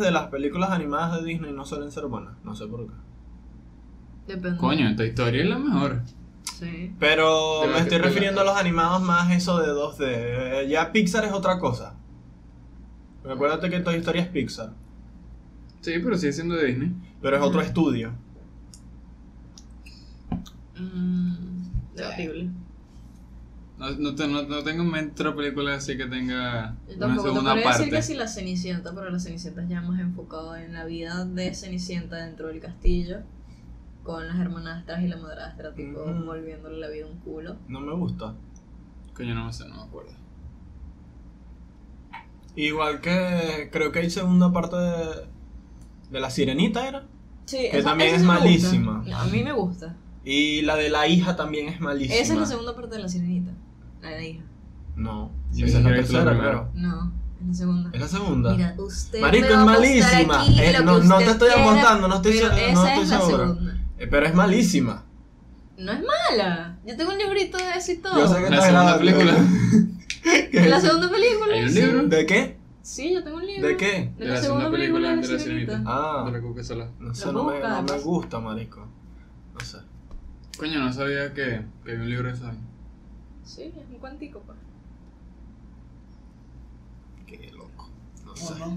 [0.00, 2.92] de las películas animadas de Disney no suelen ser buenas, no sé por qué.
[4.28, 4.58] Depende.
[4.58, 6.02] Coño, esta historia es la mejor.
[6.58, 6.94] Sí.
[6.98, 9.96] Pero De me estoy refiriendo a los animados más eso de 2D.
[10.00, 11.94] Eh, Ya Pixar es otra cosa.
[13.24, 14.72] Recuérdate que Toy Story es Pixar,
[15.80, 16.92] Sí, pero sigue siendo de Disney.
[17.20, 18.12] pero es otro estudio.
[20.78, 22.50] Mm, debatible.
[23.90, 27.16] No, no, te- no, no tengo en mente otra película así que tenga Yo una
[27.16, 27.78] te segunda podría parte.
[27.84, 31.24] decir que si la Cenicienta, pero la Cenicienta es ya más enfocado en la vida
[31.24, 33.18] de Cenicienta dentro del castillo,
[34.02, 36.24] con las hermanastras y la madrastra, tipo, Ujú.
[36.24, 37.56] volviéndole la vida un culo.
[37.68, 38.34] No me gusta.
[39.14, 40.12] Coño, no me sé, no me acuerdo.
[42.56, 45.26] Igual que creo que hay segunda parte de,
[46.10, 47.04] de La Sirenita, ¿era?
[47.46, 49.02] Sí, Que también es malísima.
[49.06, 49.96] No, a mí me gusta.
[50.24, 52.14] Y la de la hija también es malísima.
[52.20, 53.50] Esa es la segunda parte de la Sirenita,
[54.04, 54.42] la de la hija.
[54.96, 56.50] No, esa es la tercera, primera.
[56.50, 56.70] creo.
[56.74, 57.90] No, es la segunda.
[57.92, 58.54] ¿Es la segunda?
[58.54, 60.40] Mira, usted Marico, es malísima.
[60.42, 63.08] aquí Eh, lo no- no te estoy quiera, apostando, no estoy pero no estoy es
[63.08, 63.58] seguro.
[63.98, 65.04] Eh, pero es malísima.
[65.76, 66.78] No es mala.
[66.86, 68.16] Yo tengo un librito de eso y todo.
[68.16, 69.34] Yo sé que La segunda película.
[70.52, 71.54] ¿De la segunda película?
[71.54, 71.80] ¿Hay un sí.
[71.80, 72.06] libro?
[72.06, 72.56] ¿De qué?
[72.82, 73.66] Sí, yo tengo un libro.
[73.66, 74.12] ¿De qué?
[74.18, 75.82] De la, segunda película de la Sirenita.
[75.86, 76.30] Ah.
[76.30, 76.88] De la Sola.
[77.00, 78.86] No sé, no me, no me gusta, marico.
[79.54, 79.78] No sé.
[80.58, 82.50] Coño, no sabía que, que había un libro de eso.
[83.44, 84.54] Sí, es un cuantico, pa.
[87.26, 87.90] Qué loco.
[88.24, 88.54] No sé.
[88.54, 88.68] A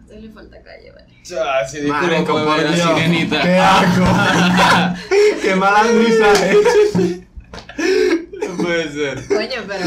[0.00, 1.14] usted le falta calle, vale.
[1.24, 2.88] Ya, si puedo por ver la Dios.
[2.88, 3.42] sirenita.
[3.42, 4.04] Qué asco.
[5.42, 6.56] Qué malandrizaje.
[7.78, 9.28] No puede ser.
[9.28, 9.86] Coño, pero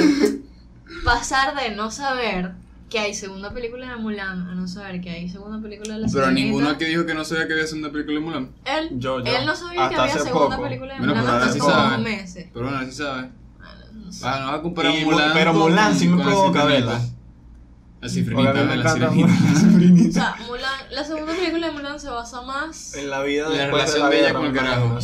[1.03, 2.51] pasar de no saber
[2.91, 6.07] que hay segunda película de Mulan a no saber que hay segunda película de la
[6.07, 6.45] Pero Sirenita.
[6.45, 8.49] ninguno aquí dijo que no sabía que había segunda película de Mulan.
[8.65, 9.25] Él, Yo, yo.
[9.37, 10.67] él no sabía que Hasta había hace segunda poco.
[10.67, 11.91] película de Bueno, Mulan pero hasta hace sí sabe.
[11.95, 12.47] dos meses.
[12.53, 13.25] Pero bueno, así sabes.
[14.23, 15.31] Ah, no- vas a comparar Y- Mulan.
[15.33, 16.99] pero Mulan sí me provoca verla.
[18.01, 20.11] La a cifrinita, la la O sirenita.
[20.11, 23.83] sea, Mulan, la segunda película de Mulan se basa más En la vida La después
[23.93, 24.99] relación de, de la ella con el carajo.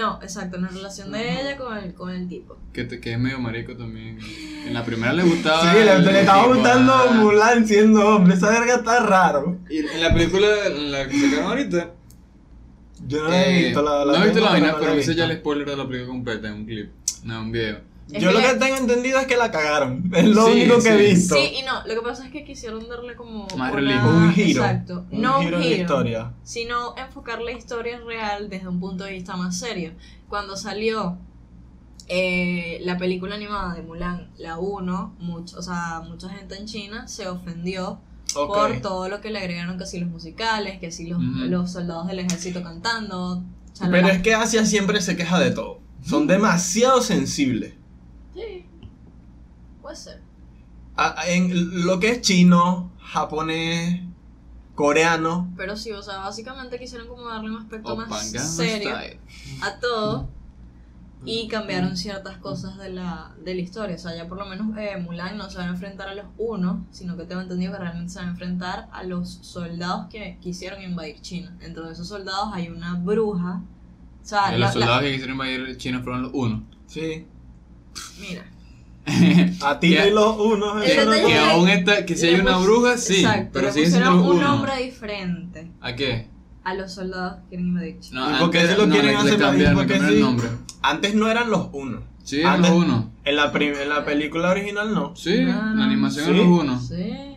[0.00, 2.56] No, exacto, en la relación de ella con el, con el tipo.
[2.72, 4.18] Que, te- que es medio marico también.
[4.64, 5.72] En la primera le gustaba.
[5.72, 7.12] Sí, le, le estaba gustando ah.
[7.14, 8.34] Mulan siendo hombre.
[8.34, 9.58] Esa verga está raro.
[9.68, 11.90] Y en la película en la que sacaron ahorita.
[13.08, 13.82] Yo no la he eh, visto.
[13.82, 15.76] La, la no he visto la vaina, no la pero hice ya el spoiler de
[15.76, 16.90] la película completa en un clip.
[17.24, 17.80] No, un video.
[18.12, 20.10] Es Yo lo que- tengo entendido es que la cagaron.
[20.14, 21.34] Es lo Sí, único que he visto.
[21.34, 23.72] Sí y no, lo que pasa es que quisieron darle como una-.
[23.72, 24.62] Un giro.
[24.64, 26.32] Exacto, Un no giro un en la giro, historia.
[26.42, 29.92] sino enfocar la historia real desde un punto de vista más serio.
[30.28, 31.18] Cuando salió
[32.08, 37.06] eh, la película animada de Mulan, la 1, mucho, o sea, mucha gente en China
[37.06, 38.00] se ofendió
[38.34, 42.06] por todo lo que le agregaron, que si los musicales, que si los, los soldados
[42.08, 43.42] del ejército cantando.
[43.72, 43.92] chalala.
[43.96, 45.80] Pero es que Asia siempre se queja de todo.
[46.04, 47.74] Son demasiado sensibles.
[48.40, 48.66] Sí,
[49.82, 50.22] puede ser.
[50.96, 54.00] A- En lo que es chino, japonés,
[54.74, 55.52] coreano.
[55.56, 59.20] Pero sí, o sea, básicamente quisieron como darle un aspecto más serio Style.
[59.62, 60.28] a todo
[61.24, 63.96] y cambiaron ciertas cosas de la, de la historia.
[63.96, 66.24] O sea, ya por lo menos eh, Mulan no se va a enfrentar a los
[66.38, 70.38] unos, sino que tengo entendido que realmente se va a enfrentar a los soldados que
[70.40, 71.54] quisieron invadir China.
[71.60, 73.60] Dentro de esos soldados hay una bruja.
[74.22, 76.64] O sea, la- los la- soldados que quisieron invadir China fueron los uno.
[76.86, 77.26] Sí.
[78.20, 78.44] Mira.
[79.62, 80.82] A ti Que- y los unos.
[80.82, 84.10] Que es aún está, que si hay una bruja, sí, Exacto, pero le sigue siendo
[84.10, 84.48] pusieron los un uno.
[84.56, 86.28] nombre diferente ¿A qué?
[86.62, 88.28] a los soldados que quieren invadir China.
[88.30, 90.08] No, ¿Y por qué se lo no, quieren le- hacer le cambiaron, le porque cambiaron
[90.08, 90.14] sí?
[90.16, 90.48] el nombre.
[90.82, 92.02] Antes no eran los unos.
[92.22, 93.10] Sí, eran los uno.
[93.24, 95.16] En la, en la película original no.
[95.16, 95.74] Sí, No, no.
[95.76, 96.32] la animación Sí.
[96.34, 96.78] los uno.
[96.80, 97.29] Sí.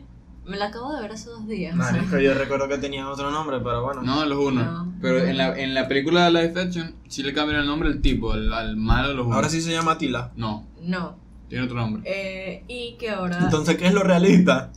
[0.46, 1.74] Me la acabo de ver hace dos días.
[1.76, 4.02] Marico, yo recuerdo que tenían otro nombre, pero bueno.
[4.02, 4.64] No, los uno.
[4.64, 4.94] No.
[5.02, 8.02] Pero en la, en la película de live action sí le cambiaron el nombre al
[8.02, 9.36] tipo, al, al malo de los uno.
[9.36, 10.32] Ahora sí se llama Tila.
[10.36, 11.16] No, No.
[11.48, 12.02] tiene otro nombre.
[12.06, 13.40] Eh, y que ahora.
[13.40, 14.72] Entonces, ¿qué es lo realista?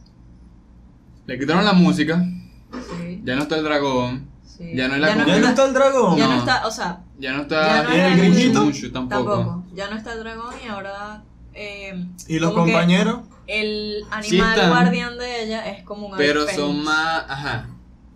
[1.26, 2.24] Le quitaron la música,
[2.72, 4.70] sí, ya no está el dragón, sí.
[4.76, 5.26] ya no es la ya no.
[5.26, 6.16] ¿Ya no está, el dragón?
[6.16, 6.38] ya no No.
[6.38, 8.52] está, o sea, ya no Ya está no es el.
[8.52, 9.34] Mushu tampoco.
[9.36, 9.64] tampoco.
[9.74, 11.24] Ya no está el dragón y ahora.
[11.52, 13.20] eh, ¿Y los que compañeros?
[13.46, 14.70] El Sí animal están.
[14.70, 16.56] guardián de ella es como un ave Pero fénix.
[16.60, 17.68] son más, ajá,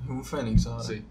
[0.09, 0.85] Un fénix ahora.
[0.85, 1.03] sí.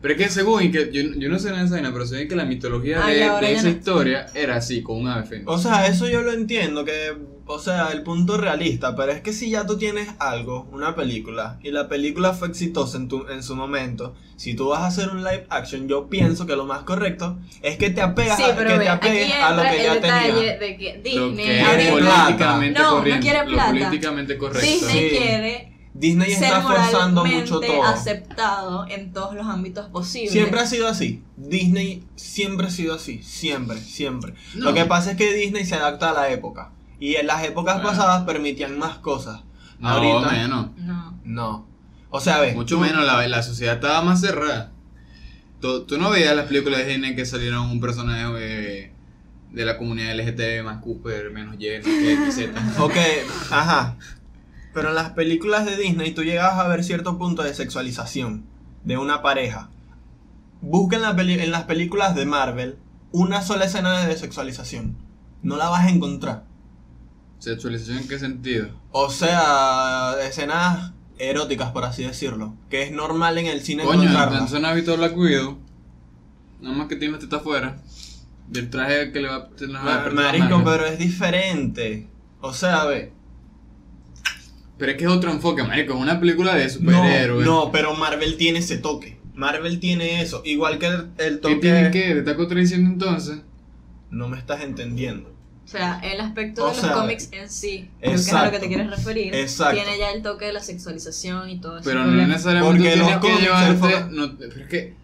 [0.00, 2.28] Pero es que según, y que yo, yo no sé en esa vaina, pero según
[2.28, 3.68] que la mitología de, de esa no.
[3.70, 5.46] historia era así, con un ave fénix.
[5.48, 7.16] O sea, eso yo lo entiendo, que,
[7.46, 11.58] o sea, el punto realista, pero es que si ya tú tienes algo, una película,
[11.62, 15.10] y la película fue exitosa en, tu, en su momento, si tú vas a hacer
[15.10, 18.56] un live action, yo pienso que lo más correcto es que te apegas, Sí, a,
[18.56, 20.58] que ve, te apegues a lo que ya tenía.
[20.58, 23.70] de que Lo Disney que es políticamente No, no quiere Lo plata.
[23.70, 24.66] políticamente correcto.
[24.66, 25.16] Disney Sí.
[25.16, 27.84] quiere Disney ser está forzando mucho todo.
[27.84, 30.32] aceptado en todos los ámbitos posibles.
[30.32, 31.22] Siempre ha sido así.
[31.36, 33.22] Disney siempre ha sido así.
[33.22, 34.34] Siempre, siempre.
[34.56, 34.64] No.
[34.66, 36.72] Lo que pasa es que Disney se adapta a la época.
[37.04, 39.40] Y en las épocas pasadas permitían más cosas.
[39.78, 40.68] No, Ahorita- menos.
[40.78, 41.18] No.
[41.24, 41.66] No.
[42.08, 42.54] O sea, ve.
[42.54, 44.72] Mucho tú- menos, la, la sociedad estaba más cerrada.
[45.60, 48.92] Tú, tú no veías las películas de Disney que salieron un personaje de,
[49.50, 52.48] de la comunidad LGTB más Cooper, menos lleno, que XZ.
[52.80, 52.94] Ok,
[53.50, 53.96] ajá.
[54.72, 58.44] Pero en las películas de Disney tú llegabas a ver cierto punto de sexualización
[58.84, 59.68] de una pareja.
[60.62, 62.78] Busca en, la peli- en las películas de Marvel
[63.12, 64.96] una sola escena de sexualización.
[65.42, 66.44] No la vas a encontrar.
[67.44, 68.68] ¿Sexualización en qué sentido?
[68.90, 72.54] O sea, escenas eróticas, por así decirlo.
[72.70, 74.52] Que es normal en el cine Coño, encontrarlas.
[74.54, 75.58] has visto Black Widow.
[76.62, 77.76] Nada más que tiene teta afuera.
[78.48, 82.08] Del traje que le va a tener Ma- Marico, pero es diferente.
[82.40, 83.12] O sea, ve.
[84.78, 85.92] Pero es que es otro enfoque, marico.
[85.94, 87.46] Es una película de superhéroes.
[87.46, 89.18] no, pero Marvel tiene ese toque.
[89.34, 90.42] Marvel tiene eso.
[90.44, 91.56] Igual que el, el ¿Qué toque.
[91.56, 92.00] tiene que?
[92.00, 93.40] ¿Te está contradiciendo entonces?
[94.10, 95.33] No me estás entendiendo.
[95.64, 98.50] O sea, el aspecto O de los cómics en sí, creo que es a lo
[98.52, 99.74] que te quieres referir, Exacto.
[99.74, 101.84] tiene ya el toque de la sexualización y todo eso.
[101.88, 104.04] Pero no necesariamente Porque los que cómics llevarte.
[104.10, 104.94] No, pero es que.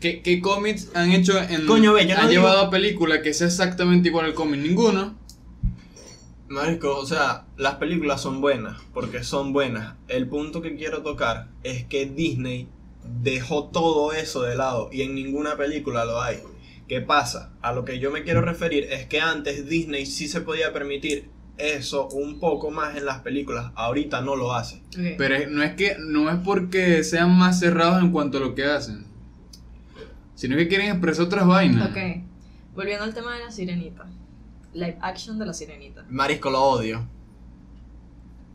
[0.00, 1.66] ¿Qué, qué cómics han hecho en.
[1.66, 4.60] Coño, ve, yo no han digo- llevado a película que sea exactamente igual al cómic?
[4.60, 5.16] Ninguno.
[6.48, 9.94] Marico, o sea, las películas son buenas, porque son buenas.
[10.08, 12.66] El punto que quiero tocar es que Disney
[13.22, 16.38] dejó todo eso de lado y en ninguna película lo hay.
[16.88, 17.52] ¿Qué pasa?
[17.60, 21.30] A lo que yo me quiero referir es que antes Disney sí se podía permitir
[21.58, 24.82] eso un poco más en las películas, ahorita no lo hace.
[25.18, 25.96] Pero no es que.
[25.98, 29.06] No es porque sean más cerrados en cuanto a lo que hacen.
[30.34, 31.90] Sino que quieren expresar otras vainas.
[31.90, 31.98] Ok,
[32.74, 34.06] volviendo al tema de la sirenita.
[34.72, 36.06] Live action de la sirenita.
[36.08, 37.06] Marisco lo odio.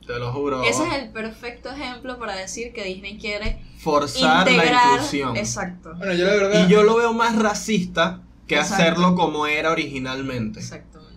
[0.08, 0.64] Te lo juro.
[0.64, 4.66] Ese es el perfecto ejemplo para decir que Disney quiere Forzar la
[4.96, 5.36] inclusión.
[5.38, 5.94] Exacto.
[5.98, 6.68] Bueno, yo la verdad.
[6.68, 8.84] Y yo lo veo más racista que Exacto.
[8.84, 10.60] hacerlo como era originalmente.
[10.60, 11.14] Exactamente.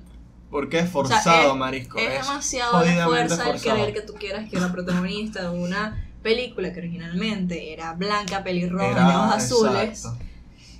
[0.50, 1.98] Porque es O sea, forzado, es- marisco.
[1.98, 2.72] Es es demasiado
[3.06, 3.76] fuerza el forzado.
[3.76, 8.94] querer que tú quieras que la protagonista de una película que originalmente era blanca, pelirroja,
[9.08, 10.06] de ojos azules.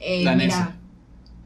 [0.00, 0.76] eh, mira,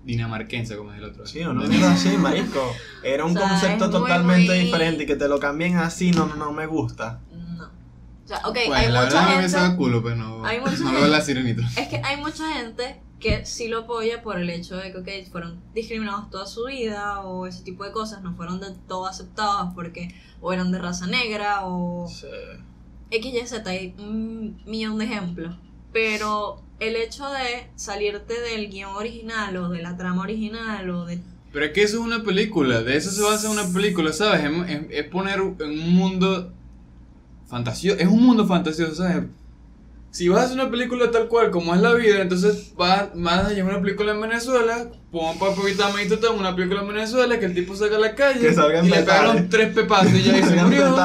[0.04, 1.26] Dinamarquense, como es el otro.
[1.26, 2.60] Sí, una mierda así, marisco.
[3.04, 6.10] Era un O sea, concepto muy, totalmente muy- diferente y que te lo cambien así,
[6.10, 7.20] no, no, no me gusta.
[7.32, 7.64] no.
[7.66, 9.76] O sea, ok, Bueno, hay la mucha verdad me gente.
[9.76, 10.44] culo, pero no.
[10.46, 11.62] hay mucha no gente- la sirenita.
[11.76, 15.30] Es que hay mucha gente que sí lo apoya por el hecho de que ok,
[15.30, 19.74] fueron discriminados toda su vida o ese tipo de cosas, no fueron de todo aceptados
[19.74, 22.26] porque o eran de raza negra o Sí.
[23.10, 25.56] X, Y, Z, hay un millón de ejemplos.
[25.92, 31.18] Pero el hecho de salirte del guion original o de la trama original o de...
[31.52, 34.44] Pero es que eso es una película, de eso se basa una película, ¿sabes?
[34.44, 36.52] Es, es- es poner en un mundo
[37.48, 39.24] fantasioso, es un mundo fantasioso, ¿sabes?
[40.12, 43.46] Si vas a hacer una película tal cual como es la vida, entonces vas, vas
[43.46, 47.54] a llevar una película en Venezuela, pon papita Maito una película en Venezuela, que el
[47.54, 50.96] tipo salga a la calle y le pegaron tres pepazos y ya y se murió.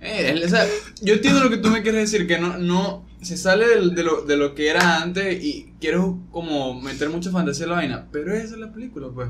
[0.00, 0.64] Eh, o sea,
[1.02, 4.02] yo entiendo lo que tú me quieres decir, que no, no se sale del- de,
[4.02, 8.06] lo, de lo que era antes y quiero como meter mucha fantasía en la vaina,
[8.12, 9.28] pero esa es la película, pues.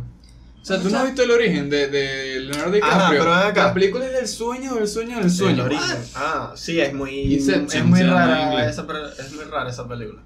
[0.63, 2.99] O sea, tú no has visto el origen de, de Leonardo DiCaprio.
[2.99, 3.65] Ajá, pero acá.
[3.69, 5.65] La película es del sueño, del sueño, del El sueño.
[5.65, 5.97] origen.
[6.15, 8.87] Ah, sí, es muy, Inception es muy rara esa,
[9.19, 10.21] es muy rara esa película.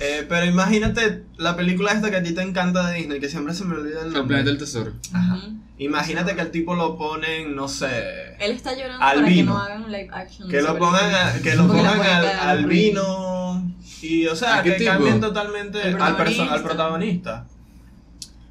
[0.00, 3.52] Eh, pero imagínate la película esta que a ti te encanta de Disney, que siempre
[3.54, 4.26] se me olvida el El nombre.
[4.36, 4.92] planeta del tesoro.
[5.12, 5.38] Ajá.
[5.78, 9.84] Imagínate que al tipo lo ponen, no sé, Él está llorando para que no hagan
[9.84, 10.48] un live action.
[10.48, 13.64] que lo pongan, a- que lo pongan al, vino
[14.02, 14.90] y o sea, ¿A qué que tipo?
[14.92, 16.54] cambien totalmente El al, protagonista.
[16.54, 17.46] al protagonista.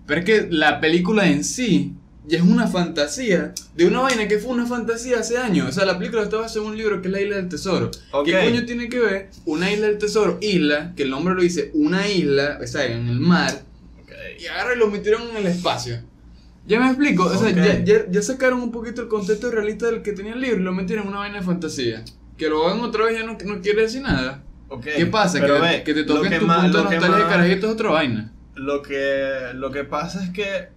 [0.06, 1.94] Pero es que la película en sí
[2.28, 5.70] ya es una fantasía de una vaina que fue una fantasía hace años.
[5.70, 7.90] O sea, la película está basada en un libro que es La Isla del Tesoro.
[8.12, 8.26] Ok.
[8.26, 10.38] ¿Qué coño tiene que ver una isla del tesoro?
[10.42, 13.62] Isla, que el nombre lo dice, una isla, o sea, en el mar,
[14.40, 16.02] y agarra y lo metieron en el espacio.
[16.68, 17.24] ¿Ya me explico?
[17.24, 20.42] O sea, ya, ya, ya sacaron un poquito el contexto realista del que tenía el
[20.42, 22.04] libro y lo metieron en una vaina de fantasía.
[22.38, 24.44] Que lo hagan otra vez ya no, no quiere decir nada.
[24.84, 25.40] ¿Qué pasa?
[25.40, 27.90] pero Que, ve, que te toquen que tu más- punto nostalgia de carajito es otra
[27.92, 28.34] vaina.
[28.56, 30.68] Lo que, lo que pasa es que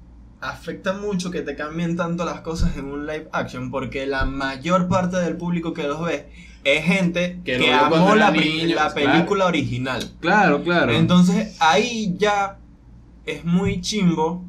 [0.40, 4.88] afecta mucho que te cambien tanto las cosas en un live action porque la mayor
[4.88, 6.28] parte del público que los ve
[6.64, 8.94] es gente Que amó la, la claro.
[8.94, 10.10] película original.
[10.20, 10.92] Claro, claro.
[10.92, 12.58] Entonces ahí ya
[13.26, 14.44] es muy chimbo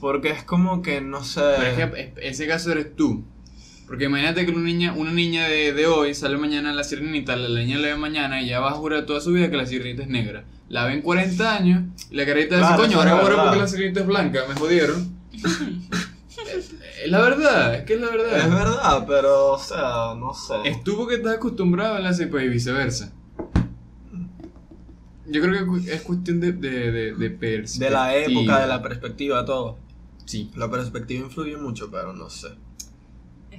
[0.00, 1.40] porque es como que no sé...
[1.58, 3.24] Pero es que es- ese caso eres tú.
[3.88, 7.36] Porque imagínate que una niña, una niña de, de hoy sale mañana a la sirenita,
[7.36, 9.56] la, la niña la ve mañana y ya va a jurar toda su vida que
[9.56, 10.44] la sirenita es negra.
[10.68, 14.00] La ven 40 años y la carita dice, Claro, coño, ahora juro porque la sirenita
[14.00, 15.16] es blanca, me jodieron.
[15.32, 18.38] es, es la verdad, es que es la verdad.
[18.38, 20.68] Es verdad, pero o sea, no sé.
[20.68, 23.10] Es tú porque estás acostumbrado a así, pues, y viceversa.
[25.30, 27.86] Yo creo que es cuestión de, de, de, de perspectiva.
[27.86, 29.78] De la época, de la perspectiva, todo.
[30.26, 30.50] Sí.
[30.56, 32.48] La perspectiva influye mucho, pero no sé.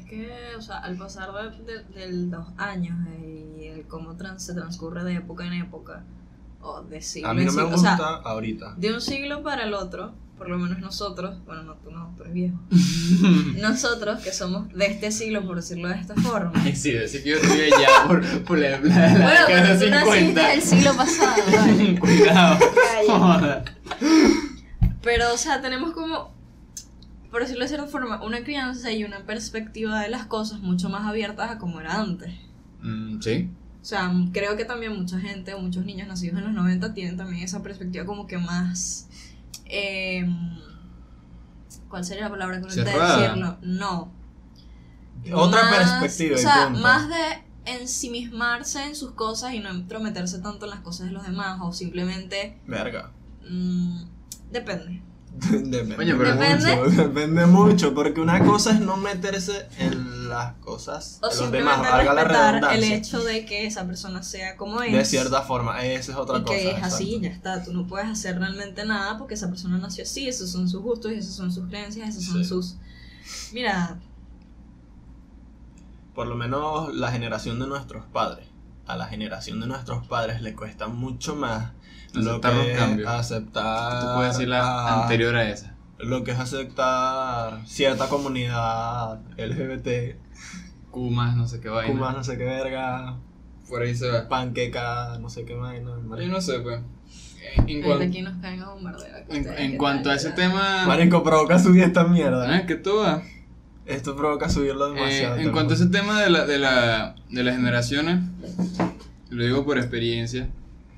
[0.09, 4.53] Que, o sea, al pasar de, de- del dos años y el cómo trans, se
[4.55, 6.03] transcurre de época en época,
[6.61, 7.69] o de siglo A mí en me siglo.
[7.69, 8.73] gusta O sea, ahorita.
[8.77, 12.23] de un siglo para el otro, por lo menos nosotros, bueno, no, tú no, tú
[12.23, 12.57] eres viejo.
[13.61, 16.53] nosotros, que somos de este siglo, por decirlo de esta forma.
[16.75, 19.85] Sí, decir que yo estoy allá por, por la, la, la Bueno, década pero de
[19.85, 20.53] tú naciste 50.
[20.53, 21.99] el siglo pasado, ¿vale?
[21.99, 22.57] Cuidado.
[25.01, 26.33] Pero, o sea, tenemos como,
[27.31, 31.05] por decirlo de cierta forma, una crianza y una perspectiva de las cosas mucho más
[31.07, 32.33] abiertas a como era antes.
[32.81, 33.49] Mm, sí.
[33.81, 37.17] O sea, creo que también mucha gente o muchos niños nacidos en los 90 tienen
[37.17, 39.07] también esa perspectiva como que más...
[39.65, 40.27] eh,
[41.87, 43.57] ¿Cuál sería la palabra correcta de decirlo?
[43.61, 44.11] No.
[45.33, 46.35] Otra Más- perspectiva.
[46.35, 46.81] O sea, punto.
[46.81, 51.23] más de ensimismarse en sus cosas y no entrometerse tanto en las cosas de los
[51.25, 52.57] demás o simplemente...
[52.67, 53.11] Verga.
[53.49, 54.03] mm,
[54.51, 55.01] depende.
[55.41, 56.75] Depende, pero- Depende.
[56.75, 61.51] mucho, depende mucho, porque una cosa es no meterse en las cosas O de los
[61.51, 62.95] demás, valga la respetar el redundancia.
[62.95, 64.91] hecho de que esa persona sea como es.
[64.91, 66.53] De cierta forma, esa es otra y cosa.
[66.55, 67.21] que es así, exacto.
[67.23, 67.63] ya está.
[67.63, 71.11] Tú no puedes hacer realmente nada porque esa persona nació así, esos son sus gustos,
[71.11, 72.49] esas son sus creencias, esos son Sí.
[72.49, 72.75] sus.
[73.53, 73.97] Mira,
[76.13, 78.45] Por lo menos la generación de nuestros padres.
[78.87, 81.71] A la generación de nuestros padres le cuesta mucho más
[82.15, 83.09] Aceptar los que es cambios.
[83.09, 84.01] aceptar.
[84.01, 85.75] Tú puedes decir la a- anterior a esa.
[85.99, 90.15] Lo que es aceptar cierta comunidad LGBT,
[90.91, 91.91] más no sé qué vaina.
[91.93, 93.17] Kumas, no sé qué verga,
[93.67, 94.27] Por ahí se va.
[94.27, 95.91] panqueca, no sé qué vaina.
[96.17, 96.81] Yo no sé, pues.
[97.67, 98.73] En, ahorita cuan- aquí nos caen a
[99.29, 100.85] en, en cuanto a ese tema.
[100.87, 102.57] Marico, provoca subir esta mierda.
[102.57, 102.65] ¿eh?
[102.67, 103.23] ¿Qué tú vas?
[103.85, 105.37] Esto provoca subirlo Eh, demasiado.
[105.37, 108.19] en cuanto a lo ese tema de, la, de, la, de las generaciones,
[109.29, 110.47] lo digo por experiencia,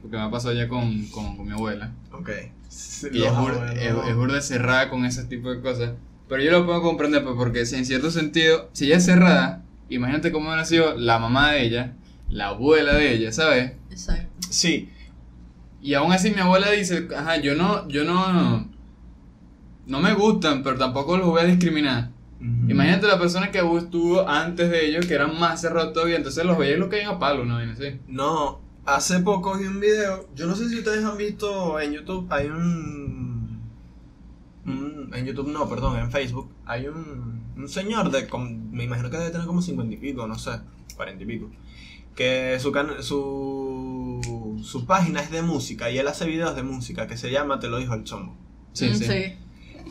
[0.02, 1.92] porque me ha pasado ya con, con, con mi abuela.
[2.12, 2.30] Ok.
[2.70, 3.76] Sí, Y es, los bur- abuelos.
[3.76, 5.92] es, es burda cerrada con ese tipo de cosas.
[6.30, 9.64] Pero yo lo puedo comprender, pues, porque si en cierto sentido, si ella es cerrada,
[9.90, 11.94] imagínate cómo nació la mamá de ella,
[12.30, 13.74] la abuela de ella, ¿sabes?
[13.90, 14.28] Exacto.
[14.50, 14.90] Sí,
[15.82, 18.70] Y aún así mi abuela dice, ajá, yo no, yo no,
[19.88, 22.12] no me gustan, pero tampoco los voy a discriminar.
[22.68, 26.58] Imagínate la persona que estuvo antes de ellos, que eran más cerrados todavía, entonces los
[26.58, 27.64] veía y los caían a palo, ¿no?
[27.64, 28.00] Y así.
[28.08, 30.28] No, hace poco vi un video.
[30.36, 32.28] Yo no sé si ustedes han visto en YouTube.
[32.32, 33.60] Hay un.
[34.66, 36.50] un- en YouTube no, perdón, en Facebook.
[36.66, 38.28] Hay un, un señor de.
[38.28, 40.52] com- me imagino que debe tener como 50 y pico, no sé,
[40.96, 41.50] 40 y pico.
[42.16, 47.08] Que su, can- su, su página es de música y él hace videos de música
[47.08, 48.36] que se llama Te lo dijo el chombo.
[48.74, 49.36] Sí, Mm, sí.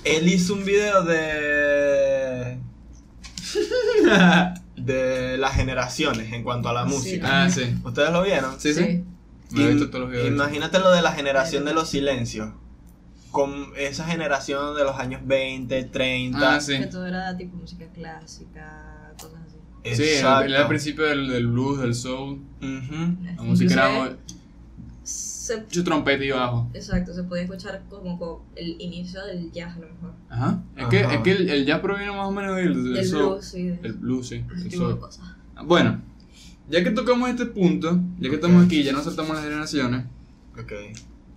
[0.04, 2.58] Él hizo un video de.
[4.84, 6.90] de las generaciones en cuanto a la Sí.
[6.94, 7.44] música.
[7.44, 7.74] ah, sí.
[7.84, 8.58] ¿Ustedes lo vieron?
[8.60, 8.80] Sí, sí.
[9.48, 9.56] Sí.
[9.56, 10.28] Me he visto todos los videos.
[10.28, 12.50] Imagínate lo de la generación de los silencios.
[13.30, 16.54] Con esa generación de los años 20, 30.
[16.56, 16.78] Ah, sí.
[16.78, 19.96] Que todo era tipo música clásica, cosas así.
[19.96, 22.40] Sí, era al principio del, del blues, del soul.
[22.60, 23.16] Ujú.
[23.36, 24.16] La música era
[25.54, 26.70] se- mucho trompeta y bajo.
[26.74, 30.12] Exacto, se podía escuchar como, como el inicio del jazz a lo mejor.
[30.28, 30.62] Ajá.
[30.76, 31.14] Es que, Ajá.
[31.14, 33.74] es que el, el jazz proviene más o menos del, del blues, sí.
[33.82, 34.44] El blues, sí.
[34.64, 34.98] el soul.
[34.98, 35.24] cosas.
[35.64, 36.00] Bueno,
[36.68, 38.42] ya que tocamos este punto, ya que Ok.
[38.42, 40.04] estamos aquí, ya no saltamos las generaciones,
[40.58, 40.72] Ok.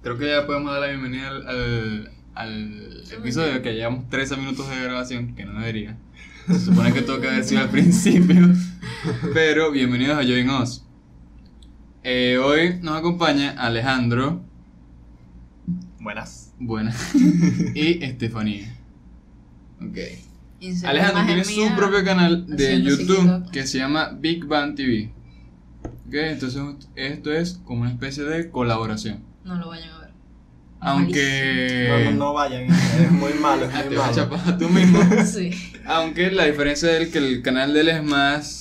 [0.01, 4.70] creo que ya podemos dar la bienvenida al, al, al episodio que llevamos 13 minutos
[4.70, 5.98] de grabación, que no debería.
[6.48, 8.50] Se supone que toca haber sido al principio,
[9.34, 10.84] pero bienvenidos a Join Us.
[12.03, 14.41] Eh, hoy nos acompaña Alejandro,
[16.00, 16.53] Buenas.
[16.60, 16.93] buena,
[17.75, 18.75] y Estefanía.
[19.81, 19.98] Ok.
[20.86, 21.75] Alejandro tiene su mía.
[21.75, 25.12] propio canal de YouTube que se llama Big Bang TV.
[26.07, 26.62] Ok, entonces
[26.95, 29.24] esto es como una especie de colaboración.
[29.43, 30.10] No lo vayan a ver.
[30.81, 31.88] Aunque.
[31.89, 34.38] No, no, no vayan, es muy malo, Ah, es te muy vas a malo.
[34.38, 35.00] chapar tú mismo.
[35.25, 35.51] Sí.
[35.86, 38.60] Aunque la diferencia es que el canal de él es más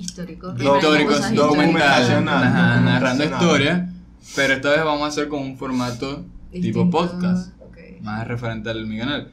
[0.00, 0.50] Histórico.
[0.52, 3.92] Histórico, histórico, Cosas documental, documentacional, ajá, narrando historia.
[4.34, 6.90] Pero esta vez vamos a hacer con un formato tipo distinto.
[6.90, 7.60] podcast.
[7.60, 7.76] Ok.
[8.02, 9.30] más referente al mi canal.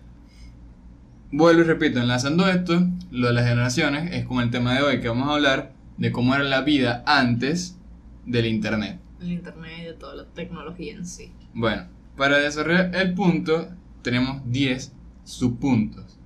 [1.31, 4.99] Vuelvo y repito, enlazando esto, lo de las generaciones es con el tema de hoy
[5.01, 7.77] que vamos a hablar de cómo era la vida antes
[8.25, 8.99] del internet.
[9.21, 11.31] El internet y de toda la tecnología en sí.
[11.53, 11.83] Bueno,
[12.15, 13.69] para desarrollar el punto
[14.01, 14.93] tenemos 10
[15.23, 16.17] subpuntos,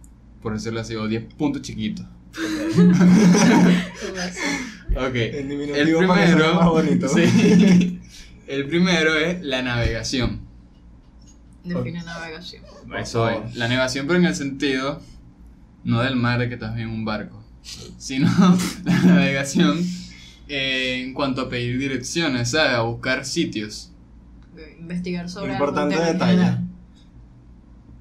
[0.41, 2.05] por decirlo así, o 10 puntos chiquitos.
[4.95, 7.07] Ok, el diminutivo suene primero, más bonito.
[7.07, 7.99] sí,
[8.47, 10.41] el primero es la navegación.
[11.63, 12.63] Define navegación.
[12.97, 13.55] Eso es.
[13.55, 15.01] La navegación, pero en el sentido
[15.83, 17.43] no del mar de que estás en un barco,
[17.97, 18.29] sino
[18.83, 19.79] la navegación
[20.47, 22.73] eh, en cuanto a pedir direcciones, ¿sabes?
[22.73, 23.91] A buscar sitios.
[24.79, 26.57] Investigar sobre Importante en detalle.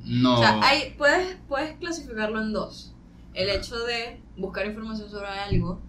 [0.05, 0.41] No.
[0.41, 2.95] O sea, hay, puedes, puedes clasificarlo en dos.
[3.35, 5.81] El hecho de buscar información sobre algo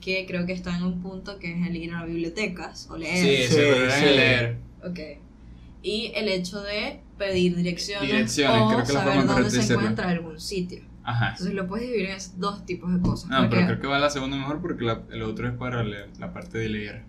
[0.00, 3.00] que creo que está en un punto que es el ir a bibliotecas o Sí,
[3.02, 3.48] leer.
[3.48, 4.04] Sí, podrán sí.
[4.06, 4.58] leer.
[4.84, 4.98] Ok.
[5.82, 10.40] Y el hecho de pedir direcciones, Direcciones, o creo que saber dónde se encuentra algún
[10.40, 10.82] sitio.
[11.04, 11.30] Ajá.
[11.30, 13.28] Entonces lo puedes dividir en dos tipos de cosas.
[13.30, 15.82] No, porque, pero creo que va la segunda mejor porque la, el otro es para
[15.82, 17.02] leer, la parte de leer.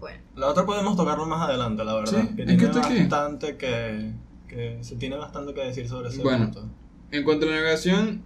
[0.00, 2.22] bueno, La otra podemos tocarlo más adelante, la verdad.
[2.28, 2.98] Sí, que es tiene que está aquí.
[3.00, 4.12] bastante que,
[4.48, 6.46] que se tiene bastante que decir sobre ese Bueno.
[6.46, 6.68] punto.
[7.12, 8.22] En cuanto a la navegación,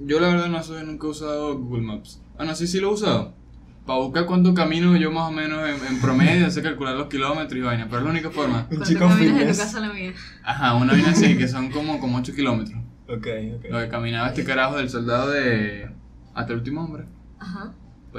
[0.00, 2.20] yo la verdad no soy, nunca he usado Google Maps.
[2.38, 3.34] Ah, no, sí, sí lo he usado.
[3.86, 7.58] Para buscar cuánto camino yo más o menos en, en promedio, sé calcular los kilómetros
[7.58, 8.60] y vaina, pero es la única forma.
[8.60, 10.12] Un cuando chico caminas de tu casa a la mía.
[10.44, 12.78] Ajá, una vaina así, que son como, como 8 kilómetros.
[13.08, 13.26] Ok,
[13.56, 13.64] ok.
[13.70, 15.90] Lo que caminaba este carajo del soldado de...
[16.34, 17.06] Hasta el último hombre.
[17.38, 17.72] Ajá.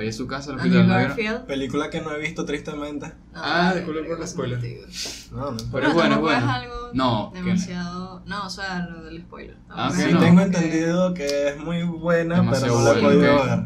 [0.08, 1.46] A su casa, al hospital.
[1.48, 3.12] Película que no he visto tristemente.
[3.34, 4.60] Ah, vale, disculpe por la eso spoiler.
[5.32, 5.58] No, no.
[5.72, 6.51] Pero es bueno, es bueno.
[6.51, 8.24] algo No, demasiado.
[8.25, 9.58] No, o sea, lo del spoiler.
[9.70, 13.46] Ah, Sí, tengo entendido que es muy buena, Demasiado pero no la he buena, podido
[13.58, 13.65] ver.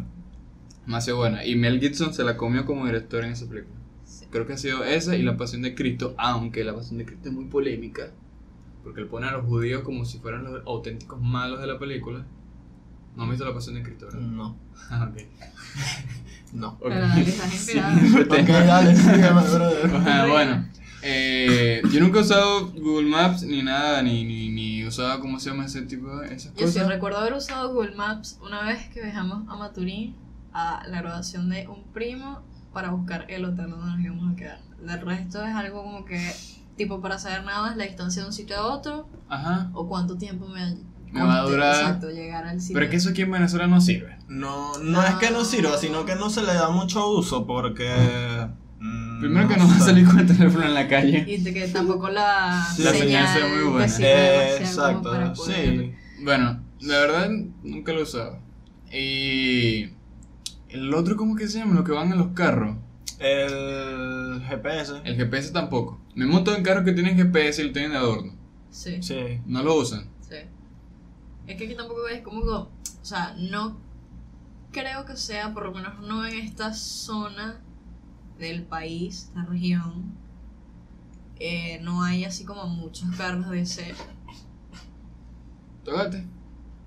[0.86, 1.46] Demasiado buena.
[1.46, 3.76] Y Mel Gibson se la comió como director en esa película.
[4.06, 4.26] Sí.
[4.30, 7.30] Creo que ha sido esa y La Pasión de Cristo, aunque La Pasión de Cristo
[7.30, 8.12] es muy polémica,
[8.84, 12.26] porque él pone a los judíos como si fueran los auténticos malos de la película.
[13.16, 14.20] No has visto La Pasión de Cristo, ¿verdad?
[14.22, 14.58] No,
[14.90, 15.22] Ah, ok.
[16.54, 16.70] no.
[16.70, 16.80] Ok.
[16.84, 17.98] Pero dale, estás inspirado.
[17.98, 19.96] Ok, dale, sígueme, brother.
[19.96, 20.66] Ajá, bueno.
[21.06, 25.50] Eh, yo nunca he usado Google Maps ni nada, ni, ni, ni usaba, ¿cómo se
[25.50, 26.88] llama ese tipo de esas Yo sí cosas?
[26.88, 30.16] recuerdo haber usado Google Maps una vez que viajamos a Maturín
[30.54, 32.42] a la graduación de un primo
[32.72, 34.60] para buscar el hotel donde nos íbamos a quedar.
[34.82, 36.32] El resto es algo como que,
[36.78, 39.72] tipo, para saber nada más la distancia de un sitio a otro Ajá.
[39.74, 40.78] o cuánto tiempo me,
[41.14, 42.74] Me va a durar- Exacto, llegar al sitio.
[42.74, 44.18] Pero es que eso aquí en Venezuela no sirve.
[44.28, 47.90] No, no es que no sirva, sino que no se le da mucho uso porque...
[48.80, 51.24] mm, Primero que no va a salir con el teléfono en la calle.
[51.28, 53.94] Y de que tampoco la Sí, la señal sea muy buena.
[54.00, 55.94] Eh, exacto, sí.
[56.24, 57.30] Bueno, la verdad
[57.64, 58.40] nunca lo he usado.
[58.92, 59.90] Y
[60.70, 61.76] el otro, ¿cómo que se llama?
[61.76, 62.76] Lo que van en los carros.
[63.20, 64.94] El GPS.
[65.04, 66.02] El GPS tampoco.
[66.16, 68.34] Me monto en carros que tienen GPS y lo tienen de adorno.
[68.70, 69.40] Sí, Sí.
[69.46, 70.08] No lo usan.
[71.48, 72.70] Es que aquí tampoco es como que, o
[73.02, 73.78] sea, no
[74.72, 77.62] creo que sea, por lo menos no en esta zona
[78.40, 80.14] del país, esta región,
[81.40, 83.94] eh, no hay así como muchos carros de ese,
[85.84, 86.26] Tócate.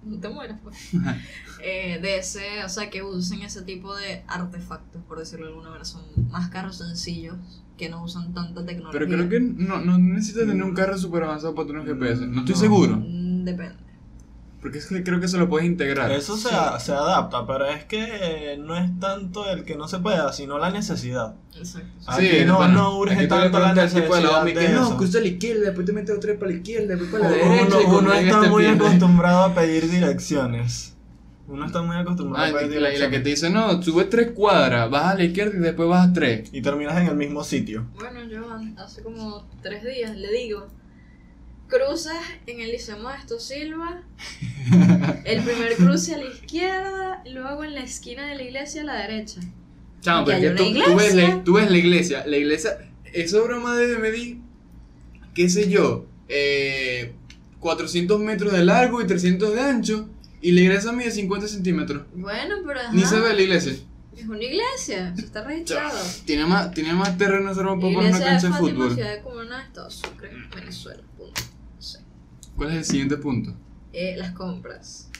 [0.02, 0.90] no te mueras pues,
[1.62, 5.68] Eh, de ese, o sea, que usen ese tipo de artefactos, por decirlo de alguna
[5.70, 7.36] manera, son más carros sencillos
[7.78, 8.98] que no usan tanta tecnología.
[9.00, 12.26] Pero creo que no, no necesitas tener un carro súper avanzado para tener un GPS.
[12.26, 12.60] No estoy No.
[12.60, 12.96] seguro.
[12.98, 13.76] Mm, Depende.
[14.66, 16.11] Porque es que creo que se lo puedes integrar.
[16.11, 16.55] Eso se, Sí.
[16.59, 20.33] a- se adapta, pero es que eh, no es tanto el que no se pueda,
[20.33, 21.37] sino la necesidad.
[21.57, 21.88] Exacto.
[22.09, 25.29] Aquí no- no urge aquí tanto la de necesidad de que no, cruza a la
[25.29, 27.76] izquierda, después te metes otra vez para la izquierda, después para la Uno, derecha.
[27.87, 28.81] uno llegas está te muy pierdes.
[28.88, 30.96] acostumbrado a pedir direcciones.
[31.46, 33.22] Uno está muy acostumbrado Ah, a pedir y la, y la que direcciones.
[33.22, 36.48] te dice, no, sube tres cuadras, vas a la izquierda y después vas a tres.
[36.52, 37.87] Y terminas en el mismo sitio.
[37.94, 38.40] Bueno, yo
[38.83, 40.66] hace como tres días le digo,
[41.68, 44.02] cruzas en el Liceo Modesto Silva,
[45.24, 48.94] el primer cruce a la izquierda, luego en la esquina de la iglesia a la
[48.94, 49.40] derecha.
[50.00, 52.37] Chamo, Que pero hay que una tú, tú ves la, tú ves la iglesia, la
[52.37, 52.79] iglesia,
[53.12, 54.38] esa broma debe medir,
[55.35, 57.14] qué sé yo, eh,
[57.61, 60.09] 400 metros de largo y 300 de ancho,
[60.40, 62.05] y la iglesia mide 50 centímetros.
[62.14, 63.72] Bueno, pero ajá, Ni se ve la iglesia.
[64.16, 65.98] es una iglesia, eso está registrado.
[66.24, 68.94] Tiene más, tiene más terreno para poner una de cancha de Fátima, fútbol.
[68.94, 71.42] ciudad de Comuna de Estado Sucre, Venezuela, punto.
[72.56, 73.52] ¿Cuál es el siguiente punto?
[73.92, 75.10] Eh, las compras.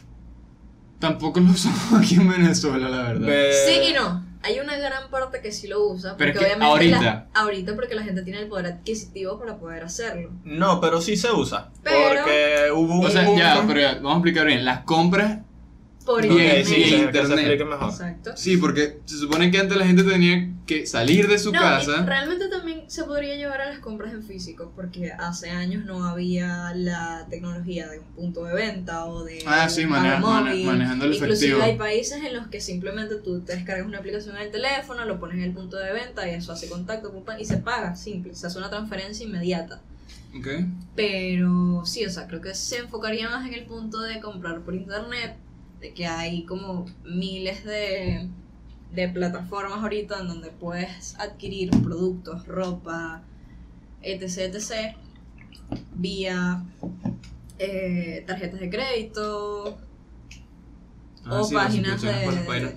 [0.99, 3.27] Tampoco lo usamos aquí en Venezuela, la verdad.
[3.27, 4.25] Ve- Sí y no.
[4.43, 6.17] Hay una gran parte que sí lo usa.
[6.17, 7.03] Pero Porque es que obviamente ahorita.
[7.03, 10.31] la- ahorita porque la gente tiene el poder adquisitivo para poder hacerlo.
[10.45, 11.71] No, pero sí se usa.
[11.83, 14.65] Pero- porque hubo un O sea, ya, pero ya, vamos a explicar bien.
[14.65, 15.41] Las compras,
[16.07, 16.65] Por internet.
[16.67, 17.67] sí, internet.
[17.67, 17.91] mejor.
[17.91, 18.33] Exacto.
[18.37, 21.63] sí, porque se supone que antes la gente tenía que salir de su No, y
[21.63, 22.05] casa.
[22.07, 26.73] realmente también se podría llevar a las compras en físico, porque hace años no había
[26.75, 30.65] la tecnología de un punto de venta o de Ah, sí, maneja- móvil.
[30.67, 31.63] manejando el Inclusive efectivo.
[31.63, 35.19] hay países en los que simplemente tú te descargas una aplicación en el teléfono, lo
[35.21, 38.47] pones en el punto de venta y eso hace contacto y se paga, simple, se
[38.47, 39.81] hace una transferencia inmediata.
[40.37, 40.49] Ok.
[40.95, 44.75] Pero sí, o sea, creo que se enfocaría más en el punto de comprar por
[44.75, 45.35] internet,
[45.95, 48.29] que hay como miles de,
[48.95, 53.23] de plataformas ahorita en donde puedes adquirir productos, ropa,
[54.03, 54.97] etc, etc,
[55.95, 56.63] vía
[57.59, 59.79] eh, tarjetas de crédito.
[61.25, 62.75] Ah, O sí, páginas de- por páginas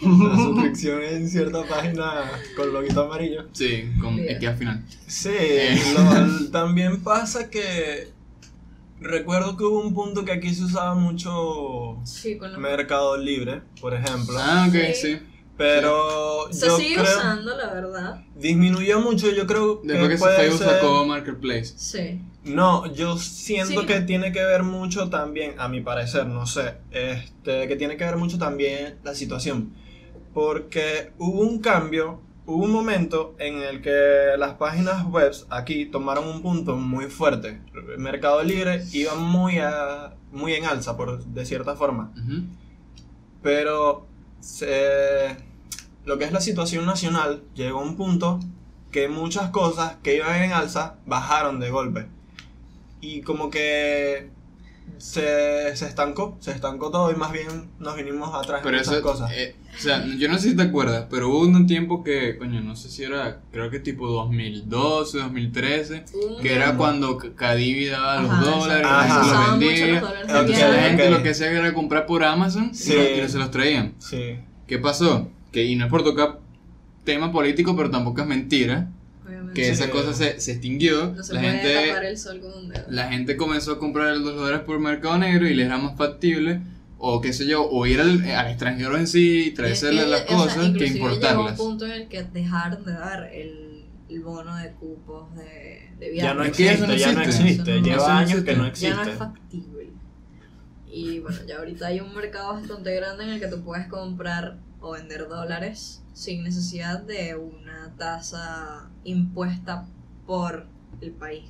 [0.00, 3.46] suscripción en cierta página con loguito amarillo.
[3.52, 4.18] Sí, con.
[4.18, 4.84] X al final.
[5.06, 5.78] Sí, Eh.
[5.94, 8.08] lo- también pasa que
[9.00, 12.60] recuerdo que hubo un punto que aquí se usaba mucho Sí, con los...
[12.60, 14.36] Mercado Libre, por ejemplo.
[14.38, 14.94] Ah, ok, Sí.
[14.94, 15.18] sí.
[15.56, 18.22] Pero Se yo sigue creo usando, la verdad.
[18.36, 21.74] disminuyó mucho, yo creo Después que que puede Facebook ser- sacó Marketplace.
[21.76, 22.20] Sí.
[22.44, 23.86] No, yo siento Sí.
[23.88, 28.04] que tiene que ver mucho también, a mi parecer, no sé, este, que tiene que
[28.04, 29.74] ver mucho también la situación.
[30.32, 36.26] Porque hubo un cambio, hubo un momento en el que las páginas web aquí tomaron
[36.26, 37.60] un punto muy fuerte.
[37.98, 42.12] Mercado Libre iba muy, a- muy en alza, por, de cierta forma.
[42.16, 42.42] Ujú.
[43.42, 44.06] Pero
[44.40, 45.36] se-
[46.04, 48.40] lo que es la situación nacional llegó a un punto
[48.90, 52.06] que muchas cosas que iban en alza bajaron de golpe.
[53.02, 54.30] Y como que
[54.98, 59.00] se, se estancó, se estancó todo y más bien nos vinimos atrás Pero en eso,
[59.02, 59.30] cosas.
[59.34, 62.60] eh, o sea, yo no sé si te acuerdas, pero hubo un tiempo que, coño,
[62.60, 68.22] no sé si era, creo que tipo 2012, 2013, Un- que era cuando Cadivi daba
[68.22, 68.88] los Ajá, dólares, exacto.
[68.88, 69.42] la gente Ajá.
[69.42, 69.58] los
[70.48, 72.92] vendía, la gente lo que hacía era comprar por Amazon Sí.
[72.92, 73.94] y, lo- y se los traían.
[73.98, 74.38] Sí.
[74.66, 75.28] ¿Qué pasó?
[75.52, 76.40] Que, y no es por tocar
[77.04, 78.90] tema político, pero tampoco es mentira.
[79.54, 79.70] Que Sí.
[79.72, 81.86] esa cosa se, se extinguió, No se la puede gente...
[81.88, 82.84] tapar el sol con un dedo.
[82.88, 86.60] la gente comenzó a comprar los dólares por mercado negro y les era más factible
[86.98, 90.06] o qué sé yo, o ir al, al extranjero en sí y traerse y- las
[90.06, 91.50] o sea, cosas que inclusive Llegó importarlas.
[91.52, 96.10] un punto en el que dejaron de dar el, el bono de cupos de, de
[96.10, 96.26] viaje.
[96.28, 97.80] Ya no existe, no ya no existe.
[97.80, 98.50] no- Lleva años existe.
[98.50, 98.94] que no ya existe.
[98.96, 99.88] no es factible.
[100.90, 104.56] Y bueno, ya ahorita hay un mercado bastante grande en el que tú puedes comprar
[104.80, 109.86] o vender dólares sin necesidad de una tasa impuesta
[110.26, 110.66] por
[111.00, 111.44] el país.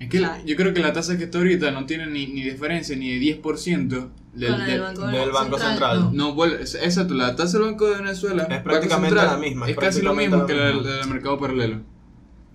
[0.00, 0.42] Es que Claro.
[0.44, 3.20] yo creo que la tasa que está ahorita no tiene ni, ni diferencia ni de
[3.20, 6.10] 10% del, Con el del- Banco, del Banco Central.
[6.16, 6.34] no.
[6.34, 9.78] no, exacto, la tasa del Banco de Venezuela Es prácticamente Central, la misma, es Es
[9.78, 11.80] casi lo mismo que la del mercado paralelo.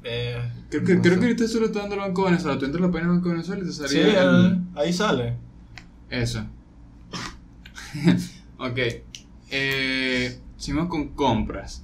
[0.04, 0.38] Eh,
[0.70, 1.20] Creo que, no creo sé.
[1.22, 2.60] que ahorita solo está dando el Banco de Venezuela.
[2.60, 4.62] Tú entras a la página del Banco de Venezuela y te Sí, salía el- el-
[4.76, 5.38] ahí sale.
[6.10, 6.46] Eso.
[8.60, 8.80] ok.
[9.50, 11.84] Eh, seguimos con compras.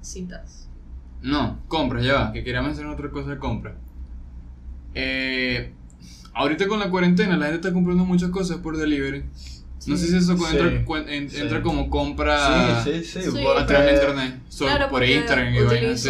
[0.00, 0.68] Citas.
[1.22, 3.74] No, compras, ya va, que quería mencionar otra cosa de compras.
[4.94, 5.72] Eh,
[6.34, 9.24] ahorita con la cuarentena la gente está comprando muchas cosas por delivery.
[9.86, 11.40] No sé si eso Sí, entra, cuen- en- sí.
[11.40, 13.30] entra como compra sí, sí, sí.
[13.30, 16.04] Sí, a través de internet, solo Claro, por Instagram y vainas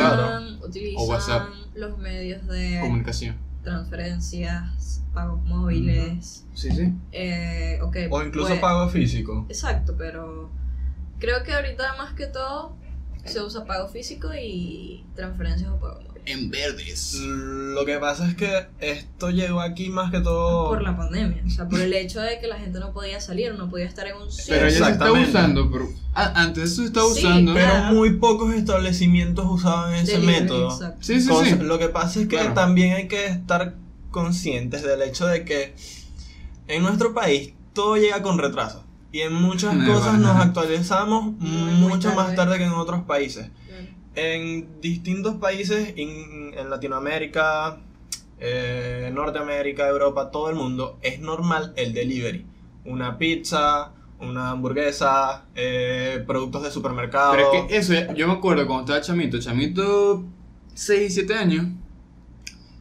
[0.64, 1.48] utilizan O WhatsApp.
[1.76, 3.36] los medios de Comunicación.
[3.62, 6.44] transferencias, pagos móviles.
[6.54, 6.92] Sí, sí.
[7.12, 9.46] eh, ok, O incluso pues- pago físico.
[9.48, 10.50] Exacto, pero
[11.18, 12.76] creo que ahorita más que todo
[13.24, 16.08] se usa pago físico y transferencias o pago móvil.
[16.24, 17.14] En verdes.
[17.22, 20.68] Lo que pasa es que esto llegó aquí más que todo.
[20.68, 23.54] Por la pandemia, o sea, por el hecho de que la gente no podía salir,
[23.54, 24.54] no podía estar en un sitio.
[24.56, 27.54] Pero ya se está usando, pero ah, antes eso se estaba Sí, usando.
[27.54, 27.94] Pero Claro.
[27.94, 30.70] muy pocos establecimientos usaban ese Delivery, método.
[30.70, 30.98] exacto.
[31.00, 31.56] Sí, sí, Cosa- sí.
[31.60, 32.52] Lo que pasa es que Claro.
[32.54, 33.74] también hay que estar
[34.10, 35.74] conscientes del hecho de que
[36.66, 38.84] en nuestro país todo llega con retraso.
[39.10, 42.58] Y en muchas No, cosas nos actualizamos Muy, muy mucho más tarde.
[42.58, 43.50] que en otros países.
[43.66, 43.86] Claro.
[44.14, 47.78] En distintos países, en, en Latinoamérica,
[48.40, 52.44] eh, Norteamérica, Europa, todo el mundo, es normal el delivery.
[52.84, 57.32] Una pizza, una hamburguesa, eh, productos de supermercado.
[57.32, 60.24] Pero es que eso, yo me acuerdo cuando estaba chamito, chamito
[60.74, 61.66] 6, 7 años,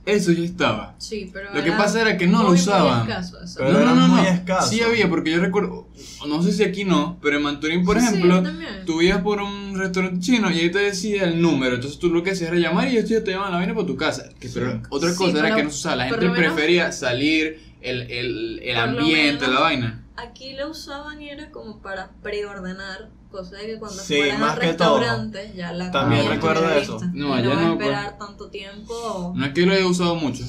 [0.08, 0.96] eso ya estaba.
[0.98, 3.02] Sí, pero Lo que pasa era que no lo muy usaban.
[3.08, 3.64] escaso, exacto.
[3.66, 4.28] Pero no, era no, no, muy no.
[4.28, 4.70] escaso.
[4.70, 5.88] Sí había, porque yo recuerdo,
[6.28, 8.86] no sé si aquí no, pero en Manturín, por Sí, sí, ejemplo, también.
[8.86, 12.24] tú ibas por un restaurante chino y ahí te decía el número, entonces tú lo
[12.24, 14.30] que hacías era llamar y ellos ya te llamaban la vaina por tu casa.
[14.40, 14.78] Que, pero Sí.
[14.90, 18.60] otra Sí, cosa era pero que no se usaba, la gente prefería salir, el, el,
[18.64, 20.04] el ambiente, menos- la vaina.
[20.16, 24.54] Aquí lo usaban y era como para preordenar, cosa de que cuando Sí, fueran más
[24.54, 25.00] al que todo.
[25.00, 26.94] restaurante ya la También comida recuerdo eso.
[26.94, 27.12] lista.
[27.14, 27.88] No, allá no no, pues.
[27.88, 29.34] esperar tanto tiempo.
[29.36, 30.44] No es que lo haya usado mucho,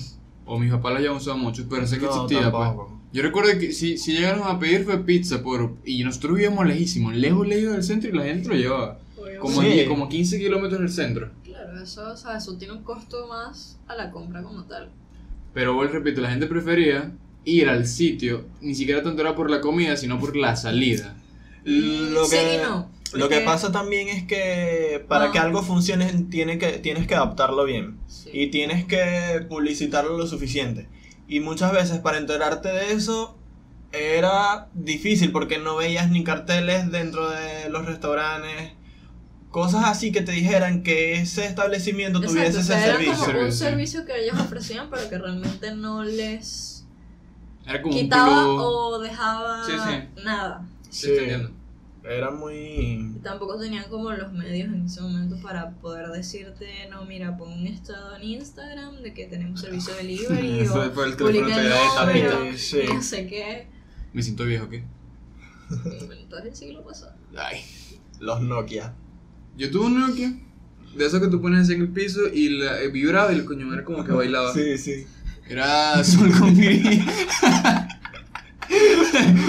[0.47, 2.71] o mis papás lo hayan usado mucho, pero sé que No, existía, pues.
[3.13, 7.15] Yo recuerdo que si, si llegaron a pedir fue pizza por y nosotros vivíamos lejísimos,
[7.15, 8.99] lejos, lejos del centro y la gente lo llevaba.
[9.41, 9.85] Como, Sí.
[9.89, 11.31] como 15 kilómetros del centro.
[11.45, 14.91] Claro, eso, o sea, eso tiene un costo más a la compra como tal.
[15.55, 17.13] Pero vuelvo, repito, la gente prefería
[17.45, 21.17] ir al sitio, ni siquiera tanto era por la comida, sino por la salida.
[21.65, 22.91] Lo sí que, y no.
[23.13, 27.65] lo que pasa también es que para que algo funcione tiene que, tienes que adaptarlo
[27.65, 27.99] bien.
[28.07, 28.31] Sí.
[28.33, 30.89] Y tienes que publicitarlo lo suficiente.
[31.27, 33.37] Y muchas veces para enterarte de eso
[33.93, 38.73] era difícil porque no veías ni carteles dentro de los restaurantes.
[39.51, 43.25] Cosas así que te dijeran que ese establecimiento Exacto, tuviese o sea, ese era servicio.
[43.25, 43.59] como un Servicio, sí.
[43.59, 46.87] servicio que ellos ofrecían, pero que realmente no les
[47.67, 50.23] Era como quitaba o dejaba Sí, sí.
[50.25, 50.67] nada.
[50.91, 51.51] Sí, entiendo.
[52.05, 53.15] era muy...
[53.23, 57.67] Tampoco tenían como los medios en ese momento para poder decirte, no, mira, pon un
[57.67, 61.59] estado en Instagram de que tenemos servicio de delivery Eso o fue el publica teléfono
[61.59, 62.35] el de tapita.
[62.39, 62.79] número, Sí.
[62.93, 63.67] no sé qué.
[64.13, 64.85] Me siento viejo, ¿qué?
[65.71, 67.13] Entonces el siglo pasado.
[67.37, 67.61] Ay.
[68.21, 68.95] Los Nokia.
[69.57, 70.33] Yo tuve un Nokia.
[70.97, 73.45] De esos que tú pones así en el piso y la, eh, vibraba y el
[73.45, 74.53] coño era como que bailaba.
[74.55, 75.07] Sí, sí.
[75.47, 77.03] Era azul con gris.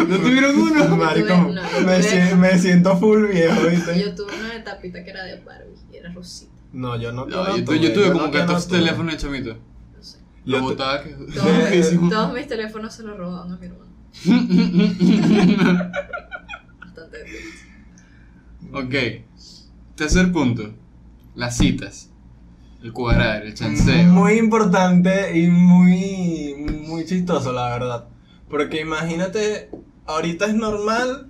[0.07, 0.95] ¿No tuvieron uno?
[0.97, 3.99] Marico, tuve- no, yo me, si- me siento full viejo, ¿viste?
[3.99, 6.51] Yo tuve una de tapita que era de Barbie y era rosita.
[6.71, 8.79] No, yo no, No, no yo, tuve, yo tuve como Nokia no 14 tuve.
[8.79, 9.53] teléfonos de chamito.
[9.97, 10.17] No sé.
[10.45, 11.09] Lo botaba que.
[12.09, 13.89] Todos, mis teléfonos se los robaban a mi hermano.
[16.79, 17.17] Bastante
[18.73, 18.95] ok.
[19.95, 20.73] Tercer punto.
[21.35, 22.09] Las citas.
[22.83, 24.03] El cuadrar, el chanceo.
[24.07, 26.55] Muy importante y muy,
[26.87, 28.05] muy chistoso, la verdad.
[28.49, 29.69] Porque imagínate,
[30.05, 31.27] ahorita es normal,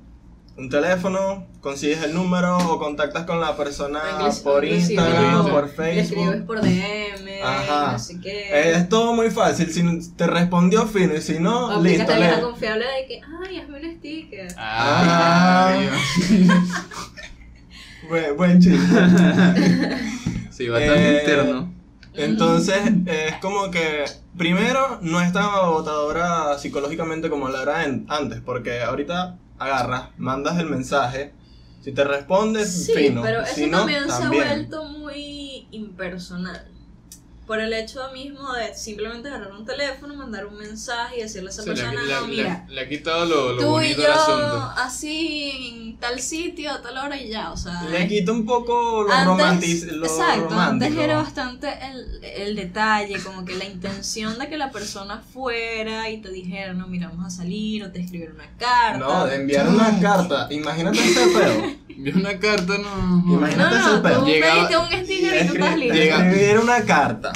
[0.58, 5.63] un teléfono, consigues el número o contactas con la persona Incluso- por Instagram, no, por
[5.79, 6.45] Le escribes Facebook.
[6.45, 7.91] por DM, Ajá.
[7.93, 8.71] no sé qué.
[8.71, 12.36] Es todo muy fácil, si te respondió fino y si no, o listo, la vieja
[12.38, 12.41] lee.
[12.41, 14.47] confiable de que, ay, hazme un sticker.
[14.58, 15.77] Ah,
[18.10, 18.79] Buen, buen chiste.
[20.51, 21.73] sí, bastante Eh, interno.
[22.15, 24.03] Entonces, es como que,
[24.37, 30.57] primero, no es tan agotadora psicológicamente como la era en- antes, porque ahorita agarras, mandas
[30.59, 31.33] el mensaje,
[31.81, 36.67] si te respondes, Sí, fino, pero eso si no, también, se ha vuelto muy impersonal.
[37.49, 41.51] Por el hecho mismo de simplemente agarrar un teléfono, mandar un mensaje y decirle a
[41.51, 43.81] esa O sea, le, persona, le- no, le- mira, le ha quitado lo, lo tú
[43.81, 44.71] y yo asunto.
[44.77, 47.81] así en tal sitio, a tal hora y ya, o sea...
[47.89, 50.85] Le quita un poco lo, Antes, lo exacto, romántico.
[50.91, 56.07] antes era bastante el, el detalle, como que la intención de que la persona fuera
[56.12, 58.99] y te dijera, no, mira, vamos a salir, o te escribiera una carta.
[58.99, 61.63] No, de enviar una carta, imagínate ese pedo.
[62.01, 63.23] Vi una carta, no.
[63.35, 64.19] Imagínate no, ese no, pedo.
[64.21, 67.33] tú Llegaba- pediste un sticker y tú estás Escribir una carta.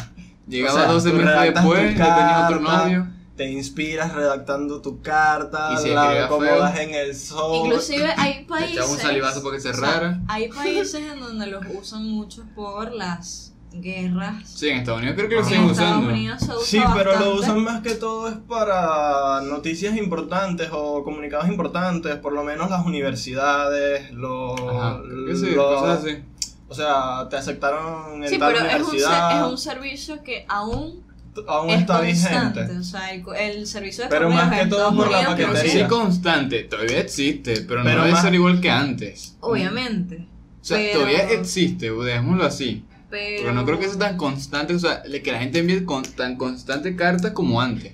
[0.54, 2.02] Llegaba O sea, 12 tú meses redactas después,
[2.46, 3.08] otro novio.
[3.36, 6.84] Te inspiras redactando tu carta, Y si la acomodas feo.
[6.88, 7.66] en el sol.
[7.66, 8.88] Inclusive hay países...
[8.88, 10.20] un salivazo para que o sea, cerrara.
[10.28, 14.48] hay países en donde los usan mucho por las guerras.
[14.54, 16.10] Sí, en Estados Unidos creo que lo siguen usando.
[16.10, 21.04] Unidos se usa Sí, pero lo usan más que todo es para noticias importantes o
[21.04, 24.60] comunicados importantes, por lo menos las universidades, los...
[24.62, 25.02] Ajá,
[25.34, 26.24] sí, los- cosas así.
[26.74, 30.24] O sea, te aceptaron en Sí, tal pero es un, se- universidad, es un servicio
[30.24, 31.04] que aún
[31.48, 32.62] aún es está constante.
[32.62, 32.80] vigente.
[32.80, 35.72] O sea, el, servicio de Pero más que todo por la paquetería.
[35.72, 39.38] si constante, todavía existe, pero, Pero no debe más- ser igual que antes.
[39.40, 40.28] Obviamente.
[40.62, 42.86] O sea, pero- todavía existe, dejémoslo así.
[43.12, 46.02] Pero, Pero no creo que sea tan constante, o sea, que la gente envíe con,
[46.02, 47.94] tan constante cartas como antes.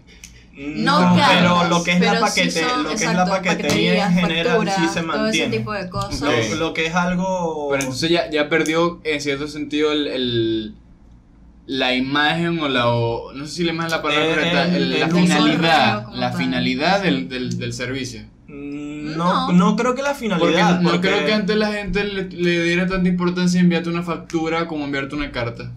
[0.61, 3.29] No, No, pero lo que es la sí paquete, son, lo que es exacto, la
[3.37, 5.57] paquetería en general facturas, sí se Todo ese mantiene.
[5.57, 6.21] tipo de cosas.
[6.21, 6.29] Ok.
[6.51, 10.75] Lo, lo que es algo Pero entonces ya, ya perdió en cierto sentido el, el-
[11.65, 14.65] la imagen o la o, no sé si la imagen es la palabra El- correcta,
[14.65, 16.39] el- el- la el finalidad, la tal.
[16.41, 18.21] finalidad del, del, del servicio.
[18.47, 19.53] Mm, no, No.
[19.53, 22.63] no creo que la Porque finalidad no porque- creo que antes la gente le, le
[22.63, 25.71] diera tanta importancia enviarte una factura como enviarte una carta.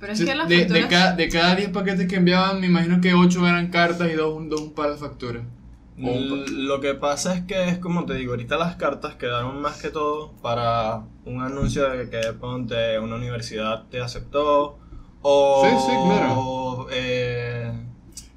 [0.00, 0.88] Pero es Sí, que las de, de, facturas...
[0.90, 4.48] cada, de cada 10 paquetes que enviaban, me imagino que 8 eran cartas y 2
[4.48, 5.42] dos, un par de facturas.
[5.96, 9.82] Un Lo que pasa es que es como te digo, ahorita las cartas quedaron más
[9.82, 14.78] que todo para un anuncio de que ponte una universidad te aceptó
[15.22, 16.86] o Sí, sí, claro.
[16.92, 17.72] eh,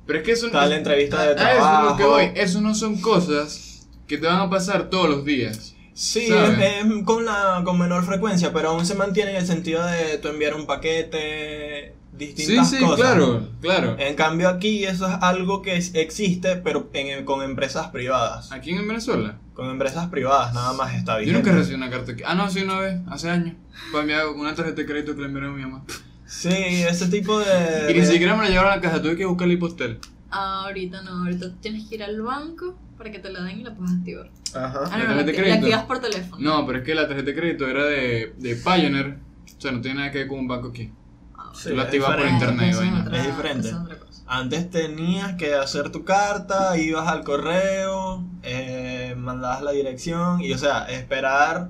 [0.08, 2.10] Pero es que eso tal entrevista de Ah, eso es lo que trabajo.
[2.10, 2.32] voy.
[2.34, 5.76] Eso no son cosas que te van a pasar todos los días.
[6.04, 9.86] Sí, es, es con la con menor frecuencia, pero aún se mantiene en el sentido
[9.86, 12.96] de tú enviar un paquete, Sí, distintas sí, cosas.
[12.98, 13.96] claro, claro.
[14.00, 18.52] En cambio aquí eso es algo que existe, pero en, con empresas privadas.
[18.52, 19.38] Aquí en Venezuela.
[19.54, 21.36] Con empresas privadas nada más está Yo bien.
[21.36, 22.14] nunca recibí una carta.
[22.26, 23.56] Ah, no, sí, una vez, hace años.
[23.92, 25.84] Para enviar una tarjeta de crédito que le enviaron a mi mamá.
[26.26, 27.92] Sí, ese tipo de...
[27.92, 30.00] Y ni siquiera me la llevaron a la casa, tuve que buscar el postal.
[30.32, 33.76] Ahorita no, ahorita tienes que ir al banco para que te la den y la
[33.76, 34.30] puedas activar.
[34.56, 34.80] Ajá.
[34.92, 35.56] Ah, ¿La no, no, la, de la crédito?
[35.66, 36.38] activas por teléfono.
[36.42, 39.18] No, pero es que la tarjeta de crédito era de, de Pioneer.
[39.58, 40.92] O sea, no tiene nada que ver con un banco aquí.
[41.36, 42.46] Ah, Sí, la es activas por diferente.
[42.46, 42.76] internet.
[42.78, 43.18] vaina.
[43.18, 43.68] Es diferente.
[43.68, 44.24] esa es otra cosa.
[44.28, 50.58] Antes tenías que hacer tu carta, ibas al correo, eh, mandabas la dirección y, o
[50.58, 51.70] sea, esperar,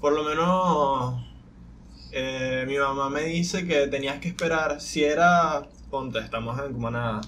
[0.00, 1.22] por lo menos,
[2.12, 7.20] eh, mi mamá me dice que tenías que esperar, si era, ponte, estamos en Cumaná,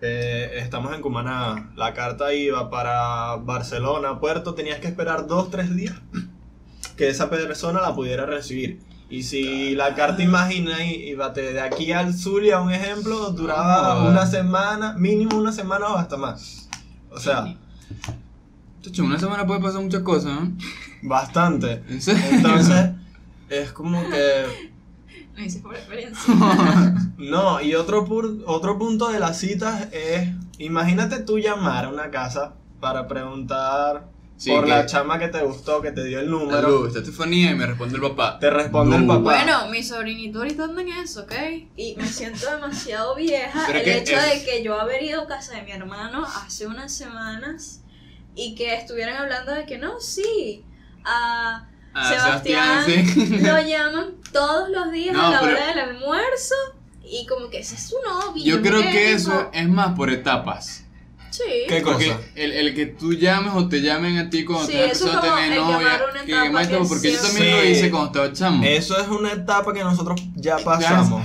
[0.00, 5.74] eh, estamos en Cumaná, la carta iba para Barcelona, Puerto, tenías que esperar dos, tres
[5.74, 5.94] días
[6.96, 8.80] que esa persona la pudiera recibir.
[9.08, 14.08] Y si la carta imagina y iba de aquí al Zulia, un ejemplo, duraba Ah.
[14.08, 16.68] una semana, mínimo una semana o hasta más.
[17.10, 17.56] O sea,
[19.02, 20.52] una semana puede pasar muchas cosas, ¿no?
[21.02, 21.82] Bastante.
[21.88, 22.90] Entonces,
[23.48, 24.70] es como que.
[25.44, 26.34] Hice por experiencia.
[27.18, 30.28] No, y otro, pur- otro punto de las citas es.
[30.58, 35.42] Imagínate tú llamar a una casa para preguntar Sí, por que- la chama que te
[35.42, 36.86] gustó, que te dio el número.
[36.86, 38.38] Está Estefanía y me responde el papá.
[38.38, 39.14] Te responde el No.
[39.22, 39.36] papá.
[39.42, 41.32] Bueno, mi sobrinito ahorita anda en eso, ¿ok?
[41.76, 45.26] Y me siento demasiado vieja Pero el hecho es- de que yo haber ido a
[45.26, 47.82] casa de mi hermano hace unas semanas
[48.34, 50.64] y que estuvieran hablando de que no, sí,
[51.04, 53.26] a Ah, Sebastián, sí.
[53.40, 56.54] lo llaman todos los días No, a la pero- hora del almuerzo
[57.04, 58.44] y como que ese es su novio.
[58.44, 60.84] Yo creo que eso es más por etapas.
[61.30, 61.42] Sí.
[61.68, 62.20] ¿Qué Porque cosa?
[62.34, 65.20] el, el que tú llames o te llamen a ti cuando Sí, te eso a
[65.20, 65.78] tener el novia.
[65.78, 67.68] llamar una que etapa que porque yo también lo Sí.
[67.68, 68.64] hice cuando estaba chamo.
[68.64, 71.22] Eso es una etapa que nosotros ya pasamos.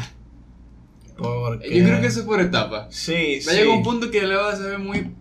[1.17, 1.77] Porque...
[1.79, 2.93] Yo creo que eso es por etapas.
[2.95, 3.61] Sí, Va a sí.
[3.61, 5.11] llegar un punto que le vas a ver muy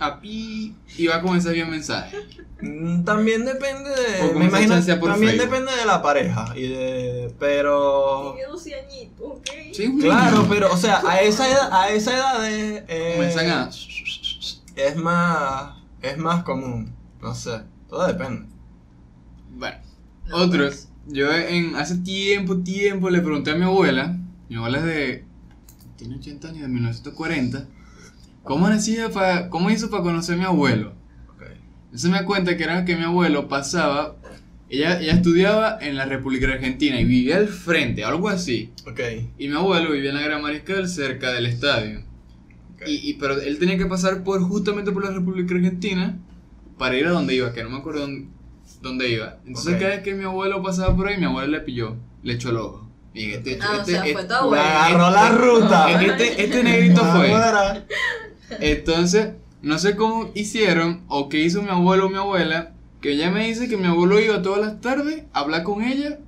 [0.00, 2.16] a pi y va a comenzar bien mensaje.
[2.60, 4.34] Mm, También depende de.
[4.34, 4.74] Me imagino.
[4.74, 5.00] También
[5.32, 5.50] Facebook.
[5.50, 6.52] depende de la pareja.
[6.56, 7.34] Y de.
[7.38, 8.32] Pero.
[8.34, 9.46] Tiene 12 añitos, ¿ok?
[9.72, 10.48] Sí, Claro, niño.
[10.50, 13.70] pero, o sea, a esa edad, a esa edad es, eh, Comienzan a.
[14.76, 15.74] es más.
[16.02, 16.94] Es más común.
[17.22, 17.60] No sé.
[17.88, 18.46] Todo depende.
[19.56, 19.76] Bueno,
[20.26, 20.64] No, otro.
[20.66, 20.88] pues.
[21.06, 24.16] Yo en, hace tiempo, tiempo le pregunté a mi abuela.
[24.48, 25.24] Mi abuela es de.
[25.96, 27.68] Tiene 80 años, de 1940.
[28.44, 30.92] ¿Cómo, nacía pa- ¿Cómo hizo para conocer a mi abuelo?
[31.34, 31.42] Ok.
[31.86, 34.16] Entonces me cuenta que era que mi abuelo pasaba.
[34.68, 38.72] Ella, ella estudiaba en la República Argentina y vivía al frente, algo así.
[38.86, 39.00] Ok.
[39.38, 42.00] Y mi abuelo vivía en la Gran Mariscal cerca del estadio.
[42.74, 42.82] ok.
[42.88, 46.18] Y, y- pero él tenía que pasar por justamente por la República Argentina
[46.78, 48.26] para ir a donde iba, que no me acuerdo dónde,
[48.82, 49.36] dónde iba.
[49.46, 52.50] Entonces cada vez que mi abuelo pasaba por ahí, mi abuelo le pilló, le echó
[52.50, 52.90] el ojo.
[53.14, 54.64] Y este, Ah, o este- sea, fue este- tu abuelo.
[54.64, 56.02] Le agarró la ruta.
[56.02, 57.28] este, este negrito fue.
[58.60, 63.30] Entonces, no sé cómo hicieron o qué hizo mi abuelo o mi abuela, que ella
[63.30, 66.18] me dice que mi abuelo iba todas las tardes a hablar con ella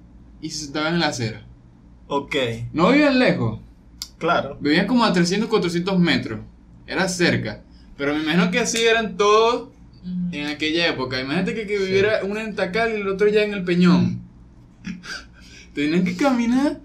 [0.41, 1.47] y se sentaba en la acera.
[2.09, 2.37] Ok.
[2.73, 3.61] No vivían lejos,
[4.19, 4.57] Claro.
[4.61, 6.41] vivían como a 300, 400 metros.
[6.87, 7.63] Era cerca.
[7.97, 9.71] Pero me imagino que así eran todos
[10.31, 11.21] en aquella época.
[11.21, 14.21] Imagínate que, que viviera uno en Tacal y el otro ya en el Peñón.
[15.75, 16.81] Tenían que caminar,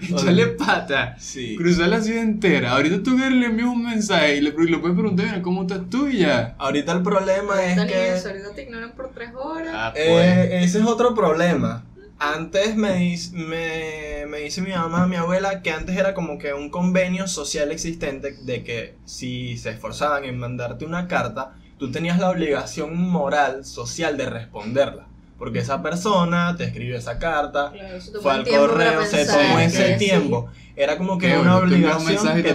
[0.08, 1.56] echarle pata, Sí.
[1.56, 2.72] cruzar la ciudad entera.
[2.72, 5.62] Ahorita tú que le envías un mensaje y le, y le puedes preguntar, "Mira, ¿cómo
[5.62, 6.08] estás tú?
[6.08, 6.54] Y ya.
[6.58, 8.14] Ahorita el problema es Ahorita que.
[8.14, 9.72] eso, ahorita te ignoran por 3 horas.
[9.76, 10.04] Ah, pues.
[10.06, 11.84] Eh, ese es otro problema.
[12.18, 16.70] Antes me, me, me dice mi mamá, mi abuela, que antes era como que un
[16.70, 22.30] convenio social existente de que si se esforzaban en mandarte una carta, tú tenías la
[22.30, 25.06] obligación moral, social de responderla.
[25.38, 29.94] Porque esa persona te escribió esa carta, Claro, eso fue al correo, se tomó ese
[29.94, 30.48] tiempo.
[30.76, 32.54] Era como que una bueno, tú envías un obligación mensaje que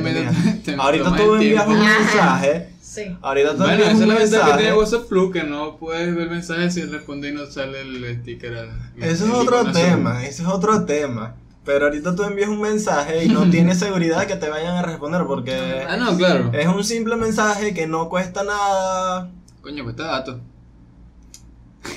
[0.63, 3.17] te- te Ahorita tú envías un mensaje, Sí.
[3.21, 6.15] ahorita tú Bueno, envías esa es la ventaja que tiene WhatsApp Plus, que no puedes
[6.15, 8.69] ver mensajes si responde y no sale el sticker.
[8.99, 11.35] Ese es otro tema, ese es otro tema.
[11.65, 15.25] Pero ahorita tú envías un mensaje y no tienes seguridad que te vayan a responder
[15.27, 16.49] porque Ah, no, claro.
[16.53, 19.29] es un simple mensaje que no cuesta nada.
[19.61, 20.37] Coño, cuesta datos.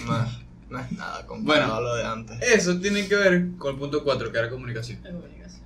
[0.06, 0.39] No,
[0.70, 1.74] no es nada comparado Bueno.
[1.74, 2.38] a lo de antes.
[2.42, 5.00] Eso tiene que ver con el punto 4, que era comunicación.
[5.02, 5.62] La comunicación.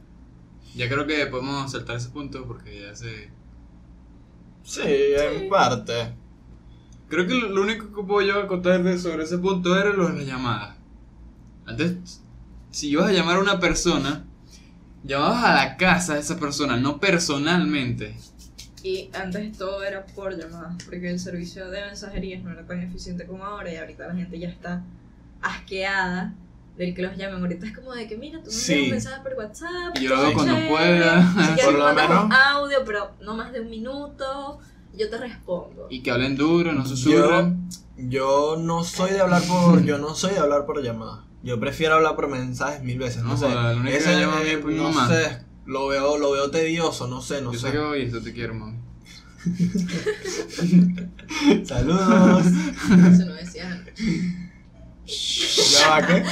[0.74, 3.30] Ya creo que podemos saltar ese punto porque ya se...
[4.64, 6.14] Sí, en parte.
[7.08, 10.14] Creo que lo único que puedo yo acotar de- sobre ese punto era lo de
[10.18, 10.76] las llamadas.
[11.66, 12.22] Antes,
[12.70, 14.24] si ibas a llamar a una persona,
[15.04, 18.16] llamabas a la casa de esa persona, no personalmente.
[18.84, 23.24] Y antes todo era por llamadas, porque el servicio de mensajerías no era tan eficiente
[23.26, 24.82] como ahora y ahorita la gente ya está
[25.40, 26.34] asqueada
[26.76, 27.40] del que los llamen.
[27.40, 28.82] Ahorita es como de que, mira, tú me envías Sí.
[28.84, 29.96] un mensaje por WhatsApp.
[30.00, 31.34] Yo lo hago cuando pueda.
[31.64, 32.30] Por lo menos.
[32.30, 34.58] audio, pero no más de un minuto,
[34.96, 35.86] yo te respondo.
[35.90, 37.68] Y que hablen duro, no susurran.
[37.96, 41.24] Yo no soy de hablar por yo no soy de hablar por llamada.
[41.44, 43.46] Yo prefiero hablar por mensajes mil veces, no, No sé.
[43.46, 44.26] única Ese, eh,
[44.64, 47.72] no sé, lo veo lo veo tedioso, no sé, no Yo sé sé.
[47.72, 48.78] que voy esto te quiero, mami.
[51.64, 52.46] Saludos.
[52.46, 54.00] Eso no antes.
[55.72, 56.24] ¿Ya va qué?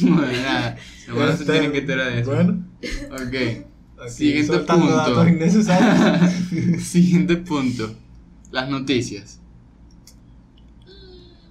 [0.00, 0.76] bueno, nada.
[1.06, 2.34] Los se Este, tienen que enterar de eso.
[2.34, 2.64] Bueno,
[3.12, 3.34] Ok.
[4.02, 5.24] aquí Siguiente punto.
[6.80, 7.94] Siguiente punto.
[8.50, 9.38] Las noticias.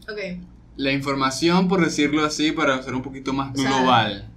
[0.10, 0.18] Ok,
[0.76, 4.28] La información, por decirlo así, para ser un poquito más O sea, global.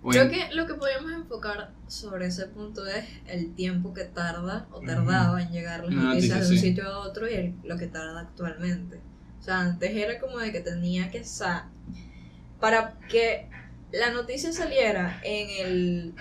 [0.00, 4.66] creo Bueno, que lo que podríamos enfocar sobre ese punto es el tiempo que tarda
[4.70, 6.68] o tardaba en llegar las Una noticias noticia, de un sí.
[6.68, 9.00] sitio a otro y el- lo que tarda actualmente.
[9.40, 11.68] O sea, antes era como de que tenía que sa
[12.60, 13.48] para que
[13.92, 16.14] la noticia saliera en el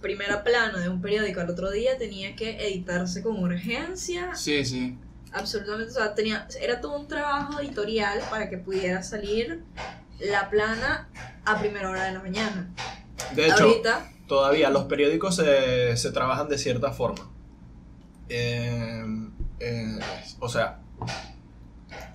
[0.00, 4.96] primera plano de un periódico al otro día tenía que editarse con urgencia Sí, sí.
[5.32, 9.64] Absolutamente, o sea, tenía, era todo un trabajo editorial para que pudiera salir
[10.20, 11.08] la plana
[11.44, 12.70] a primera hora de la mañana.
[13.34, 17.28] De hecho, Ahorita, todavía los periódicos se, se trabajan de cierta forma.
[18.28, 19.04] Eh,
[19.60, 19.98] eh,
[20.38, 20.80] o sea,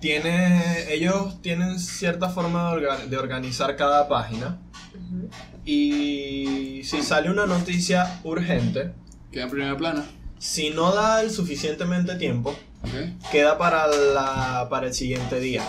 [0.00, 4.58] tiene, ellos tienen cierta forma de, orga- de organizar cada página.
[5.64, 8.92] Y si sale una noticia urgente,
[9.32, 10.04] Queda en primera plana.
[10.38, 12.54] si no da el suficientemente tiempo,
[13.32, 15.62] queda para, la, para el siguiente día.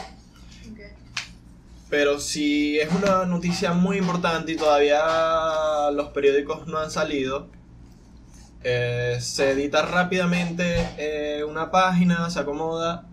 [1.89, 7.47] Pero si es una noticia muy importante y todavía los periódicos no han salido,
[8.63, 13.07] eh, se edita rápidamente eh, una página, se acomoda.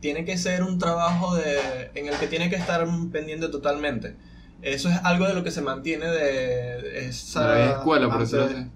[0.00, 4.16] Tiene que ser un trabajo de, en el que tiene que estar pendiente totalmente.
[4.62, 7.46] Eso es algo de lo que se mantiene de esa...
[7.46, 8.66] La vieja escuela, por decirlo así.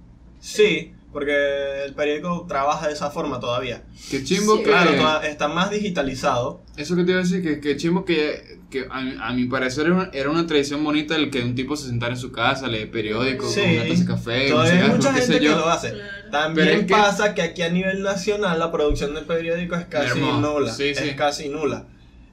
[0.41, 3.83] Sí, porque el periódico trabaja de esa forma todavía.
[4.11, 4.63] Qué chimbo Sí.
[4.65, 4.71] que.
[4.71, 6.61] Claro, está más digitalizado.
[6.77, 9.45] Eso que te iba a decir, que, que chimbo que, que a, mi- a mi
[9.47, 12.31] parecer era una, era una tradición bonita el que un tipo se sentara en su
[12.33, 13.61] casa, lee periódico, Sí.
[13.61, 15.57] con una taza de café, un Todavía hay cigarro, mucha qué sé gente que yo.
[15.57, 15.91] lo hace.
[15.93, 16.31] Claro.
[16.31, 19.87] También Pero es que- pasa que aquí a nivel nacional la producción de periódico es
[19.87, 20.41] casi Hermoso.
[20.41, 20.73] nula.
[20.73, 21.05] Sí, sí.
[21.11, 21.87] Es casi nula.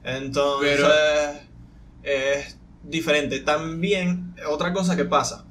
[0.04, 0.88] Entonces, Pero-
[2.02, 3.40] es diferente.
[3.40, 5.46] También, otra cosa que pasa.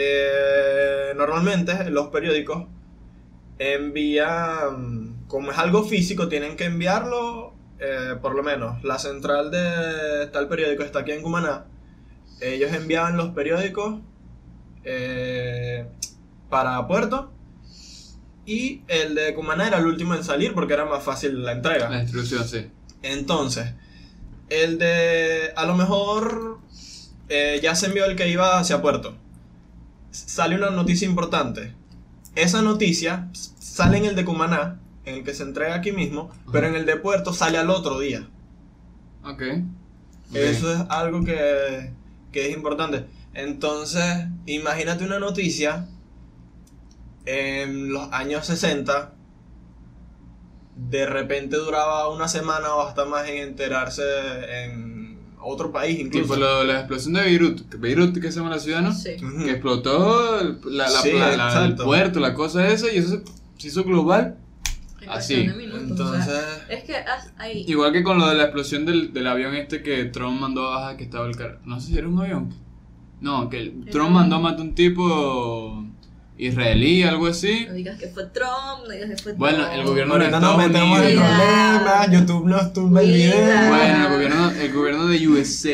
[0.00, 2.66] eh, normalmente los periódicos
[3.58, 10.26] envían, como es algo físico, tienen que enviarlo, eh, por lo menos, la central de
[10.32, 11.66] tal periódico está aquí en Cumaná.
[12.40, 14.00] Ellos enviaban los periódicos
[14.84, 15.86] eh,
[16.48, 17.32] para Puerto.
[18.46, 21.90] Y el de Cumaná era el último en salir porque era más fácil la entrega.
[21.90, 22.66] La instrucción, sí.
[23.02, 23.74] Entonces,
[24.48, 25.52] el de.
[25.54, 26.58] A lo mejor
[27.28, 29.16] eh, ya se envió el que iba hacia Puerto.
[30.10, 31.74] Sale una noticia importante.
[32.34, 36.66] Esa noticia sale en el de Cumaná, en el que se entrega aquí mismo, pero
[36.68, 38.28] en el de Puerto sale al otro día.
[39.24, 39.42] Ok.
[40.34, 41.90] Eso es algo que,
[42.32, 43.06] que es importante.
[43.34, 45.86] Entonces, imagínate una noticia
[47.26, 49.12] en los años 60.
[50.76, 54.02] De repente duraba una semana o hasta más en enterarse
[54.64, 56.36] en otro país Tipo incluso.
[56.36, 57.74] lo- la explosión de Beirut.
[57.78, 58.92] Beirut, que se llama la ciudad, ¿no?
[58.94, 59.16] Sí.
[59.44, 63.22] Que explotó el, la, la- Sí, la- la- el puerto, la cosa esa, y eso
[63.56, 64.36] se hizo global.
[65.00, 65.46] En Así.
[65.46, 66.94] de minutos, o sea, Entonces, es que
[67.38, 67.64] hay.
[67.68, 70.76] Igual que con lo de la explosión del, del avión este que Trump mandó a
[70.80, 71.58] bajar, que estaba el carro.
[71.64, 72.52] No sé si era un avión.
[73.20, 75.84] No, que el- Trump mandó a matar un tipo
[76.36, 77.66] israelí, algo así.
[77.68, 79.72] No digas que fue Trump, no digas que fue Bueno, Trump.
[79.74, 81.28] el gobierno de ahorita nos Estados metemos en Unidos.
[81.28, 82.10] Problemas.
[82.12, 83.68] YouTube nos tumba el video.
[83.68, 85.70] Bueno, el gobierno, el gobierno de USA.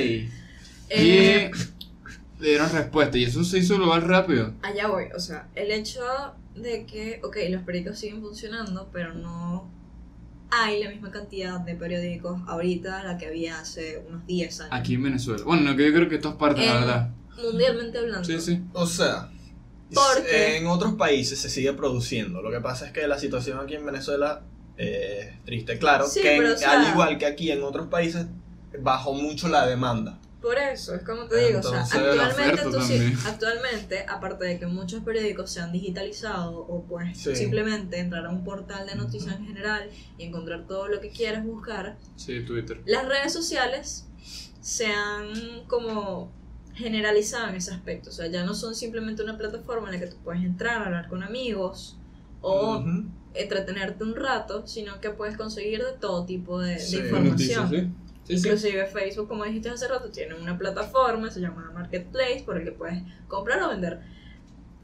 [0.90, 3.18] Eh, Y le dieron respuesta.
[3.18, 4.52] Y eso se hizo global rápido.
[4.62, 6.00] allá voy, o sea, el hecho
[6.54, 9.70] de que, ok, los periódicos siguen funcionando, pero no
[10.50, 14.72] hay la misma cantidad de periódicos ahorita la que había hace unos 10 años.
[14.72, 15.42] Aquí en Venezuela.
[15.44, 17.10] Bueno, no, que yo creo que en todas partes, la verdad.
[17.42, 18.24] Mundialmente hablando.
[18.24, 18.60] Sí, sí.
[18.72, 19.30] O sea,
[19.92, 22.40] Porque- en otros países se sigue produciendo.
[22.42, 24.42] Lo que pasa es que la situación aquí en Venezuela
[24.76, 25.78] eh, es triste.
[25.78, 28.26] Claro, Sí, que en- pero, o sea- al igual que aquí en otros países,
[28.80, 30.18] bajó mucho la demanda.
[30.44, 34.66] Por eso, es como te digo, o sea, actualmente, tú sí- actualmente, aparte de que
[34.66, 37.34] muchos periódicos se han digitalizado o pues Sí.
[37.34, 39.88] simplemente entrar a un portal de noticias en general
[40.18, 42.82] y encontrar todo lo que quieras buscar, Sí, Twitter.
[42.84, 44.06] las redes sociales
[44.60, 46.30] se han como
[46.74, 50.10] generalizado en ese aspecto, o sea, ya no son simplemente una plataforma en la que
[50.12, 51.96] tú puedes entrar, hablar con amigos
[52.42, 52.84] o
[53.32, 57.64] entretenerte un rato, sino que puedes conseguir de todo tipo de, de información.
[57.64, 57.86] Noticias,
[58.24, 58.34] sí.
[58.34, 62.72] Inclusive Facebook, como dijiste hace rato, tiene una plataforma, se llama Marketplace, por el que
[62.72, 64.00] puedes comprar o vender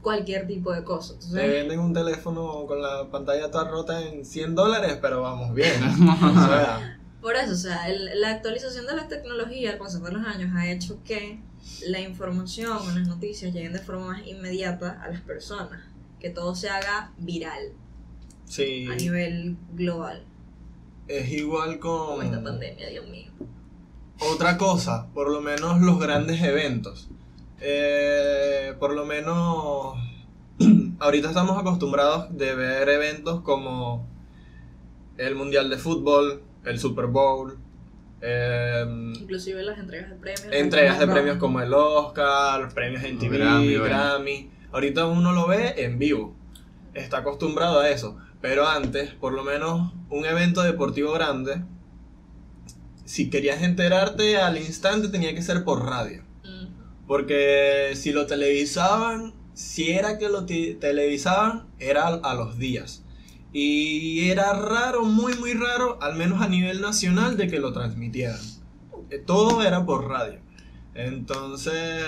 [0.01, 1.13] cualquier tipo de cosa.
[1.19, 5.53] Te Entonces, venden un teléfono con la pantalla toda rota en 100 dólares, pero vamos
[5.53, 5.73] bien.
[5.83, 10.11] o sea, por eso, o sea, el- la actualización de la tecnología al pasar de
[10.11, 11.39] los años ha hecho que
[11.87, 15.79] la información o las noticias lleguen de forma más inmediata a las personas,
[16.19, 17.73] que todo se haga viral
[18.45, 20.23] sí, a nivel global,
[21.07, 23.31] es igual como con esta pandemia, Dios mío.
[24.19, 27.09] otra cosa, por lo menos los grandes eventos.
[27.59, 29.95] Eh, por lo menos
[30.99, 34.07] ahorita estamos acostumbrados de ver eventos como
[35.17, 37.57] el Mundial de Fútbol, el Super Bowl,
[38.21, 40.47] em, Inclusive las entregas de premios.
[40.51, 44.49] entregas de premios como el Oscar, los premios en TV, Grammy, Grammy.
[44.71, 46.33] Ahorita uno lo ve en vivo.
[46.93, 48.17] Está acostumbrado a eso.
[48.41, 51.61] Pero antes, por lo menos, un evento deportivo grande,
[53.05, 56.23] si querías enterarte al instante tenía que ser por radio.
[57.07, 63.03] Porque si lo televisaban, si era que lo te- televisaban, era a, los días.
[63.51, 68.39] Y era raro, muy muy raro, al menos a nivel nacional, de que lo transmitieran.
[69.09, 70.39] Eh, Todo era por radio.
[70.95, 72.03] Entonces,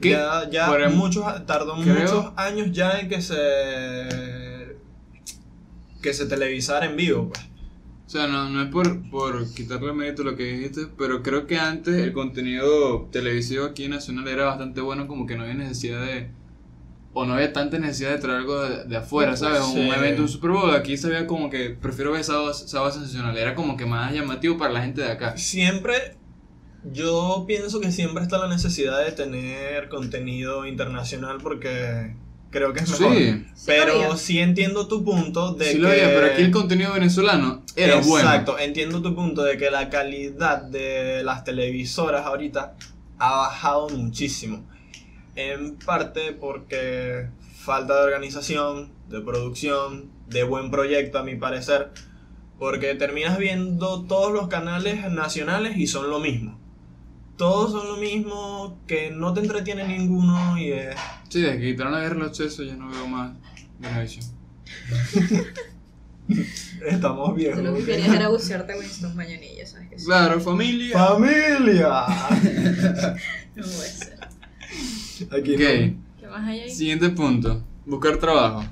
[0.00, 0.10] ¿Qué?
[0.10, 3.34] ya, ya em- muchos, tardó creo- muchos años ya en que se
[6.02, 7.30] que se televisara en vivo.
[7.32, 7.46] Pues.
[8.06, 11.48] O sea, no, no es por, por quitarle mérito a lo que dijiste, pero creo
[11.48, 16.04] que antes el contenido televisivo aquí nacional era bastante bueno, como que no había necesidad
[16.06, 16.30] de.
[17.12, 19.64] O no había tanta necesidad de traer algo de, de afuera, ¿sabes?
[19.64, 19.80] Sí.
[19.80, 20.74] Un evento, un Super Bowl.
[20.74, 23.36] Aquí se veía como que prefiero ver sábado, sábado sensacional.
[23.36, 25.36] Era como que más llamativo para la gente de acá.
[25.36, 26.16] Siempre,
[26.92, 32.14] yo pienso que siempre está la necesidad de tener contenido internacional porque
[32.50, 33.16] creo que es mejor.
[33.16, 35.78] Sí, Pero sí entiendo tu punto de sí que...
[35.78, 38.28] lo había, pero aquí el contenido venezolano era bueno.
[38.28, 42.76] Exacto, entiendo tu punto de que la calidad de las televisoras ahorita
[43.18, 44.64] ha bajado muchísimo.
[45.34, 47.28] En parte porque
[47.58, 51.90] falta de organización, de producción, de buen proyecto a mi parecer.
[52.58, 56.58] Porque terminas viendo todos los canales nacionales y son lo mismo.
[57.36, 60.96] Todos son lo mismo, que no te entretiene ninguno y es...
[61.28, 63.32] Sí, desde que quitaron la guerra los chesos ya no veo más
[63.78, 64.24] Venevisión.
[66.86, 67.58] Estamos viejos.
[67.58, 70.06] Tú lo que querías era bucearte a Winston Mañanilla, ¿sabes sí?
[70.06, 70.98] Claro, familia.
[70.98, 72.06] ¡Familia!
[73.56, 74.18] No puede ser.
[75.32, 75.60] Aquí Ok,
[76.20, 76.70] ¿Qué más hay ahí?
[76.70, 77.64] siguiente punto.
[77.86, 78.64] Buscar trabajo.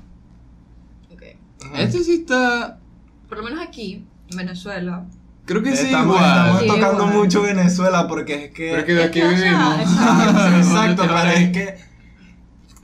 [1.11, 1.23] Ok.
[1.63, 1.81] Ajá.
[1.81, 2.79] Este sí está.
[3.27, 5.07] Por lo menos aquí, en Venezuela.
[5.45, 6.37] Creo que sí, Estamos, igual.
[6.37, 7.17] estamos Sí, tocando igual.
[7.17, 8.69] mucho Venezuela porque es que.
[8.69, 9.79] Pero es que de Es aquí vivimos.
[9.79, 11.03] exacto.
[11.07, 11.75] Pero es que.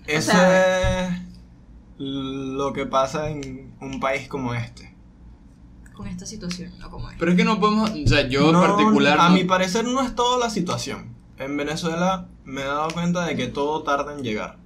[0.08, 1.14] Eso sea- es
[1.98, 4.94] lo que pasa en un país como este.
[5.94, 7.16] Con esta situación, no como es.
[7.20, 7.90] Pero es que no podemos.
[7.92, 9.20] O sea, yo en No, particular.
[9.20, 11.16] A no- mi parecer no es toda la situación.
[11.38, 14.58] En Venezuela me he dado cuenta de que todo tarda en llegar.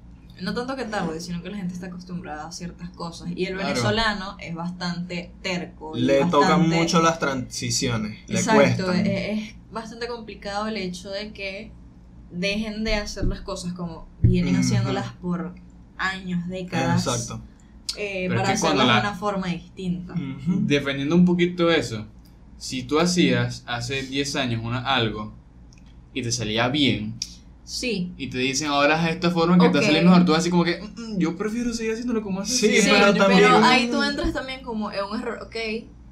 [0.42, 3.30] No tanto que tarde, sino que la gente está acostumbrada a ciertas cosas.
[3.36, 3.70] Y el Claro.
[3.70, 5.98] venezolano es bastante terco.
[5.98, 8.20] y Le tocan mucho las transiciones.
[8.28, 9.06] Le Exacto, cuestan.
[9.06, 11.72] es, es bastante complicado el hecho de que
[12.32, 15.56] dejen de hacer las cosas como vienen haciéndolas por
[15.98, 17.06] años, décadas.
[17.08, 17.42] Exacto.
[17.98, 20.14] eh, para hacerlas de la- una forma distinta.
[20.14, 20.60] Ujú.
[20.66, 22.06] Defendiendo un poquito eso.
[22.58, 25.34] Si tú hacías hace 10 años una, algo
[26.14, 27.16] y te salía bien
[27.66, 29.86] Sí, y te dicen ahora haz esta forma que te va a Ok.
[29.88, 32.54] salir mejor, tú vas así como que "Mm, mm, yo prefiero seguir haciéndolo como hace
[32.54, 33.18] Sí, sí, pero años".
[33.18, 35.56] también- pero ahí tú entras también como en un error, ok.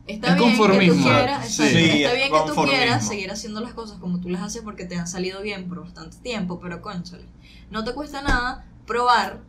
[0.05, 0.95] Está Es bien que conformismo.
[0.95, 1.61] tú quieras, Sí.
[1.63, 4.41] exacto, Sí, está es bien que tú quieras seguir haciendo las cosas como tú las
[4.41, 7.23] haces porque te han salido bien por bastante tiempo, pero conchale,
[7.71, 9.39] no te cuesta nada probar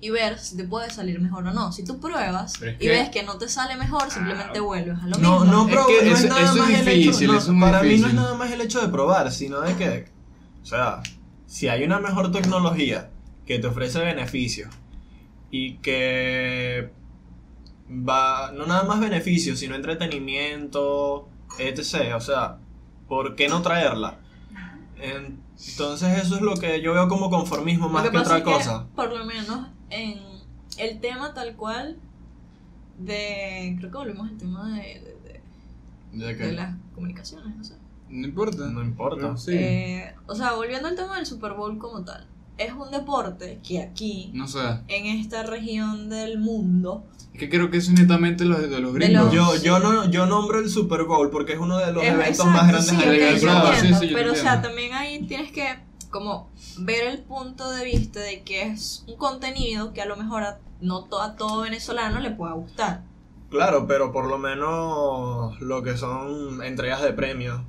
[0.00, 1.72] y ver si te puede salir mejor o no.
[1.72, 5.06] Si tú pruebas es y que- ves que no te sale mejor, simplemente vuelves a
[5.08, 5.44] lo No, mismo.
[5.52, 7.32] no, Es pero que no es eso- nada eso es más el difícil, hecho.
[7.32, 8.14] no, es para mí no es difícil.
[8.16, 10.06] nada más el hecho de probar, sino de que,
[10.62, 11.02] o sea,
[11.48, 13.10] si hay una mejor tecnología
[13.46, 14.72] que te ofrece beneficios
[15.50, 16.92] y que
[17.90, 21.28] va, no nada más beneficios, sino entretenimiento,
[21.58, 22.14] etc.
[22.14, 22.58] O sea,
[23.08, 24.18] ¿por qué no traerla?
[25.00, 28.86] Entonces eso es lo que yo veo como conformismo más que, otra es que, cosa.
[28.94, 30.20] por lo menos en
[30.76, 31.96] el tema tal cual
[32.98, 35.40] de, creo que volvemos al tema de, de- de-
[36.12, 36.52] ¿De de qué?
[36.52, 37.74] las comunicaciones, no sé.
[38.10, 38.66] No importa.
[38.70, 39.36] No importa.
[39.36, 39.52] Sí.
[39.54, 43.80] Eh, o sea, volviendo al tema del Super Bowl como tal, es un deporte que
[43.82, 44.58] aquí, No sé.
[44.88, 48.98] en esta región del mundo, Es que creo que es netamente los, de los De
[48.98, 49.26] gringos.
[49.26, 49.64] los- Yo, Sí.
[49.66, 52.50] yo, no, yo nombro el Super Bowl porque es uno de los Es- eventos exacto,
[52.52, 53.60] más grandes sí, a ok, nivel yo global.
[53.60, 53.74] global.
[53.76, 55.78] entiendo, Sí, sí, pero o sea, también ahí tienes que
[56.10, 56.48] como
[56.78, 60.58] ver el punto de vista de que es un contenido que a lo mejor a,
[60.80, 63.02] no to- a todo venezolano le pueda gustar.
[63.50, 67.60] Claro, pero por lo menos lo que son entregas de premios.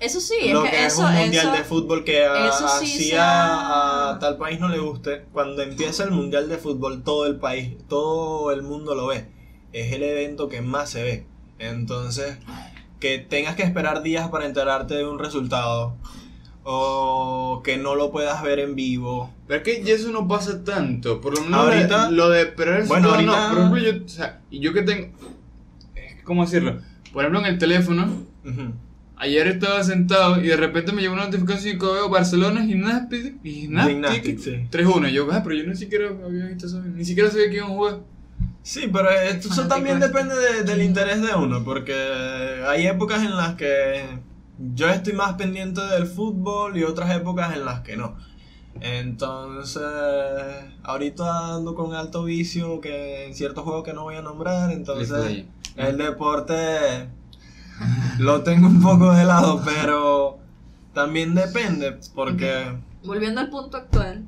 [0.00, 2.48] Eso sí, es lo que, que es eso, un mundial eso- de fútbol que a,
[2.48, 5.26] eso sí así a, a tal país no le guste.
[5.32, 9.26] Cuando empieza el mundial de fútbol, todo el país, todo el mundo lo ve.
[9.72, 11.26] Es el evento que más se ve.
[11.58, 12.38] Entonces,
[12.98, 15.94] que tengas que esperar días para enterarte de un resultado.
[16.62, 19.30] O que no lo puedas ver en vivo.
[19.46, 21.20] Pero es que ya eso no pasa tanto.
[21.20, 23.32] Por lo menos Ahorita- lo de pero el Bueno, fútbol no.
[23.34, 25.08] ahorita- Por ejemplo, yo, o sea, y yo que tengo.
[25.94, 26.80] es ¿Cómo decirlo?
[27.12, 28.04] Por ejemplo, en el teléfono.
[28.44, 28.72] Ujú.
[29.22, 33.52] Ayer estaba sentado y de repente me llegó una notificación que veo Barcelona Gymnastic y
[33.68, 34.66] Gymnastic, sí.
[34.70, 35.10] 3-1.
[35.10, 36.80] Y yo, ah, pero yo ni siquiera había visto eso.
[36.82, 37.98] Ni siquiera sabía que iban a jugar.
[38.62, 41.94] Sí, pero esto- eso también depende de- del interés de uno, porque
[42.66, 44.02] hay épocas en las que
[44.74, 48.16] yo estoy más pendiente del fútbol y otras épocas en las que no.
[48.80, 49.82] Entonces,
[50.82, 55.44] ahorita ando con alto vicio que en ciertos juegos que no voy a nombrar, entonces
[55.76, 56.54] el deporte
[58.18, 60.38] lo tengo un poco de lado, pero
[60.94, 62.76] también depende, porque...
[63.04, 64.24] volviendo al punto actual,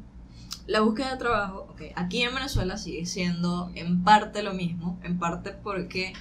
[0.66, 5.18] la búsqueda de trabajo, ok, aquí en Venezuela sigue siendo en parte lo mismo, en
[5.18, 6.12] parte porque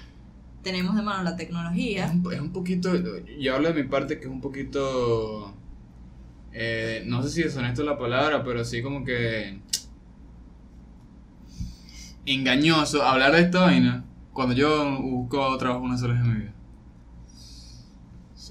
[0.63, 2.11] tenemos de mano la Es tecnología.
[2.11, 2.91] un, es un poquito,
[3.39, 5.53] yo hablo de mi parte que es un poquito,
[6.51, 9.59] eh, no sé si es honesto la palabra, pero sí como que
[12.25, 16.50] engañoso hablar de esta vaina cuando yo busco trabajo una sola vez en mi vida.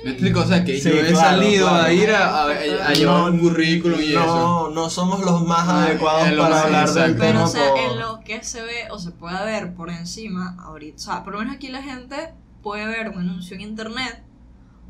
[0.03, 0.05] Sí.
[0.05, 0.41] ¿Me explico?
[0.41, 1.85] O sea, que Sí, yo he claro, salido claro.
[1.85, 4.25] a ir a, a- a llevar un currículum y eso.
[4.25, 7.17] no, no somos los más Ah, adecuados para más hablar del exacto.
[7.21, 7.45] Pero, tema.
[7.45, 10.97] o sea, por- en lo que se ve o se puede ver por encima ahorita,
[10.97, 12.33] o sea, por lo menos aquí la gente
[12.63, 14.23] puede ver un anuncio en internet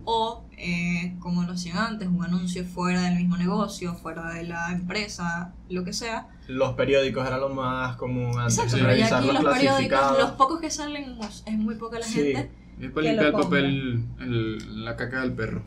[0.05, 4.73] o, eh, como lo hacían antes, un anuncio fuera del mismo negocio, fuera de la
[4.73, 6.29] empresa, lo que sea.
[6.49, 8.57] Los periódicos era lo más común antes.
[8.59, 10.19] Exacto, pero ya revisar aquí los periódicos, clasificados.
[10.19, 12.15] los pocos que salen, pues, es muy poca la Sí.
[12.33, 12.51] gente.
[12.81, 15.64] Es para limpiar el papel, el- la caca del perro.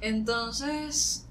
[0.00, 1.26] Entonces,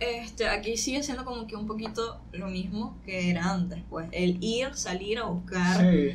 [0.00, 4.38] este, aquí sigue siendo como que un poquito lo mismo que era antes, pues, el
[4.42, 5.80] ir, salir a buscar.
[5.80, 6.10] Sí.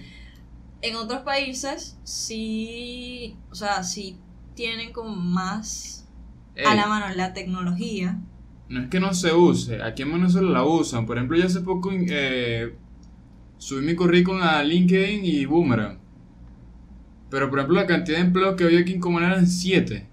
[0.82, 4.18] En otros países sí, o sea, sí
[4.56, 6.08] tienen como más
[6.66, 8.18] a la mano la tecnología.
[8.70, 11.06] No es que no se use, aquí en Venezuela la usan.
[11.06, 12.76] Por ejemplo, yo hace poco eh,
[13.58, 15.99] subí mi currículum a LinkedIn y Boomerang.
[17.30, 20.08] Pero por ejemplo, la cantidad de empleos que había aquí en Común eran 7.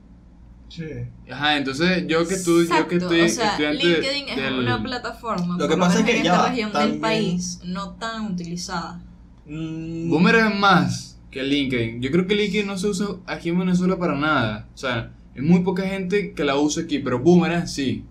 [0.68, 0.84] Sí.
[1.30, 4.82] Ajá, entonces yo que, estoy yo que estoy o sea, estudiante LinkedIn es del- una
[4.82, 7.90] plataforma, Lo por que pasa es que en ya esta región también- del país, no
[7.94, 9.00] tan utilizada.
[9.46, 12.02] Mm, Boomerang es más que LinkedIn.
[12.02, 14.68] Yo creo que LinkedIn no se usa aquí en Venezuela para nada.
[14.74, 18.04] O sea, es muy poca gente que la usa aquí, pero Boomerang sí.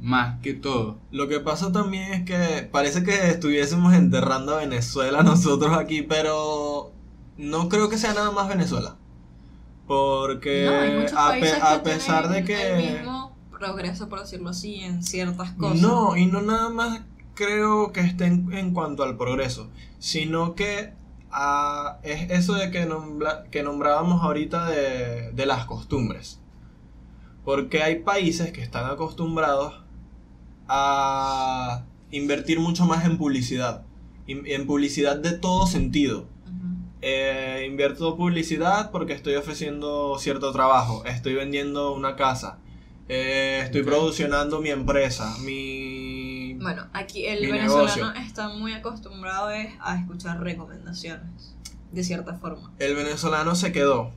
[0.00, 0.98] Más que todo.
[1.12, 6.92] Lo que pasa también es que parece que estuviésemos enterrando a Venezuela nosotros aquí, pero
[7.40, 8.96] no creo que sea nada más Venezuela.
[9.86, 12.78] Porque no, hay a, pe- países a que pesar de que...
[12.92, 15.80] el mismo progreso, por decirlo así, en ciertas cosas.
[15.80, 17.00] No, y no nada más
[17.34, 19.68] creo que esté en, en cuanto al progreso,
[19.98, 20.92] sino que
[21.32, 26.38] ah, es eso de que, nombra- que nombrábamos ahorita de, de las costumbres.
[27.44, 29.82] Porque hay países que están acostumbrados
[30.68, 33.82] a invertir mucho más en publicidad,
[34.26, 36.26] en en publicidad de todo sentido.
[37.02, 42.58] Eh, invierto publicidad porque estoy ofreciendo cierto trabajo, estoy vendiendo una casa,
[43.08, 43.86] eh, estoy Ok.
[43.88, 46.54] promocionando mi empresa, mi...
[46.60, 51.56] Bueno, aquí el venezolano está muy acostumbrado es a escuchar recomendaciones,
[51.90, 52.70] de cierta forma.
[52.78, 54.12] El venezolano se quedó.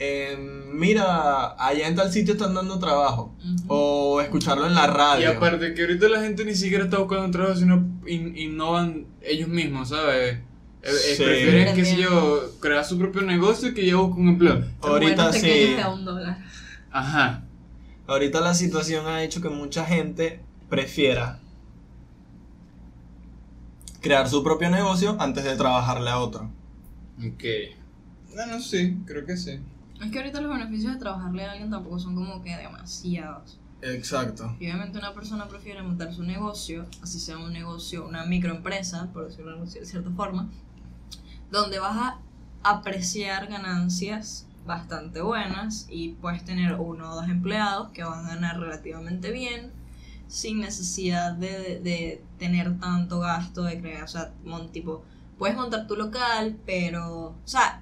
[0.00, 3.34] en, mira, allá en tal sitio están dando trabajo.
[3.66, 5.30] O escucharlo en la Y radio.
[5.32, 7.74] aparte que ahorita la gente ni siquiera está buscando un trabajo, sino
[8.06, 10.38] in- innovan ellos mismos, ¿sabes?
[10.88, 11.22] Eh, eh, Sí.
[11.22, 14.64] Prefieren, qué sé yo, crear su propio negocio que ya buscar un empleo.
[14.80, 15.76] Ahorita sí.
[15.82, 16.38] a un dólar.
[16.90, 17.44] Ajá.
[18.06, 21.40] Ahorita la situación ha hecho que mucha gente prefiera
[24.00, 26.50] crear su propio negocio antes de trabajarle a otro.
[27.18, 27.44] Ok.
[28.34, 29.58] Bueno, sí, creo que sí.
[30.00, 33.58] Es que ahorita los beneficios de trabajarle a alguien tampoco son como que demasiados.
[33.82, 34.56] Exacto.
[34.58, 39.26] Y obviamente una persona prefiere montar su negocio, así sea un negocio, una microempresa, por
[39.26, 40.50] decirlo de cierta forma,
[41.50, 42.18] donde vas a
[42.62, 48.60] apreciar ganancias bastante buenas y puedes tener uno o dos empleados que van a ganar
[48.60, 49.72] relativamente bien
[50.26, 55.02] sin necesidad de, de tener tanto gasto de crear, o sea, mon- tipo,
[55.38, 57.80] puedes montar tu local, pero, o sea,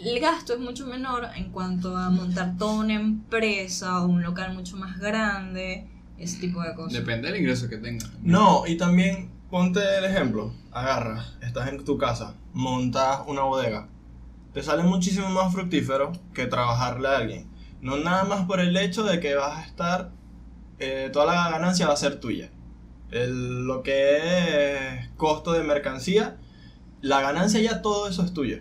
[0.00, 4.54] el gasto es mucho menor en cuanto a montar toda una empresa o un local
[4.54, 5.86] mucho más grande,
[6.18, 6.92] ese tipo de cosas.
[6.94, 8.10] Depende del ingreso que tengas.
[8.22, 10.52] No, y también ponte el ejemplo.
[10.72, 13.88] Agarra, estás en tu casa, montas una bodega.
[14.52, 17.46] Te sale muchísimo más fructífero que trabajarle a alguien.
[17.80, 20.10] No nada más por el hecho de que vas a estar,
[20.78, 22.50] eh, toda la ganancia va a ser tuya.
[23.10, 26.36] El- lo que es costo de mercancía,
[27.00, 28.58] la ganancia ya todo eso es tuyo.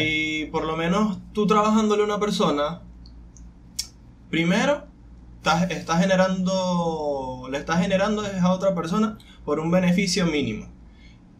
[0.00, 2.80] Y por lo menos tú trabajándole a una persona,
[4.30, 4.84] primero
[5.36, 9.18] estás, estás generando, le estás generando a otra persona
[9.48, 10.66] por un beneficio mínimo.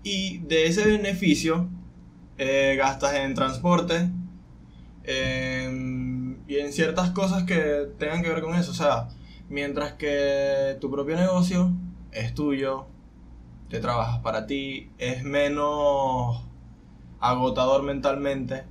[0.03, 1.69] Y de ese beneficio
[2.39, 4.09] eh, gastas en transporte
[5.05, 8.71] y en ciertas cosas que tengan que ver con eso.
[8.71, 9.09] O sea,
[9.51, 11.71] mientras que tu propio negocio
[12.11, 12.87] es tuyo,
[13.69, 16.43] te trabajas para ti, es menos
[17.21, 18.65] agotador mentalmente.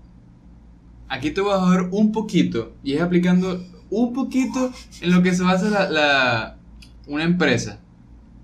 [1.10, 4.72] Aquí te voy a ver un poquito, y es aplicando un poquito
[5.02, 6.58] en lo que se basa la, la-
[7.06, 7.82] una empresa.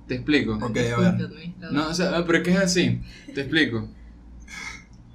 [0.07, 0.53] Te explico.
[0.55, 1.29] Ok, a ver.
[1.71, 2.99] No, o sea, pero es que es así.
[3.33, 3.87] Te explico.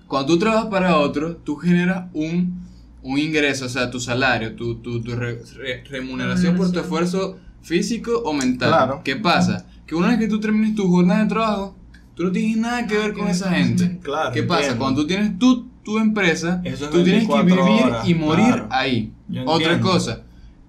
[0.07, 2.61] Cuando tú trabajas para otro, tú generas un,
[3.03, 7.39] un ingreso, o sea, tu salario, tu, tu, tu re- re- remuneración por tu esfuerzo
[7.63, 8.71] físico o mental.
[8.71, 9.01] Claro.
[9.05, 9.67] ¿Qué pasa?
[9.87, 11.75] que una vez que tú termines tu jornada de trabajo,
[12.15, 13.99] tú no tienes nada que ver con esa gente.
[14.03, 14.61] Claro, ¿Qué pasa?
[14.61, 14.85] entiendo.
[14.85, 18.15] Cuando tú tienes tu, tu empresa, Eso es tú tienes que 24 vivir horas, y
[18.15, 18.69] morir claro.
[18.71, 19.13] ahí.
[19.29, 20.23] Yo Otra cosa,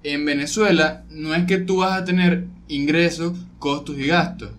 [0.04, 4.52] en Venezuela no es que tú vas a tener ingresos, costos y gastos.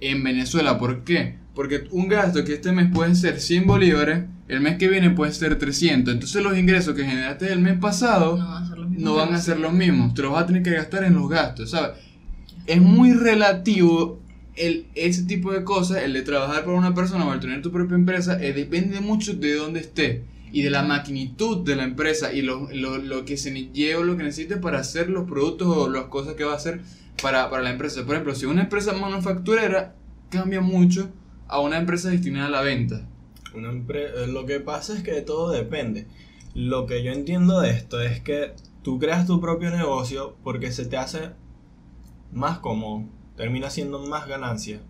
[0.00, 1.36] En Venezuela, ¿por qué?
[1.54, 5.32] Porque un gasto que este mes puede ser 100 bolívares, el mes que viene puede
[5.32, 6.14] ser 300.
[6.14, 9.04] Entonces los ingresos que generaste el mes pasado No van a ser los mismos.
[9.04, 10.14] no van que a ser los los mismos.
[10.14, 11.98] Te los vas a tener que gastar en los gastos, ¿sabes?
[12.66, 14.20] Es muy relativo
[14.56, 17.70] el, ese tipo de cosas, el de trabajar para una persona o el tener tu
[17.72, 22.32] propia empresa, eh, depende mucho de dónde esté y de la magnitud de la empresa
[22.32, 23.50] y lo, lo, lo que se
[23.96, 26.80] o lo que necesite para hacer los productos o las cosas que va a hacer
[27.22, 28.04] para, para la empresa.
[28.04, 29.94] Por ejemplo, si una empresa manufacturera
[30.30, 31.10] cambia mucho
[31.48, 33.06] a una empresa destinada a la venta.
[33.54, 36.06] Una eh, lo que pasa es que todo depende.
[36.54, 38.52] Lo que yo entiendo de esto es que
[38.82, 41.30] tú creas tu propio negocio porque se te hace
[42.32, 43.04] más cómodo,
[43.36, 44.80] termina siendo más ganancia.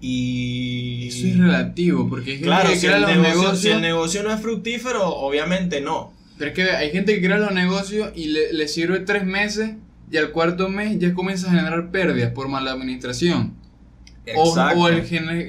[0.00, 3.60] Y Eso es relativo, porque hay gente claro, que si crea el, los negocio, negocios...
[3.60, 6.12] si el negocio no es fructífero, obviamente no.
[6.38, 9.76] Pero es que hay gente que crea los negocios y le, le sirve tres meses
[10.12, 13.54] y al cuarto mes ya comienza a generar pérdidas por mala administración.
[14.36, 15.02] O, o el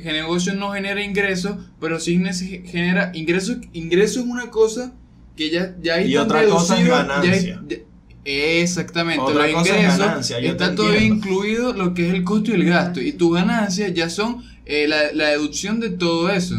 [0.04, 2.20] negocio no genera ingresos, pero sí
[2.66, 3.58] genera ingresos.
[3.74, 4.94] Ingresos es una cosa
[5.36, 7.62] que ya, ya ahí Y otra cosa es ya ganancia.
[7.68, 7.78] ya-
[8.26, 12.24] exactamente, Otra los cosa es ingresos ganancia, yo está todo incluido lo que es el
[12.24, 13.02] costo y el gasto.
[13.02, 16.56] Y tus ganancias ya son eh, la, la deducción de todo eso.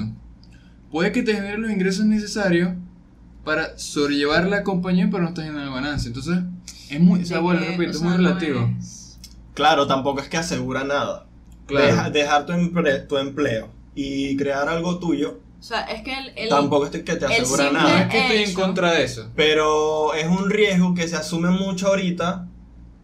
[0.93, 2.73] Puede que te genere los ingresos necesarios
[3.45, 6.09] para sobrellevar la compañía, pero no estás generando ganancia.
[6.09, 6.39] Entonces,
[6.95, 8.71] es muy, o sea, bueno, que, repito, o es sea, muy no relativo.
[8.79, 9.19] es-
[9.55, 11.27] Claro, tampoco es que asegura nada.
[11.67, 11.87] Claro.
[11.87, 16.33] Deja- dejar tu, empre- tu empleo y crear algo tuyo O sea, es que el.
[16.37, 18.03] el- tampoco es que te asegura simple- No nada.
[18.03, 18.61] es que estoy en hecho.
[18.61, 19.31] contra de eso.
[19.37, 22.49] Pero es un riesgo que se asume mucho ahorita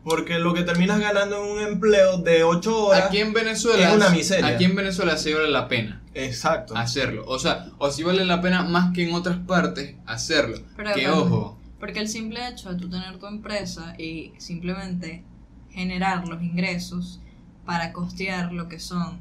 [0.05, 3.05] porque lo que terminas ganando en un empleo de 8 horas...
[3.07, 4.47] Aquí en Venezuela es una miseria.
[4.49, 6.77] Aquí en Venezuela sí vale la pena Exacto.
[6.77, 7.25] hacerlo.
[7.27, 10.59] O sea, o sí vale la pena más que en otras partes hacerlo.
[10.77, 15.25] Pero que ojo, Porque el simple hecho de tú tener tu empresa y simplemente
[15.71, 17.21] generar los ingresos
[17.65, 19.19] para costear lo que son,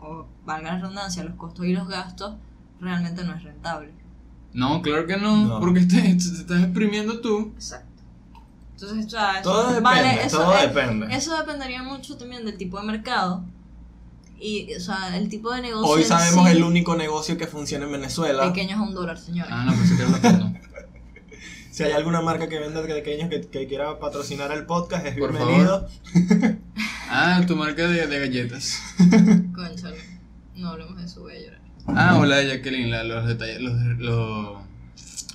[0.00, 2.34] o valga la redundancia, los costos y los gastos,
[2.80, 3.92] realmente no es rentable.
[4.52, 5.60] no, claro que no, No.
[5.60, 7.52] porque te, te estás exprimiendo tú.
[7.54, 7.86] Exacto.
[8.72, 11.06] Entonces, o sea, eso, Todo depende, vale, eso, todo depende.
[11.14, 13.42] eso dependería mucho también del tipo de mercado
[14.38, 15.88] y, o sea, el tipo de negocio.
[15.94, 18.42] Hoy sabemos sí, el único negocio que funciona en Venezuela.
[18.52, 19.50] Pequeños a un dólar, señores.
[19.54, 20.54] Ah, no, pensé que era la porno.
[21.76, 25.30] Si hay alguna marca que venda pequeños que, que quiera patrocinar el podcast, es Por
[25.36, 25.86] bienvenido.
[27.10, 28.80] Ah, tu marca de, de galletas.
[29.54, 29.98] Cónchale,
[30.54, 31.60] no hablemos de eso, voy a llorar.
[31.88, 34.56] Ah, o la de Jacqueline, la- los detalles, los, los,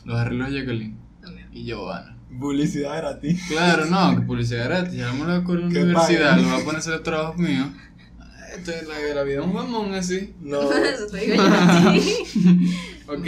[0.04, 1.48] los arreglos de Jacqueline También.
[1.54, 2.18] y Giovanna.
[2.40, 3.40] Publicidad gratis.
[3.48, 4.94] Claro, no, publicidad gratis.
[4.96, 7.68] Ya vamos a con la universidad, lo voy a poner a hacer los trabajos míos.
[8.58, 10.34] Esto es la, la vida, un mamón así.
[10.42, 10.72] No.
[10.74, 12.76] Eso te digo yo a ti.
[13.08, 13.28] Ok,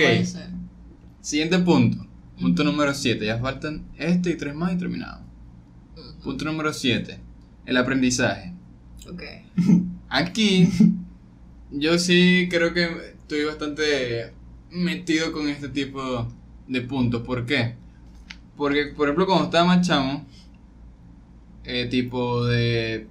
[1.22, 2.03] siguiente punto.
[2.44, 3.26] Punto número 7.
[3.26, 5.22] Ya faltan este y tres más y terminamos.
[5.96, 6.24] Ujú.
[6.24, 7.18] Punto número 7.
[7.66, 8.54] El aprendizaje.
[9.10, 9.24] Ok.
[10.10, 10.68] Aquí,
[11.72, 12.84] yo sí creo que
[13.22, 14.34] estoy bastante
[14.70, 16.28] metido con este tipo
[16.68, 17.22] de puntos.
[17.22, 17.76] ¿Por qué?
[18.58, 20.28] Porque, por ejemplo, cuando estaba más chamo,
[21.64, 23.08] eh, tipo de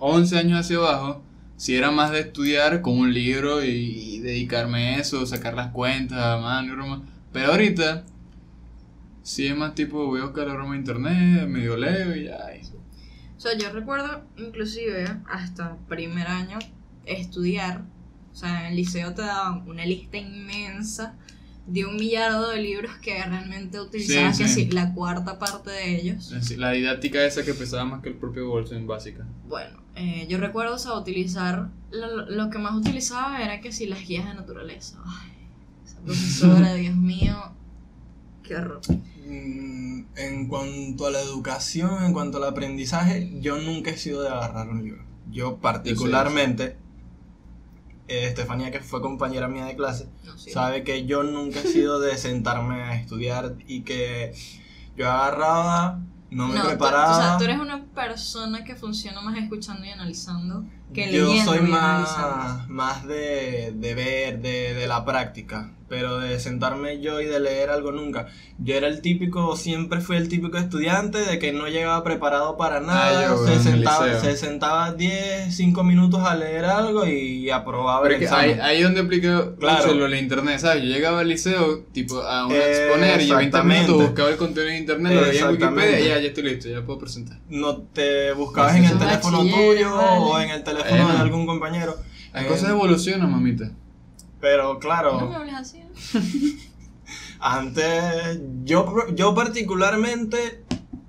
[0.00, 1.22] 11 años hacia abajo,
[1.56, 5.70] si era más de estudiar con un libro y, y dedicarme a eso, sacar las
[5.70, 7.04] cuentas, broma.
[7.32, 8.04] Pero ahorita,
[9.24, 12.38] sí es más tipo, voy a buscar la broma en internet, medio leo y ya.
[13.36, 16.58] O sea, yo recuerdo inclusive hasta primer año
[17.04, 17.82] estudiar,
[18.32, 21.16] o sea, en el liceo te daban una lista inmensa
[21.66, 24.70] de un millardo de libros que realmente utilizabas Sí, sí.
[24.70, 26.30] la cuarta parte de ellos.
[26.56, 29.26] La didáctica esa que pesaba más que el propio bolso en básica.
[29.48, 33.86] Bueno, eh, yo recuerdo, o sea, utilizar, lo, lo que más utilizaba era que si
[33.86, 34.98] las guías de naturaleza.
[35.06, 35.30] Ay,
[35.84, 37.36] esa profesora, Dios mío,
[38.44, 38.80] qué horror.
[39.26, 44.28] Mm, En cuanto a la educación, en cuanto al aprendizaje, yo nunca he sido de
[44.28, 45.02] agarrar un libro.
[45.30, 46.76] Yo particularmente,
[48.06, 50.50] eh, Estefanía, que fue compañera mía de clase, No, sí.
[50.50, 54.32] sabe que yo nunca he sido de sentarme a estudiar y que
[54.96, 57.10] yo agarraba, no me No, tú- preparaba.
[57.16, 61.50] o sea, tú eres una persona que funciona más escuchando y analizando que yo leyendo
[61.52, 62.36] soy y analizando.
[62.36, 65.72] más, más de, de ver, de, de la práctica.
[65.94, 68.26] Pero de sentarme yo y de leer algo nunca.
[68.58, 72.80] Yo era el típico, siempre fui el típico estudiante de que no llegaba preparado para
[72.80, 78.16] nada, yo, se, sentaba, se sentaba 10, 5 minutos a leer algo y aprobaba Pero
[78.16, 78.66] el es que ahí, examen.
[78.70, 79.86] ahí donde aplica Claro.
[79.86, 80.82] mucho lo de internet, ¿sabes?
[80.82, 83.82] Yo llegaba al liceo, tipo, a un Eh, exponer y en 20 exactamente.
[83.86, 85.82] minutos buscaba el contenido en internet, lo leía en Exactamente.
[85.92, 87.38] Wikipedia y ya, ya estoy listo, ya puedo presentar.
[87.48, 90.18] No te buscabas en el teléfono tuyo vale.
[90.20, 91.96] o en el teléfono de algún compañero.
[92.32, 93.70] Las Eh, cosas evolucionan, mamita.
[94.44, 95.82] Pero No claro, me hables así.
[97.40, 100.62] antes yo, yo particularmente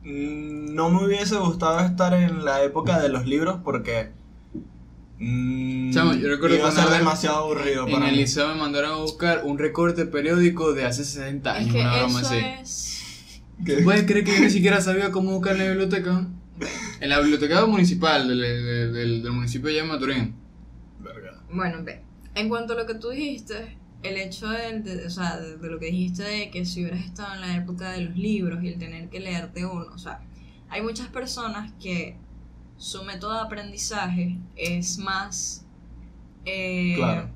[0.03, 4.11] mm, no me hubiese gustado estar en la época de los libros porque
[5.19, 8.19] mm, Chamo, yo recuerdo iba a ser demasiado aburrido En para el mí.
[8.19, 11.97] liceo me mandaron a buscar un recorte periódico de hace 60 Es años, que una
[11.97, 12.37] broma eso así.
[12.61, 13.41] es.
[13.65, 13.73] ¿Qué?
[13.83, 16.27] ¿Puedes creer que yo ni siquiera sabía cómo buscar en la biblioteca?
[17.01, 20.35] En la biblioteca municipal del, del, del- del municipio de Maturín.
[20.99, 21.41] Verga.
[21.51, 22.01] Bueno, ve.
[22.35, 25.69] En cuanto a lo que tú dijiste, el hecho de, de- o sea, de, de
[25.69, 28.67] lo que dijiste de que si hubieras estado en la época de los libros y
[28.69, 30.19] el tener que leerte uno, o sea,
[30.69, 32.15] hay muchas personas que
[32.77, 35.65] su método de aprendizaje es más
[36.45, 37.29] eh, Claro.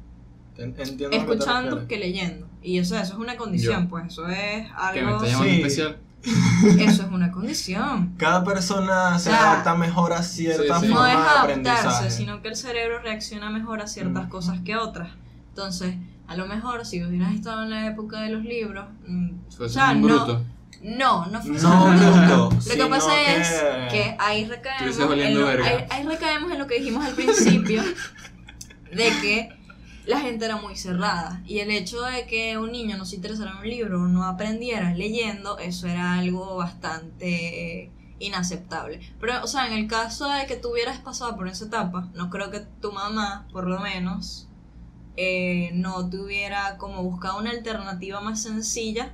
[0.56, 0.84] Que
[1.16, 2.46] escuchando que leyendo.
[2.62, 5.44] Y o sea, eso es una condición, pues eso es Que me algo, está llamando
[5.54, 5.58] Sí.
[5.62, 5.98] especial.
[6.80, 8.14] eso es una condición.
[8.18, 10.92] Cada persona se O sea, adapta mejor a cierta sí, sí.
[10.94, 11.18] No forma es
[11.64, 14.30] de adaptarse, sino que el cerebro reacciona mejor a ciertas Mm.
[14.30, 15.10] cosas que otras.
[15.50, 15.96] Entonces,
[16.28, 19.92] a lo mejor si hubieras estado en la época de los libros, mm, o sea,
[19.92, 20.46] un no, bruto.
[20.84, 22.50] no, no fue No, bruto.
[22.78, 26.68] Lo que pasa es que- que ahí recaemos, en lo, ahí, ahí recaemos en lo
[26.68, 27.82] que dijimos al principio,
[28.92, 29.50] de que
[30.10, 31.44] la gente era muy cerrada.
[31.46, 34.26] Y el hecho de que un niño no se interesara en un libro o no
[34.26, 39.02] aprendiera leyendo, eso era algo bastante eh, inaceptable.
[39.20, 42.32] Pero, o sea, en el caso de que tú hubieras pasado por esa etapa, no
[42.32, 44.48] creo que tu mamá, por lo menos,
[45.16, 49.14] eh, no tuviera como buscado una alternativa más sencilla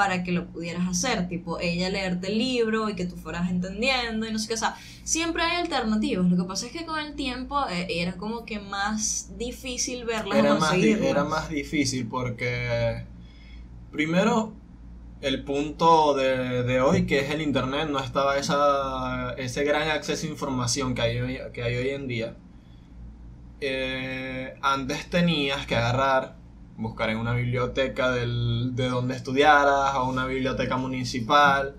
[0.00, 4.26] para que lo pudieras hacer, tipo ella leerte el libro y que tú fueras entendiendo
[4.26, 6.98] y no sé qué, o sea, siempre hay alternativas, lo que pasa es que con
[7.06, 10.74] el tiempo eh, era como que más difícil verlas era o más,
[11.12, 13.04] era más difícil porque
[13.92, 14.52] primero
[15.20, 20.26] el punto de, de hoy que es el internet no estaba esa, ese gran acceso
[20.26, 22.36] a información que hay, hoy- que hay hoy en día.
[23.60, 26.36] Eh, antes tenías que agarrar
[26.78, 31.74] buscar en una biblioteca del, de donde estudiaras o una biblioteca municipal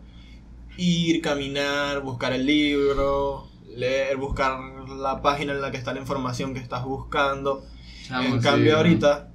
[0.77, 4.59] ir caminar buscar el libro leer buscar
[4.97, 7.65] la página en la que está la información que estás buscando
[8.07, 9.29] Chamo, en sí, cambio ahorita,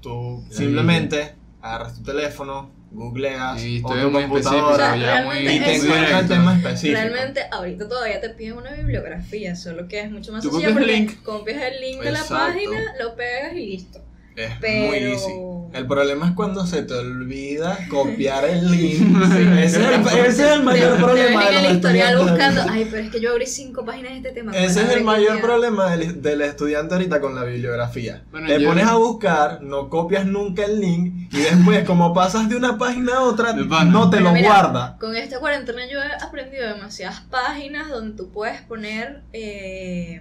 [0.00, 0.58] tú Sí.
[0.58, 4.96] simplemente agarras tu teléfono, googleas Y o tu computadora
[5.40, 7.00] y te encuentras el tema específico.
[7.00, 10.92] Realmente ahorita todavía te piden una bibliografía, solo que es mucho más sencillo copias porque
[10.94, 11.22] el link.
[11.22, 14.00] copias el link de la página, lo pegas y listo.
[14.46, 15.30] Es Pero- muy easy.
[15.72, 18.98] El problema es cuando se te olvida copiar el link.
[19.30, 19.42] Sí.
[19.62, 21.46] ese, es el, ese es el mayor Te- problema.
[21.46, 24.32] Te de el historial buscando, ay, pero es que yo abrí cinco páginas de este
[24.32, 24.50] tema.
[24.50, 28.24] Ese es el mayor problema del, del estudiante ahorita con la bibliografía.
[28.32, 32.48] Bueno, Te yo- pones a buscar, no copias nunca el link y después como pasas
[32.48, 34.96] de una página a otra, no te Pero lo mira, guarda.
[34.98, 40.20] Con esta cuarentena yo he aprendido demasiadas páginas donde tú puedes poner eh,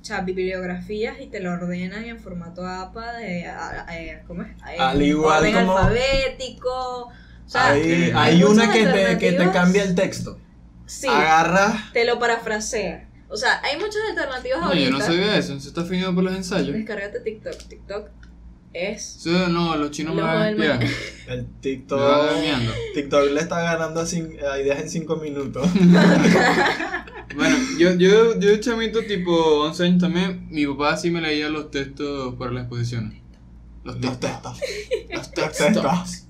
[0.00, 4.42] o sea, bibliografías y te lo ordenan en formato APA de, a- a- eh, ¿cómo
[4.42, 4.48] es?
[4.78, 6.70] Al igual orden como- alfabético.
[7.08, 10.38] O sea, Hay, una que te, que te cambia el texto.
[10.86, 13.08] Sí, Agarras te lo parafrasea.
[13.30, 14.90] O sea, hay muchas alternativas No, ahorita.
[14.90, 16.72] yo no sabía eso, se está afinado por los ensayos.
[16.74, 17.54] Descárgate TikTok.
[17.68, 18.08] TikTok
[18.72, 20.80] es no, los chinos me van a espiar.
[21.28, 22.00] el TikTok.
[22.94, 25.68] TikTok le está ganando a, ideas en 5 minutos.
[27.36, 29.30] Bueno, yo, yo, yo de chamito tipo
[29.66, 33.20] 11 años también, mi papá sí me leía los textos para las exposiciones.
[33.84, 34.58] Los Los textos.
[35.14, 36.24] Los textos.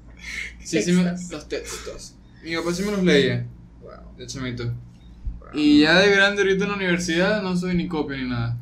[0.63, 1.31] Sí, sí me, Textos.
[1.31, 2.15] los textos.
[2.43, 3.47] Mi papá sí me los leía,
[3.81, 4.17] Wow.
[4.19, 4.75] de chamito.
[5.55, 8.59] Y ya de grande ahorita en la universidad no soy ni copia ni nada.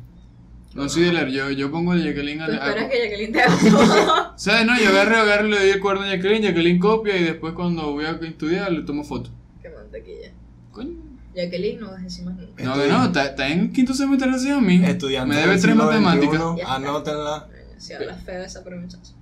[0.73, 3.31] No soy de leer, yo, yo pongo el Jacqueline Tú a, esperas a- que Jacqueline
[3.33, 4.33] te haga todo.
[4.37, 4.65] ¿Sabes?
[4.67, 7.91] No, yo agarro, agarro, le doy el cuaderno a Jacqueline, Jacqueline copia y después cuando
[7.93, 9.29] voy a estudiar le tomo foto.
[9.61, 10.31] Qué mantequilla.
[10.71, 10.91] Coño.
[11.35, 12.63] Jacqueline no vas a decir más nunca.
[12.63, 14.83] No, que no, está, está en quinto semestre recién a mí.
[14.85, 16.41] Estudiantes Me debe tres matemáticas.
[16.67, 17.47] Anótenla.
[17.77, 19.13] Si habla feo esa pero muchacho.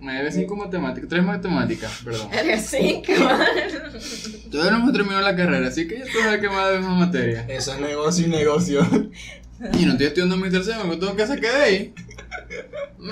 [0.00, 2.28] Me debe cinco matemáticas, tres matemáticas, perdón.
[2.32, 3.12] Eres cinco.
[4.50, 7.44] Todavía no me terminó la carrera, así que ya estoy quemado de más materia.
[7.48, 8.80] Eso es negocio y negocio.
[9.78, 11.94] Y no estoy estudiando mi tercero, me tengo que sacar de ahí.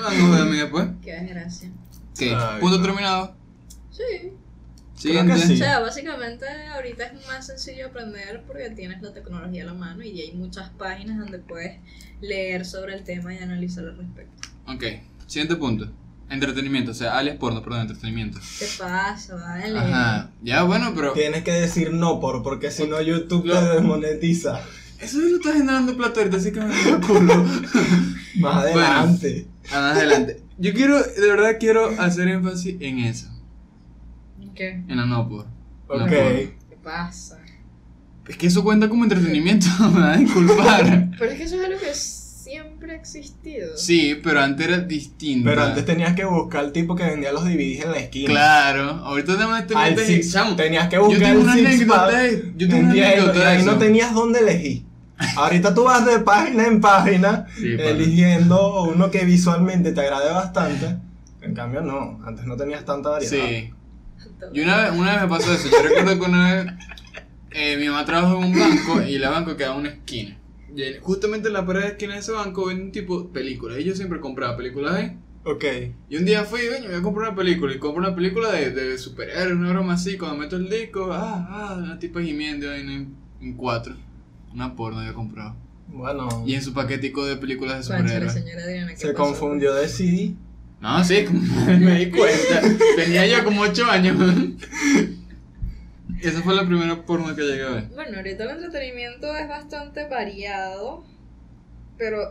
[0.03, 0.87] A joder a mí después.
[1.03, 1.69] Qué desgracia.
[2.17, 2.33] ¿Qué?
[2.35, 2.83] Ay, Punto no.
[2.83, 3.35] terminado.
[3.91, 4.33] Sí.
[4.95, 5.33] Siguiente.
[5.33, 5.53] que sí.
[5.53, 10.01] O sea, básicamente ahorita es más sencillo aprender porque tienes la tecnología a la mano
[10.03, 11.77] y hay muchas páginas donde puedes
[12.19, 14.49] leer sobre el tema y analizar al respecto.
[14.67, 14.83] Ok,
[15.27, 15.89] siguiente punto.
[16.29, 18.39] Entretenimiento, o sea, alias porno, perdón, entretenimiento.
[18.59, 19.35] ¿Qué pasa?
[19.35, 19.77] Vale.
[19.77, 20.29] Ajá.
[20.43, 21.13] Ya, bueno, pero.
[21.13, 24.59] Tienes que decir no por, porque si no YouTube Lo- te desmonetiza.
[24.99, 27.45] Eso no está generando plata ahorita, así que me da el culo.
[28.37, 29.47] Más adelante.
[29.71, 30.41] Más adelante.
[30.57, 33.27] Yo quiero, de verdad quiero hacer énfasis en eso.
[34.55, 34.83] ¿Qué?
[34.87, 35.45] En la no por.
[35.87, 36.09] Ok.
[36.09, 37.39] ¿Qué pasa?
[38.27, 41.09] Es que eso cuenta como entretenimiento, me va a disculpar.
[41.17, 41.89] Pero es que eso es algo que
[42.89, 43.77] siempre ha existido.
[43.77, 45.49] Sí, pero antes era distinto.
[45.49, 48.29] Pero antes tenías que buscar el tipo que vendía los DVDs en la esquina.
[48.29, 50.55] Claro, ahorita te te Al metes six- chamo.
[50.55, 53.45] tenías que Yo buscar tengo una anécdota, de- yo tengo una eso, anécdota y de
[53.45, 54.83] ahí no tenías dónde elegir.
[55.35, 60.95] Ahorita tú vas de página en página Sí, eligiendo uno que visualmente te agrade bastante.
[61.41, 62.19] En cambio, no.
[62.25, 63.31] Antes no tenías tanta variedad.
[63.31, 63.69] Sí.
[64.53, 65.67] Y una vez, una vez me pasó eso.
[65.69, 66.73] Yo recuerdo que una vez
[67.51, 70.37] eh, mi mamá trabajó en un banco y el banco quedaba en una esquina.
[70.75, 73.29] Y en- justamente en la pared de esquina de ese banco venden un tipo de
[73.33, 73.79] películas.
[73.79, 75.17] Y yo siempre compraba películas ahí.
[75.45, 75.63] Ok.
[76.09, 77.73] Y un día fui, coño, voy a comprar una película.
[77.73, 80.17] Y compro una película de, de superhéroes, una broma así.
[80.17, 83.95] Cuando meto el disco, ah, ah, una tipa gimiendo ahí en, en cuatro.
[84.53, 85.55] Una porno había comprado.
[85.87, 86.43] Bueno.
[86.45, 88.33] Y en su paquetico de películas de superhéroes.
[88.33, 89.23] señora Adriana, ¿qué Se pasó?
[89.23, 90.33] confundió de CD.
[90.81, 91.25] No, sí,
[91.67, 92.61] me di cuenta.
[92.95, 94.17] Tenía yo como 8 años.
[96.21, 97.83] Esa fue la primera porno que llegué a ver.
[97.95, 101.03] Bueno, ahorita el entretenimiento es bastante variado,
[101.97, 102.29] pero,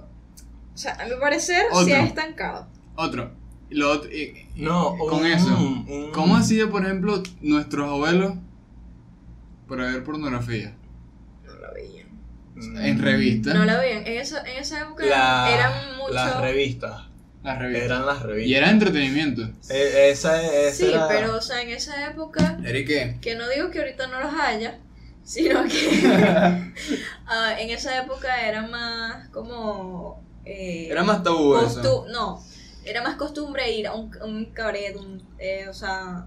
[0.74, 1.94] o sea, a mi parecer sí Otro.
[1.94, 2.68] ha estancado.
[2.96, 3.30] Otro.
[3.70, 5.46] Lo otro- y- No, Con eso.
[5.56, 8.34] un- ¿Cómo hacía, por ejemplo, nuestros abuelos
[9.68, 10.74] para ver pornografía?
[11.44, 12.08] No la veían.
[12.56, 13.54] En revistas.
[13.54, 14.06] No la veían.
[14.06, 16.12] En esa, en esa época La- eran mucho...
[16.14, 17.02] Las revistas.
[17.48, 17.84] Las revistas.
[17.86, 18.58] Eran las Y revistas.
[18.58, 19.42] era entretenimiento.
[19.70, 23.16] E- esa, esa Sí, era- pero, o sea, en esa época, ¿Era y qué?
[23.20, 24.78] que no digo que ahorita no los haya,
[25.24, 25.72] sino que
[27.26, 30.22] ah, en esa época era más como...
[30.44, 32.06] eh, Era más tabú eso.
[32.10, 32.42] No,
[32.84, 36.26] era más costumbre ir a un, un cabaret, un, eh, o sea...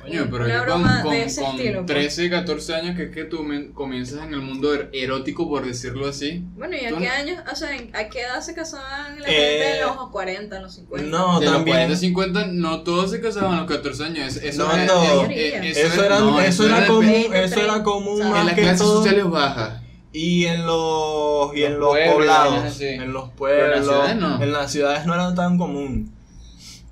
[0.00, 1.86] Coño, pero una yo con, con, de ese con estilo, pues.
[1.86, 6.08] 13, 14 años, que es que tú comienzas en el mundo er- erótico, por decirlo
[6.08, 6.42] así.
[6.56, 9.28] Bueno, ¿y a qué no- años, o sea, en- a qué edad se casaban la
[9.28, 11.08] Eh, gente en los 40, en los 50?
[11.08, 11.76] No, de los también.
[11.76, 14.36] 40, 50, no todos se casaban a los 14 años.
[14.36, 15.24] es- Eso No, era, no.
[15.26, 18.26] eh, eh, Eso era, no, eso era de- común, de- eso era común ¿sabes?
[18.26, 18.96] En más las que clases todo.
[18.98, 19.82] sociales bajas.
[20.14, 23.84] Y en los, y en Los los pueblos, poblados, en los Pero en las pueblos,
[23.86, 24.42] ciudades no.
[24.42, 26.12] en las ciudades no era tan común.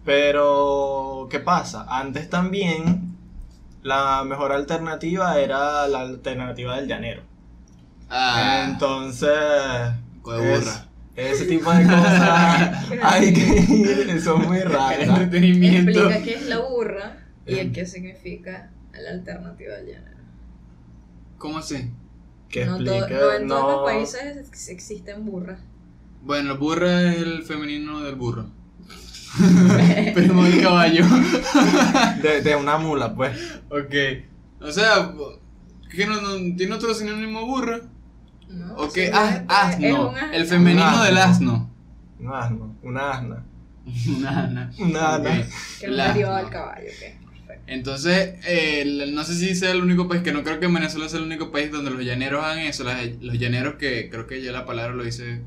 [0.05, 1.87] Pero, ¿qué pasa?
[1.89, 3.17] Antes también
[3.83, 7.23] la mejor alternativa era la alternativa del llanero.
[8.09, 10.87] Ah, Entonces, es- burra.
[11.17, 13.41] ese tipo de cosas hay que
[13.73, 15.01] ir, son muy el raras.
[15.09, 15.91] entretenimiento.
[15.91, 17.67] Explica qué es la burra y Em.
[17.69, 20.17] el qué significa la alternativa del género.
[21.39, 21.91] ¿Cómo así?
[22.49, 25.61] Que no, to- explique, no en todos no- los países ex- existen burras.
[26.23, 28.47] Bueno, burra es el femenino del burro.
[30.15, 31.05] Primo del caballo.
[32.23, 33.61] de, de una mula, pues.
[33.69, 33.95] ok.
[34.61, 35.13] O sea,
[35.91, 37.81] ¿qué no, no- tiene otro sinónimo burra?
[38.49, 38.75] ¿no?
[38.75, 40.15] Ok, Sí, ah, es asno.
[40.33, 41.71] El femenino del asno.
[42.19, 43.45] Un asno, una asna.
[44.19, 44.71] Una asna.
[44.79, 45.31] Una asna.
[45.81, 45.97] Que asno.
[46.05, 47.31] derivado del caballo, ok.
[47.47, 47.63] Perfecto.
[47.67, 51.19] Entonces, eh, no sé si sea el único país, que no creo que Venezuela sea
[51.21, 52.85] el único país donde los llaneros hagan eso.
[52.85, 55.41] las- los llaneros que creo que ya la palabra lo dice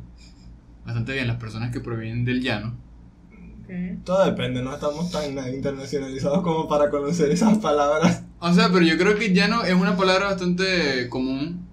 [0.85, 2.75] bastante bien, las personas que provienen del llano.
[4.03, 8.23] Todo depende, no estamos tan internacionalizados como para conocer esas palabras.
[8.39, 11.65] O sea, pero yo creo que llano es una palabra bastante común,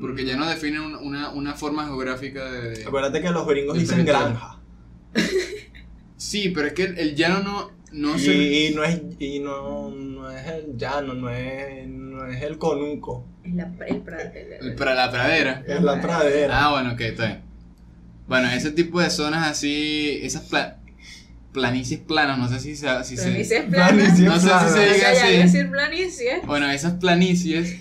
[0.00, 2.84] porque llano define un- una, una forma geográfica de...
[2.84, 4.58] Acuérdate que los gringos dicen granja.
[6.16, 8.32] Sí, pero es que el, el llano no, no se...
[8.34, 12.58] Y, y no es, y no, no es el llano, no es, no es el
[12.58, 15.62] conuco, Es la, el, pra- el- la pradera.
[15.66, 16.64] es la pradera.
[16.66, 17.40] Ah, bueno, ok, está bien.
[18.26, 20.78] Bueno, ese tipo de zonas así, esas pla-
[21.60, 22.86] planicies planas, no sé si se...
[23.04, 24.18] Si se Planicies planas.
[24.20, 25.36] No sé si se diga así.
[25.96, 26.46] decir.
[26.46, 27.74] Bueno, esas planicies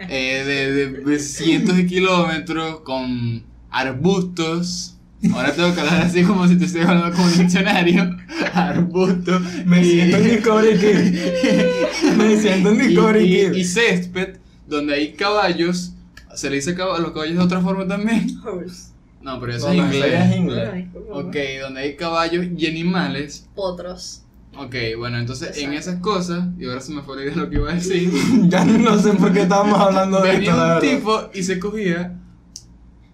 [0.00, 4.92] eh, de, de- de cientos de kilómetros con arbustos.
[5.32, 8.16] Ahora tengo que hablar así como si te estoy hablando como un diccionario.
[8.52, 9.40] Arbustos.
[9.64, 12.16] Me y- siento en Discovery Kid.
[12.18, 13.52] Me siento en y, Discovery y- Kid.
[13.56, 14.36] y césped,
[14.66, 15.92] donde hay caballos.
[16.34, 18.26] Se le dice a los caballos de otra forma también.
[18.44, 18.90] Horse.
[19.26, 20.30] No, pero eso No, es no, inglés.
[20.30, 20.70] es inglés.
[20.72, 20.90] Ay.
[21.10, 23.48] Ok, donde hay caballos y animales.
[23.56, 24.22] Potros.
[24.56, 25.78] Ok, bueno, entonces en Exacto.
[25.90, 28.10] esas cosas, y ahora se me fue la idea de lo que iba a decir.
[28.48, 31.58] Ya no sé por qué estábamos hablando de Venía esto, la un tipo y se
[31.58, 32.18] cogía,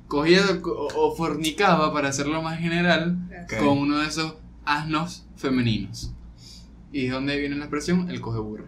[0.07, 3.57] cogía o, o fornicaba, para hacerlo más general, Ok.
[3.65, 4.35] con uno de esos
[4.67, 6.13] asnos femeninos.
[6.93, 8.11] ¿Y de dónde viene la expresión?
[8.11, 8.67] El coge burro.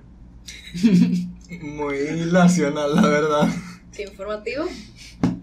[1.62, 1.96] Muy
[2.32, 3.48] nacional, la verdad.
[3.94, 4.64] Qué informativo.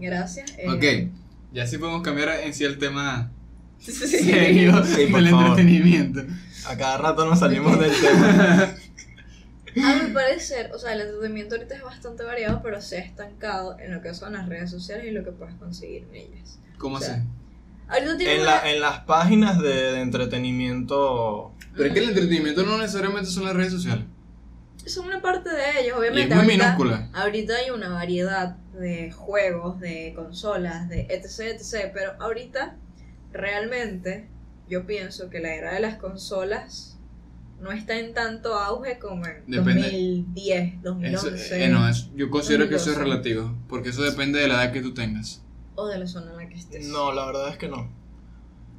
[0.00, 0.52] Gracias.
[0.58, 1.21] Eh, Ok,
[1.52, 3.30] ya sí podemos cambiar en sí el tema
[3.78, 5.46] serio Sí, por del favor.
[5.48, 6.20] entretenimiento.
[6.68, 8.74] A cada rato nos salimos del tema.
[9.74, 13.78] A mi parecer, o sea, el entretenimiento ahorita es bastante variado, pero se ha estancado
[13.78, 16.58] en lo que son las redes sociales y lo que puedes conseguir en ellas.
[16.76, 17.06] ¿Cómo O así?
[17.06, 17.24] sea,
[17.88, 21.52] Ahorita tienes En, una- la, en las páginas de, de entretenimiento.
[21.74, 24.04] Pero es que el entretenimiento no necesariamente son las redes sociales.
[24.86, 26.34] son una parte de ellos, obviamente.
[26.34, 27.08] muy ahorita, minúscula.
[27.14, 31.90] ahorita hay una variedad de juegos, de consolas, de etc, etc.
[31.92, 32.76] Pero ahorita,
[33.32, 34.28] realmente,
[34.68, 36.98] yo pienso que la era de las consolas
[37.60, 39.82] no está en tanto auge como en Depende.
[39.82, 43.04] 2010, Eso, 2011 eh, no, es- yo considero que eso es 2012.
[43.34, 45.42] relativo, porque eso depende de la edad que tú tengas.
[45.74, 46.86] o de la zona en la que estés.
[46.88, 47.88] No, la verdad es que no.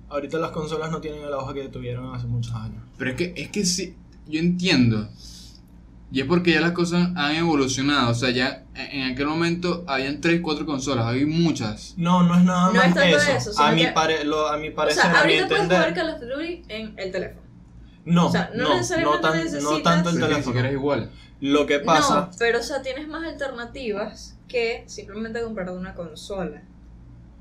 [0.09, 2.83] Ahorita las consolas no tienen el auge que tuvieron hace muchos años.
[2.99, 3.95] Pero es que, es que sí,
[4.27, 5.09] yo entiendo.
[6.13, 8.11] Y es porque ya las cosas han evolucionado.
[8.11, 11.95] O sea, ya en aquel momento habían 3, 4 consolas, hay muchas.
[11.97, 13.31] No, no es nada No más es tanto eso.
[13.31, 15.47] eso, sino a, mi que- pare- lo- a mi o parecer, sea, a mi ahorita
[15.47, 15.93] puedes jugar.
[15.95, 17.41] Call of Duty en el teléfono.
[18.05, 20.59] No, o sea, no no, no, necesariamente tan- no tanto el teléfono.
[20.59, 21.11] es igual.
[21.41, 22.15] Lo que pasa.
[22.15, 26.61] No, pero o sea, tienes más alternativas que simplemente comprar una consola.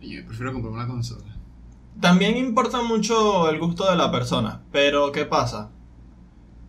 [0.00, 1.24] Yo prefiero comprar una consola.
[2.00, 5.70] También importa mucho el gusto de la persona, pero ¿qué pasa?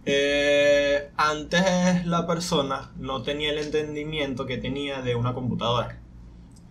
[0.06, 6.00] Eh, antes la persona no tenía el entendimiento que tenía de una computadora.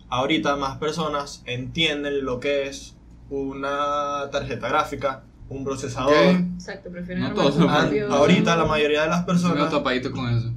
[0.09, 2.95] Ahorita más personas entienden lo que es
[3.29, 6.35] una tarjeta gráfica, un procesador.
[6.53, 10.51] Exacto, prefieren No armar todos ahorita la mayoría de las personas tapadito con eso.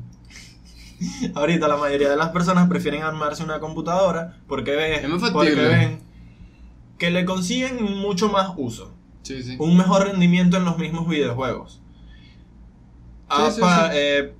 [1.34, 6.00] Ahorita la mayoría de las personas prefieren armarse una computadora porque ven, porque ven
[6.98, 9.56] que le consiguen mucho más uso, Sí, sí.
[9.58, 11.82] un mejor rendimiento en los mismos videojuegos.
[13.30, 13.96] Sí, sí, Apa- sí.
[13.98, 14.34] eh,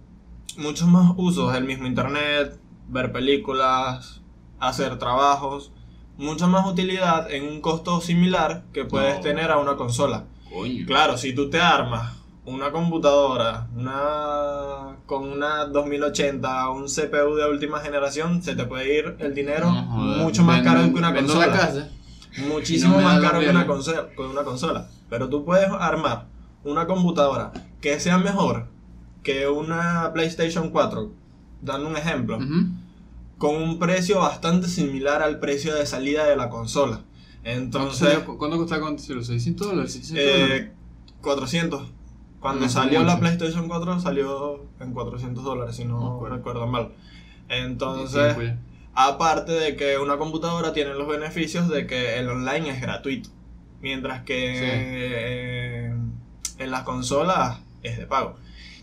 [0.59, 2.59] muchos más usos, el mismo internet,
[2.89, 4.21] ver películas,
[4.61, 5.73] hacer trabajos,
[6.17, 9.21] mucha más utilidad en un costo similar que puedes No.
[9.23, 10.25] tener a una consola.
[10.53, 10.87] Coño.
[10.87, 12.15] Claro, si tú te armas
[12.45, 19.17] una computadora una con una 2080, un CPU de última generación, se te puede ir
[19.19, 19.83] el dinero No
[20.23, 21.47] mucho más Vendo- caro que una consola.
[21.49, 21.89] la casa.
[22.49, 24.89] Muchísimo no más caro que una, consola, que una consola.
[25.09, 26.27] Pero tú puedes armar
[26.65, 28.69] una computadora que sea mejor
[29.27, 31.11] que una PlayStation 4,
[31.61, 32.39] dando un ejemplo,
[33.39, 37.01] con un precio bastante similar al precio de salida de la consola.
[37.43, 39.23] ¿Cuánto, Entonces, salió- ¿Cuánto costaba salió?
[39.23, 39.93] ¿600 dólares?
[39.95, 40.61] 600 dólares.
[40.63, 40.73] Eh,
[41.21, 41.83] 400.
[42.39, 43.19] Cuando No fue salió la.
[43.19, 46.37] PlayStation 4 salió en 400 dólares, si no No acuerdo.
[46.37, 46.93] recuerdo mal.
[47.49, 48.37] Entonces,
[48.95, 53.31] aparte de que una computadora tiene los beneficios de que el online es gratuito,
[53.81, 54.65] mientras que Sí.
[54.65, 55.95] eh,
[56.59, 58.37] en las consolas es de pago.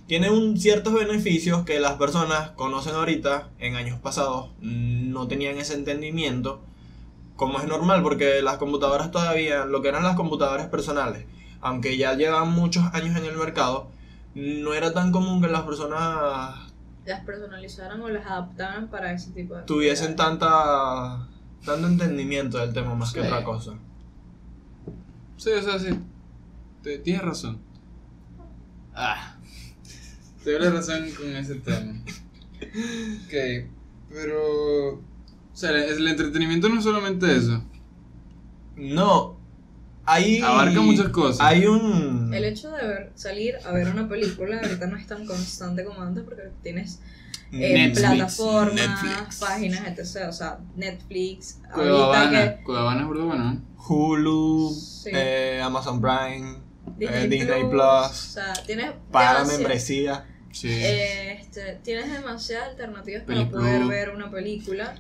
[0.07, 5.75] Tiene un ciertos beneficios que las personas conocen ahorita, en años pasados no tenían ese
[5.75, 6.61] entendimiento,
[7.35, 11.25] como es normal, porque las computadoras todavía, lo que eran las computadoras personales,
[11.61, 13.87] aunque ya llevan muchos años en el mercado,
[14.35, 16.69] no era tan común que las personas
[17.05, 21.27] Las personalizaran o las adaptaran para ese tipo de tuviesen tanta
[21.65, 23.27] tanto entendimiento del tema más que Sí.
[23.27, 23.73] otra cosa.
[25.37, 25.97] Sí, o sea, sí.
[26.81, 27.59] Te- Tienes razón.
[28.95, 29.35] Ah.
[30.43, 31.93] Te doy la razón con ese tema.
[33.25, 33.69] Ok,
[34.09, 34.89] pero.
[34.95, 37.63] O sea, el, entretenimiento no es solamente eso.
[38.75, 39.37] No,
[40.05, 41.39] hay Abarca muchas cosas.
[41.41, 45.25] Hay un El hecho de ver, salir a ver una película ahorita no es tan
[45.25, 46.99] constante como antes porque tienes
[47.51, 49.39] eh, Netflix, plataformas, Netflix.
[49.39, 50.27] páginas, etc.
[50.27, 52.57] O sea, Netflix, Cueva ahorita Habana.
[52.57, 53.61] que Cueva Habana es bueno.
[53.87, 55.09] Hulu, Sí.
[55.13, 56.57] eh, Amazon Prime,
[56.97, 60.25] Disney, eh, Disney Plus, Plus, o sea, tienes para membresía.
[60.53, 60.69] Sí.
[60.69, 64.95] eh, este, tienes demasiadas alternativas para poder ver una película.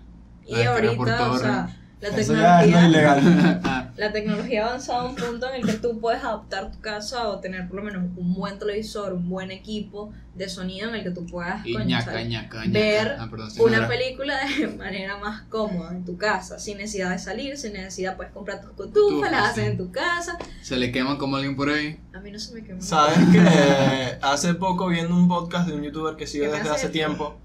[0.45, 3.61] Y ahorita, o sea, la Eso ya es lo tecnología ilegal.
[3.95, 7.29] La tecnología ha avanzado a un punto en el que tú puedes adaptar tu casa
[7.29, 11.03] o tener por lo menos un buen televisor, un buen equipo de sonido en el
[11.03, 12.27] que tú puedas y coño, ñaca, ¿sabes?
[12.27, 12.79] ñaca, ñaca.
[12.79, 17.19] ver Ah, perdón, una película de manera más cómoda en tu casa, sin necesidad de
[17.19, 19.69] salir, sin necesidad puedes comprar tus Cotufas, las haces sí.
[19.69, 20.39] en tu casa.
[20.63, 21.99] Se le quema como alguien por ahí.
[22.13, 22.81] A mí no se me quemó.
[22.81, 26.71] ¿Sabes que hace poco viendo un podcast de un youtuber que sigo ¿Qué me desde
[26.71, 27.37] hace tiempo,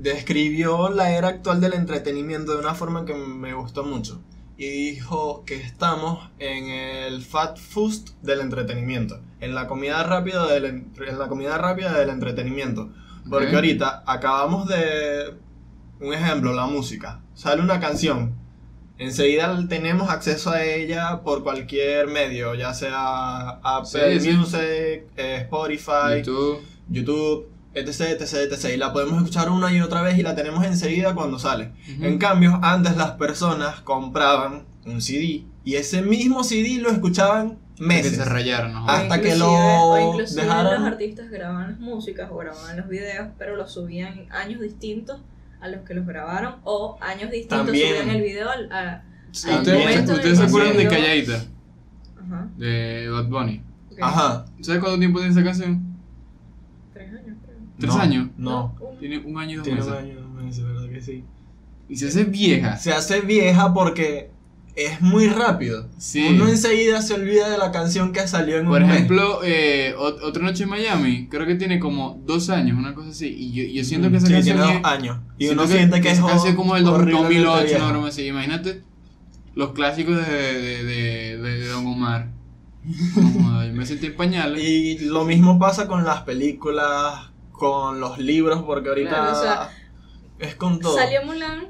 [0.00, 4.20] describió la era actual del entretenimiento de una forma que me gustó mucho.
[4.56, 10.64] Y dijo que estamos en el fat food del entretenimiento, en la comida rápida del,
[10.66, 12.90] en la comida rápida del entretenimiento.
[13.28, 15.34] Porque ahorita acabamos de
[16.00, 17.20] un ejemplo, la música.
[17.34, 18.34] Sale una canción,
[18.98, 24.36] enseguida tenemos acceso a ella por cualquier medio, ya sea Apple Sí, sí.
[24.36, 26.60] Music, eh, Spotify, YouTube.
[26.90, 28.74] YouTube, etc, etc, etc.
[28.74, 31.72] Y la podemos escuchar una y otra vez y la tenemos enseguida cuando sale.
[32.00, 37.84] En cambio, antes las personas compraban un CD Y ese mismo CD lo escuchaban Que
[37.84, 38.16] meses.
[38.16, 38.86] se rayaron, ¿no?
[38.88, 42.88] Ah, hasta que lo o inclusive dejaron- los artistas grababan las músicas o grababan los
[42.88, 45.18] videos, pero los subían años distintos
[45.60, 47.88] a los que los grabaron o años distintos También.
[47.98, 49.02] subían el video al, a-
[49.32, 50.88] Sí, ¿Ustedes, ustedes se que acuerdan de.
[50.88, 51.44] Calladita?
[52.20, 52.48] Ajá.
[52.56, 53.62] De Bad Bunny.
[54.00, 54.44] Ajá.
[54.60, 55.89] ¿Sabes cuánto tiempo tiene esa canción?
[57.80, 58.34] Tres años, creo.
[58.34, 58.70] ¿Tres No, años?
[58.80, 58.96] No.
[59.00, 59.92] Tiene un año y dos Tiene meses.
[59.92, 61.24] un año, dos meses, ¿verdad que sí?
[61.88, 62.76] Y se hace vieja.
[62.76, 64.30] Se hace vieja porque
[64.76, 65.88] es muy rápido.
[65.98, 66.24] Sí.
[66.30, 68.96] Uno enseguida se olvida de la canción que salió en Por un mes.
[68.96, 73.10] ejemplo, eh, Ot- Otra Noche en Miami, creo que tiene como dos años, una cosa
[73.10, 73.26] así.
[73.28, 75.18] Y yo, yo siento que esa Sí, canción tiene es- dos años.
[75.38, 77.82] Y uno siente que, es esa canción como horriblemente 2008, vieja.
[77.82, 78.26] una broma así.
[78.26, 78.82] Imagínate
[79.56, 82.28] los clásicos de, de, de, de, Don Omar.
[83.14, 84.62] Como, yo me sentí en pañales.
[84.64, 87.29] Y lo mismo pasa con las películas,
[87.60, 89.70] con los libros, porque ahorita Claro, o sea,
[90.38, 90.96] es con todo.
[90.96, 91.68] Salió Mulan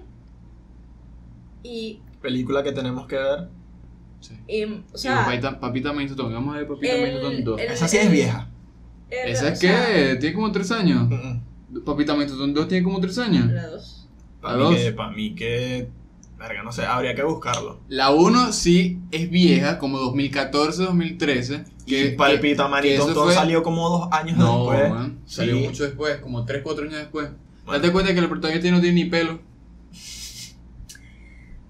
[1.64, 3.48] y, Película que tenemos que ver.
[4.20, 4.38] Sí.
[4.46, 7.60] y, o Y sea, Papita, Papita Maintotón, vamos a ver Papita Maintotón 2.
[7.60, 8.48] el- Esa sí es vieja.
[9.10, 10.16] el- ¿Esa o es sea, qué?
[10.20, 11.08] Tiene como tres años.
[11.08, 11.14] Mm,
[11.78, 11.84] mm.
[11.84, 13.46] Papita Maintotón 2 tiene como tres años.
[13.50, 14.08] La dos.
[14.40, 15.88] Para La mí, que, pa' mí que.
[16.40, 17.80] Verga, no sé, habría que buscarlo.
[17.88, 21.64] La 1 sí es vieja, como 2014, 2013.
[21.86, 24.90] Que Que, Palpita que Manito eso todo fue- salió como dos años No, después.
[24.90, 25.62] man, salió Sí.
[25.64, 27.28] mucho después, como 3, 4 años después.
[27.66, 27.78] Bueno.
[27.80, 29.38] Date cuenta que el protagonista no tiene ni pelo.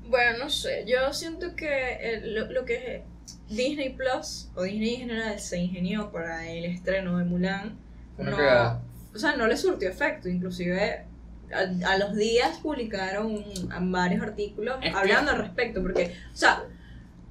[0.08, 3.02] Bueno, no sé, yo siento que el- lo, lo que
[3.48, 7.76] Disney Plus o Disney en general se ingenió para el estreno de Mulan,
[8.18, 8.82] Una no,
[9.14, 11.06] o sea, no le surtió efecto, inclusive
[11.52, 13.42] a, a los días publicaron
[13.92, 16.64] varios artículos Es que- hablando al respecto, porque, o sea,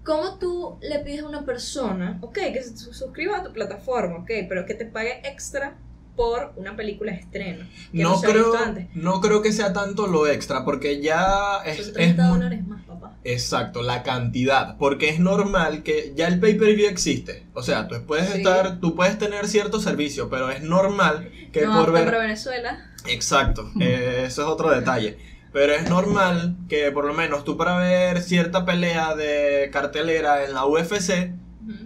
[0.04, 4.18] ¿cómo tú le pides a una persona, ok, que se su- suscriba a tu plataforma,
[4.18, 5.76] ok, pero que te pague extra
[6.16, 7.66] por una película de estreno?
[7.92, 8.88] Que No creo, antes?
[8.94, 12.68] no creo que sea tanto lo extra, porque ya es, Son es 30 muy- dólares
[12.68, 13.16] más, papá.
[13.24, 17.46] Exacto, la cantidad, porque es normal que ya el pay-per-view existe.
[17.54, 18.38] O sea, tú puedes Sí.
[18.40, 22.86] estar, tú puedes tener cierto servicio, pero es normal que no por ver para Venezuela.
[23.08, 25.18] Exacto, eh, eso es otro detalle.
[25.52, 30.54] Pero es normal que por lo menos tú para ver cierta pelea de cartelera en
[30.54, 31.34] la UFC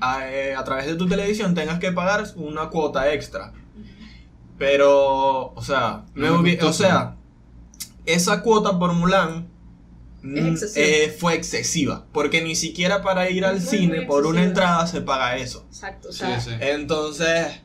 [0.02, 3.53] a, eh, a través de tu televisión tengas que pagar una cuota extra.
[4.57, 6.06] Pero, o sea,
[6.61, 7.15] o sea,
[8.06, 9.48] esa cuota por Mulan
[10.22, 14.44] mm, eh, fue excesiva, porque ni siquiera para ir al Muy, cine muy por una
[14.44, 15.65] entrada se paga eso.
[15.69, 16.52] Exacto, o Sí, sea, sí.
[16.60, 17.61] Entonces,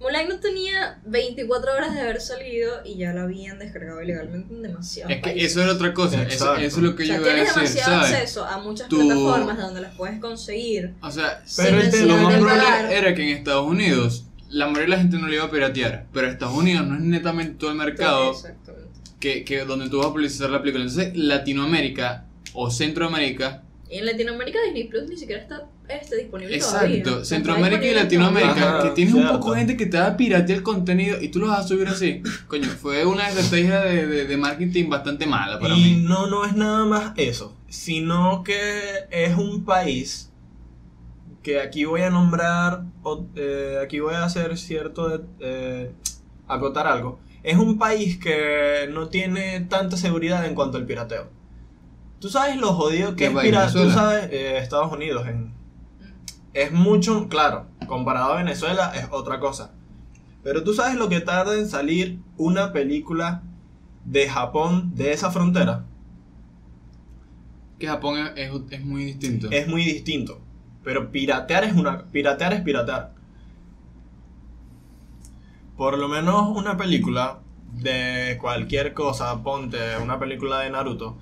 [0.00, 4.62] Mulan no tenía 24 horas de haber salido y ya la habían descargado ilegalmente en
[4.62, 5.50] demasiados Es que países.
[5.52, 6.22] eso era otra cosa.
[6.22, 8.12] Eso, es lo que o yo sea, iba a tienes decir, demasiado ¿sabes?
[8.14, 10.92] acceso a muchas Tú- plataformas donde las puedes conseguir.
[11.00, 14.90] O sea, Pero el lo más probable era que en Estados Unidos la mayoría de
[14.90, 16.06] la gente no le iba a piratear.
[16.12, 18.90] Pero Estados Unidos no es netamente todo el mercado Exactamente.
[19.18, 20.84] que, que donde tú vas a publicitar la película.
[20.84, 26.96] Entonces, Latinoamérica o Centroamérica, Y en Latinoamérica Disney Plus ni siquiera está este, disponible todavía.
[26.98, 29.96] exacto, O sea, Centroamérica y Latinoamérica, Ajá, que tienes un poco de gente que te
[29.98, 32.20] va a piratear el contenido y tú lo vas a subir así.
[32.48, 36.02] Coño, fue una estrategia de, de, de marketing bastante mala para y mí.
[36.02, 38.58] no, no es nada más eso, sino que
[39.10, 40.32] es un país
[41.44, 45.92] que aquí voy a nombrar, o- eh, aquí voy a hacer cierto, de- eh,
[46.48, 47.20] acotar algo.
[47.44, 51.28] Es un país que no tiene tanta seguridad en cuanto al pirateo.
[52.20, 53.84] Tú sabes lo jodido que ¿Qué es piratear.
[53.84, 55.26] Tú sabes, eh, Estados Unidos.
[55.26, 55.52] En,
[56.54, 59.72] es mucho, claro, comparado a Venezuela es otra cosa.
[60.42, 63.42] Pero tú sabes lo que tarda en salir una película
[64.04, 65.84] de Japón de esa frontera.
[67.78, 69.48] Que Japón es, es, es muy distinto.
[69.50, 70.40] Es muy distinto.
[70.82, 72.04] Pero piratear es una.
[72.04, 73.12] Piratear es piratear.
[75.76, 77.40] Por lo menos una película
[77.72, 81.18] de cualquier cosa, ponte una película de Naruto.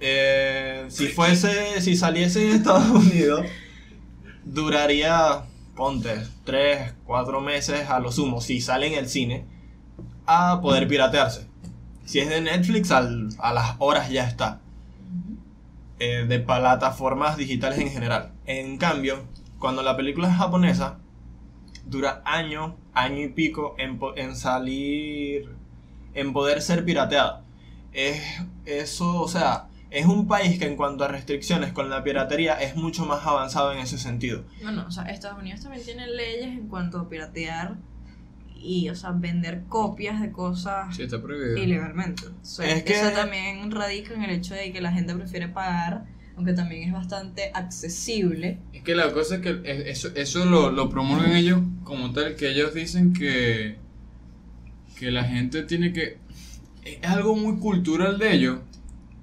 [0.00, 3.44] Eh, si fuese, si saliese en Estados Unidos,
[4.44, 5.44] duraría,
[5.74, 9.44] ponte, 3, 4 meses a lo sumo, si sale en el cine,
[10.26, 11.46] a poder piratearse.
[12.04, 14.60] Si es de Netflix, al- a las horas ya está
[15.98, 18.32] eh, de plataformas digitales en general.
[18.46, 19.24] En cambio,
[19.58, 20.98] cuando la película es japonesa,
[21.86, 25.48] dura año, año y pico en, en salir,
[26.14, 27.42] en poder ser pirateada.
[27.92, 28.22] Es
[28.64, 32.76] eso, o sea, es un país que en cuanto a restricciones con la piratería es
[32.76, 34.44] mucho más avanzado en ese sentido.
[34.62, 37.76] No, no, o sea, Estados Unidos también tiene leyes en cuanto a piratear
[38.60, 41.56] y, o sea, vender copias de cosas Sí, está prohibido.
[41.56, 42.24] ilegalmente.
[42.26, 45.48] O sea, Es que- Eso también radica en el hecho de que la gente prefiere
[45.48, 46.04] pagar,
[46.36, 48.58] aunque también es bastante accesible.
[48.72, 52.34] Es que la cosa es que es- eso, eso lo, lo promulgan ellos como tal,
[52.36, 53.76] que ellos dicen que,
[54.98, 56.18] que la gente tiene que...
[56.84, 58.58] Es algo muy cultural de ellos,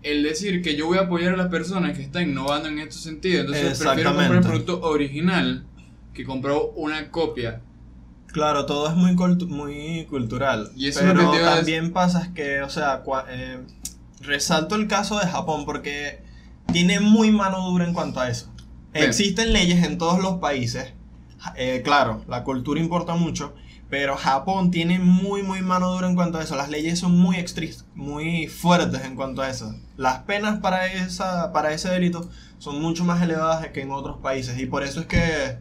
[0.05, 3.01] el decir que yo voy a apoyar a las personas que están innovando en estos
[3.01, 5.65] sentidos, entonces prefiero comprar el producto original
[6.13, 7.61] que comprar una copia.
[8.27, 10.71] Claro, todo es muy, cultu- muy cultural.
[10.75, 13.59] Y eso pero también pasa es que, o sea, eh,
[14.21, 16.21] resalto el caso de Japón porque
[16.71, 18.51] tiene muy mano dura en cuanto a eso.
[18.93, 19.05] Bien.
[19.07, 20.93] Existen leyes en todos los países.
[21.57, 23.53] Eh, claro, la cultura importa mucho,
[23.89, 26.55] pero Japón tiene muy, muy mano dura en cuanto a eso.
[26.55, 27.37] Las leyes son muy
[27.95, 29.73] muy fuertes en cuanto a eso.
[29.97, 34.59] Las penas para, esa, para ese delito son mucho más elevadas que en otros países
[34.59, 35.57] y por eso es que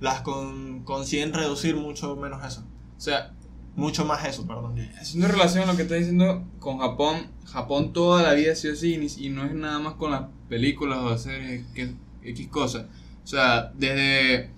[0.00, 2.64] las con- consiguen reducir mucho menos eso.
[2.96, 3.32] O sea,
[3.76, 4.74] Mucho más eso, perdón.
[4.98, 8.72] haciendo relación a lo que está diciendo con Japón, Japón toda la vida ha sido
[8.72, 11.92] así y- no es nada más con las películas o series que
[12.22, 12.86] X cosas.
[13.22, 14.50] O sea, desde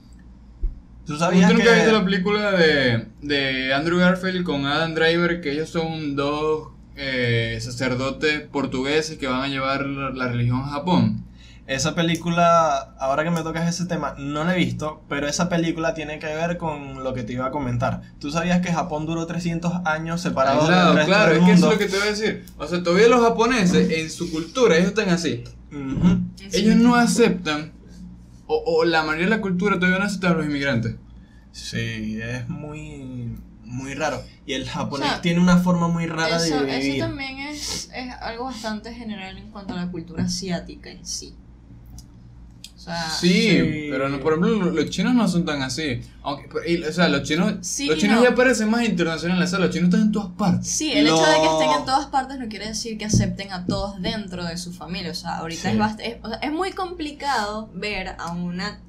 [1.08, 5.40] ¿Tú ¿Tú sabías nunca que viste la película de, de Andrew Garfield con Adam Driver?
[5.40, 10.68] Que ellos son dos eh, sacerdotes portugueses que van a llevar la, la religión a
[10.68, 11.24] Japón.
[11.66, 15.94] esa película, ahora que me tocas ese tema, no la he visto, pero esa película
[15.94, 18.02] tiene que ver con lo que te iba a comentar.
[18.20, 21.52] ¿Tú sabías que Japón duró 300 años separado Aislado, del resto claro, del es que
[21.52, 21.74] eso mundo?
[21.74, 22.44] es lo que te voy a decir.
[22.58, 25.44] O sea, todavía los japoneses, en su cultura, ellos están así.
[25.72, 26.20] Ujú.
[26.52, 27.72] Ellos no aceptan,
[28.48, 30.96] o, o la mayoría de la cultura todavía no acepta a los inmigrantes.
[31.52, 34.22] Sí, es muy, muy raro.
[34.46, 37.00] Y el japonés O sea, tiene una forma muy rara Eso, de eso vivir.
[37.00, 41.34] también es, es algo bastante general en cuanto a la cultura asiática en sí.
[42.88, 43.28] Sea, Sí,
[43.60, 43.86] sí.
[43.90, 46.00] pero no, por ejemplo lo- los chinos no son tan así.
[46.22, 48.24] Aunque, pero- y, o sea, los chinos, Sí los chinos no.
[48.24, 50.68] ya parecen más internacionales, o sea, los chinos están en todas partes.
[50.68, 53.66] Sí, el hecho de que estén en todas partes no quiere decir que acepten a
[53.66, 55.10] todos dentro de su familia.
[55.10, 55.68] O sea, ahorita Sí.
[55.68, 58.80] es, bast- es, o sea, es muy complicado ver a una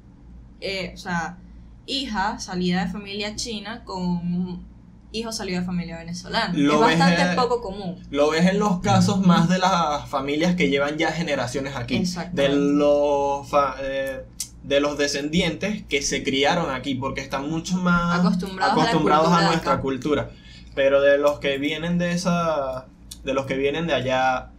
[0.62, 1.38] eh, o sea,
[1.86, 4.69] hija salida de familia china con un
[5.12, 6.52] hijo salido de familia venezolana.
[6.54, 7.96] Lo es bastante poco común.
[8.10, 11.96] Lo ves en los casos más de las familias que llevan ya generaciones aquí.
[12.32, 14.24] De los, fa- eh,
[14.62, 19.80] de los descendientes que se criaron aquí porque están mucho más Acostumbrados a acostumbrados nuestra
[19.80, 20.30] cultura.
[20.74, 22.86] Pero de los que vienen de esa.
[23.24, 24.50] De los que vienen de allá.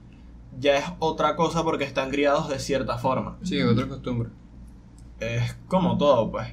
[0.60, 3.38] Ya es otra cosa porque están criados de cierta forma.
[3.44, 4.30] Sí, otra costumbre.
[5.19, 6.48] Es como todo, pues.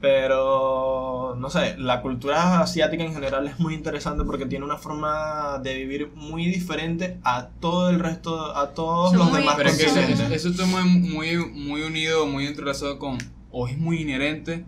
[0.00, 5.58] Pero, no sé, la cultura asiática en general es muy interesante porque tiene una forma
[5.62, 9.68] de vivir muy diferente a todo el resto, a todos Son los muy- demás Pero
[9.70, 13.18] es que eso, eso está muy, muy, muy unido, muy entrelazado con,
[13.50, 14.64] o es muy inherente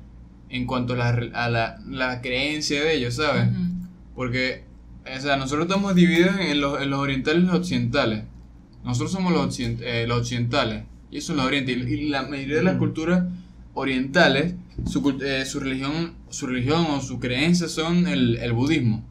[0.51, 3.49] en cuanto a la, a la, la creencia de ellos, ¿sabes?
[4.15, 4.65] Porque,
[5.17, 8.25] o sea, nosotros estamos divididos en los, en los orientales y los occidentales.
[8.85, 11.89] Nosotros somos los, occident- eh, los occidentales y eso es los orientales.
[11.89, 12.81] Y, y la mayoría de las Ujú.
[12.85, 13.25] culturas
[13.75, 14.55] orientales,
[14.87, 19.05] su, eh, su religión su religión o su creencia son el, el budismo.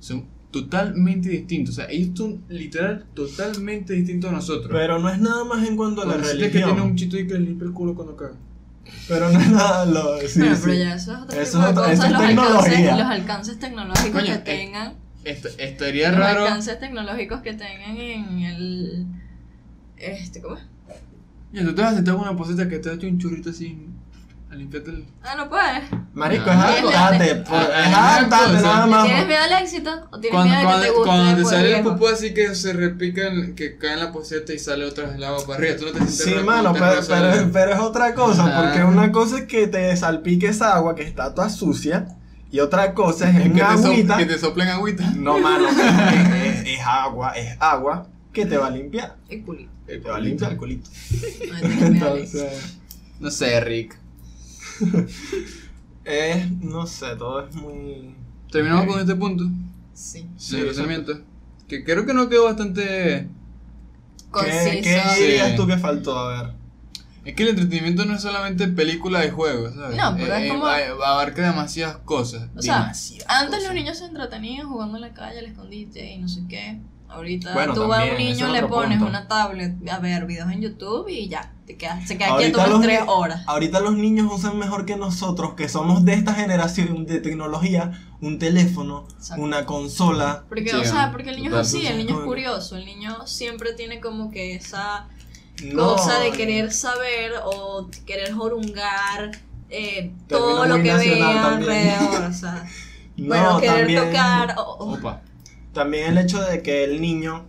[0.00, 1.74] Son totalmente distintos.
[1.74, 4.70] O sea, ellos son literal totalmente distintos a nosotros.
[4.72, 6.70] Pero no es nada más en cuanto a la sientes que religión.
[6.74, 8.36] tiene un chito y que le limpia el culo cuando caga.
[9.08, 10.18] Pero no es nada lo.
[10.26, 10.62] Sí, Bueno, sí.
[10.64, 12.64] pero ya eso es otro Eso tipo es de otra- eso cosas, es los alcances,
[12.74, 12.96] tecnología.
[12.96, 16.42] los alcances tecnológicos Coño, que eh, tengan, Est- estaría los raro.
[16.42, 19.06] alcances tecnológicos que tengan en el
[19.96, 20.62] este, ¿cómo es?
[21.52, 23.50] Y tú te vas a sentar con una poseta que te ha hecho un churrito
[23.50, 23.86] así
[24.54, 25.04] a limpiarte el.
[25.22, 25.82] Ah, no puedes.
[26.14, 26.96] Marico, Ah, es fíjate.
[26.96, 27.34] hartarte.
[27.36, 28.62] pues, Ah, Es ah, hartarte cosa.
[28.62, 29.04] nada más.
[29.06, 31.34] ¿Tienes miedo al éxito o tienes Cuando, miedo de que cuando, te guste cuando te
[31.40, 34.58] después sale el pupú así que se repica, en- que cae en la poseta y
[34.58, 35.76] sale otra vez el agua para arriba.
[35.76, 38.62] Tú no te sientes Sí, mano, pero, pero, el- pero es otra cosa, Ah.
[38.62, 42.06] porque una cosa es que te salpique esa agua que está toda sucia,
[42.50, 44.16] y otra cosa es que, en te so- agüita.
[44.16, 45.10] que te soplen agüita.
[45.16, 45.76] No, mano, es,
[46.64, 49.16] es- es agua, es agua que te va a limpiar.
[49.28, 49.70] El culito.
[49.86, 50.88] Te va a limpiar el culito.
[51.50, 51.58] No.
[51.86, 52.78] Entonces,
[53.20, 53.96] No sé, Rick.
[56.04, 58.14] Es, no sé, todo es muy...
[58.50, 59.44] Terminamos con este punto
[59.94, 60.28] Sí.
[60.36, 60.56] Sí.
[61.68, 63.28] Que creo que no quedó bastante.
[64.30, 64.70] Conciso.
[64.70, 65.22] ¿Qué, qué Sí.
[65.22, 66.18] dirías tú que faltó?
[66.18, 66.52] A ver.
[67.24, 69.96] Es que el entretenimiento no es solamente película de juegos, ¿sabes?
[69.96, 70.76] No, pero es como- a-
[71.12, 72.48] abarca demasiadas cosas.
[72.56, 73.64] O sea, demasiadas Antes cosas.
[73.64, 76.80] los niños se entretenían jugando en la calle al escondite y no sé qué.
[77.14, 79.10] Ahorita Bueno, tú a también, un ese niño le pones punto.
[79.10, 82.76] una tablet a ver videos en YouTube y ya, te quedas, se queda Ahorita quieto
[82.76, 83.42] unas tres horas.
[83.46, 88.38] Ahorita los niños usan mejor que nosotros, que somos de esta generación de tecnología, un
[88.38, 89.42] teléfono, Exacto.
[89.42, 90.44] una consola.
[90.48, 93.26] Porque, Sí, o sea, porque el niño es así, el niño es curioso, el niño
[93.26, 95.06] siempre tiene como que esa
[95.64, 99.30] No, cosa de querer saber o querer jorungar
[99.70, 101.22] eh, todo lo que también.
[101.22, 102.66] alrededor, o sea,
[103.16, 105.22] no, bueno, querer también- tocar, Opa.
[105.74, 107.46] También el hecho de que el niño,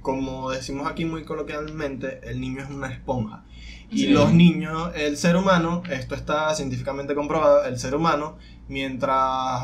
[0.00, 3.44] como decimos aquí muy coloquialmente, el niño es una esponja.
[3.90, 4.06] Y Sí.
[4.08, 8.38] los niños, el ser humano, esto está científicamente comprobado, el ser humano,
[8.68, 9.14] mientras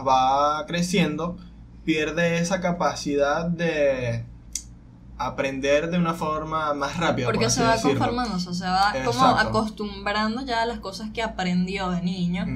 [0.06, 1.36] va creciendo,
[1.84, 4.24] pierde esa capacidad de
[5.26, 7.26] aprender de una forma más rápida.
[7.26, 7.98] por Porque se va decirlo.
[7.98, 12.46] conformando, o sea, se va como acostumbrando ya a las cosas que aprendió de niño.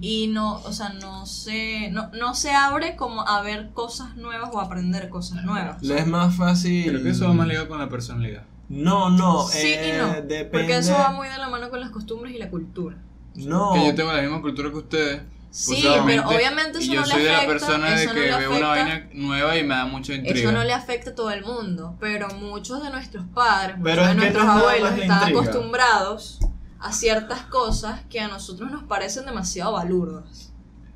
[0.00, 4.50] Y no, o sea, no se, no, no se abre como a ver cosas nuevas
[4.52, 5.82] o aprender cosas nuevas.
[5.82, 6.88] Le es más fácil.
[6.88, 8.42] Creo que eso va más ligado con la personalidad.
[8.68, 9.46] No, no.
[9.48, 10.08] Sí eh, y no.
[10.12, 10.44] Depende.
[10.50, 12.96] Porque eso va muy de la mano con las costumbres y la cultura.
[13.34, 13.72] No.
[13.72, 15.22] Que yo tengo la misma cultura que ustedes.
[15.50, 18.14] Sí, posiblemente, pero obviamente eso yo no le soy de la afecta, persona de eso
[18.14, 18.92] que no le veo una afecta.
[18.92, 20.38] vaina nueva y me da mucha intriga.
[20.38, 24.14] Eso no le afecta a todo el mundo, pero muchos de nuestros padres, muchos de
[24.14, 25.40] nuestros abuelos están intriga.
[25.40, 26.38] acostumbrados
[26.78, 30.52] a ciertas cosas que a nosotros nos parecen demasiado balurdas.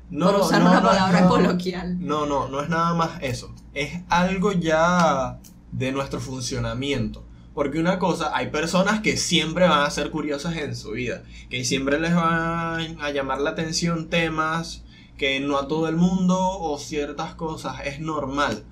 [0.09, 1.29] no, por usar no, una no, palabra no.
[1.29, 1.97] coloquial.
[1.99, 3.53] No, no, no es nada más eso.
[3.73, 5.39] Es algo ya
[5.71, 7.24] de nuestro funcionamiento.
[7.55, 11.63] Porque una cosa, hay personas que siempre van a ser curiosas en su vida, que
[11.65, 14.83] siempre les van a llamar la atención temas
[15.17, 18.65] que no a todo el mundo o ciertas cosas, es normal.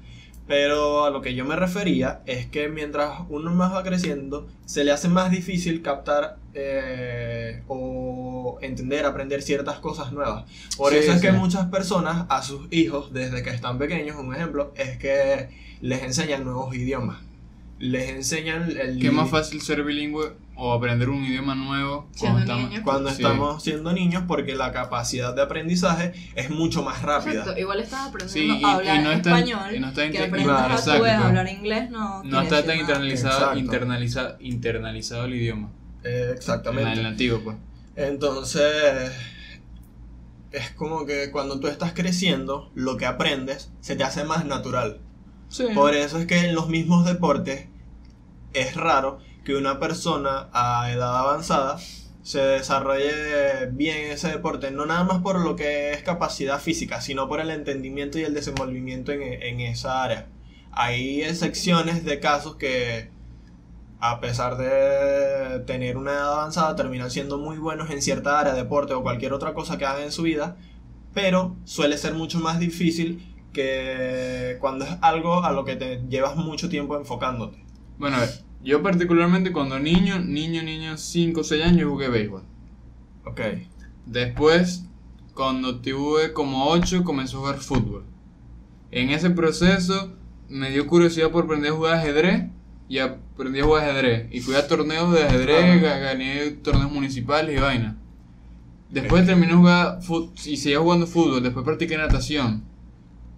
[0.45, 4.83] Pero a lo que yo me refería es que mientras uno más va creciendo, se
[4.83, 10.43] le hace más difícil captar eh, o entender, aprender ciertas cosas nuevas.
[10.75, 11.27] Por Sí, eso es sí.
[11.27, 15.49] que muchas personas a sus hijos, desde que están pequeños, un ejemplo, es que
[15.79, 17.19] les enseñan nuevos idiomas.
[17.85, 22.39] Les enseñan el Que es más fácil ser bilingüe o aprender un idioma nuevo cuando
[22.39, 23.15] estamos- cuando Sí.
[23.15, 27.39] estamos siendo niños porque la capacidad de aprendizaje es mucho más rápida.
[27.41, 30.01] Exacto, igual estás Sí, aprendiendo y- a y hablar no está- español, y no está
[30.09, 31.05] que claro, a exacto.
[31.05, 35.69] hablar inglés no No está tan internalizado, internaliza- internalizado el idioma.
[36.05, 36.93] Eh, En exactamente.
[36.93, 37.57] el nativo, pues.
[37.97, 39.11] Entonces,
[40.51, 44.99] es como que cuando tú estás creciendo, lo que aprendes se te hace más natural.
[45.49, 45.65] Sí.
[45.75, 47.67] Por eso es que en los mismos deportes
[48.53, 51.77] es raro que una persona a edad avanzada
[52.21, 57.01] se desarrolle bien en ese deporte, no nada más por lo que es capacidad física,
[57.01, 60.27] sino por el entendimiento y el desenvolvimiento en, en esa área.
[60.71, 63.11] Hay excepciones de casos que,
[63.99, 68.93] a pesar de tener una edad avanzada, terminan siendo muy buenos en cierta área, deporte
[68.93, 70.55] o cualquier otra cosa que hagan en su vida,
[71.13, 76.35] pero suele ser mucho más difícil que cuando es algo a lo que te llevas
[76.35, 77.62] mucho tiempo enfocándote.
[78.03, 78.29] Bueno, a ver,
[78.61, 82.41] yo particularmente cuando niño, niño, niño, 5 o 6 años, yo jugué béisbol.
[83.25, 83.39] Ok.
[84.05, 84.83] Después,
[85.33, 88.03] cuando tuve como 8, comencé a jugar fútbol.
[88.91, 90.11] En ese proceso
[90.49, 92.49] me dio curiosidad por aprender a jugar ajedrez
[92.89, 94.27] y aprendí a jugar ajedrez.
[94.33, 97.95] Y fui a torneos de ajedrez, ga- gané torneos municipales y vaina.
[98.89, 102.65] Después terminé jugar fut- y seguía jugando fútbol, después practiqué natación.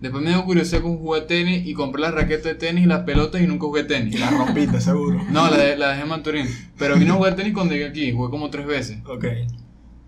[0.01, 3.03] Después me dio curiosidad con jugar tenis y compré las raquetas de tenis y las
[3.03, 4.19] pelotas y nunca jugué Y tenis.
[4.19, 5.21] la rompiste, seguro.
[5.31, 6.47] No, la, de- la dejé en Maturín.
[6.77, 8.97] Pero vine a jugar tenis cuando llegué aquí, jugué como tres veces.
[9.07, 9.25] Ok.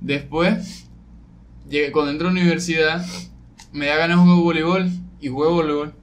[0.02, 0.88] Después,
[1.70, 3.06] llegué, cuando entré a la universidad,
[3.72, 4.90] me da ganas de jugar voleibol
[5.22, 5.94] y jugué voleibol.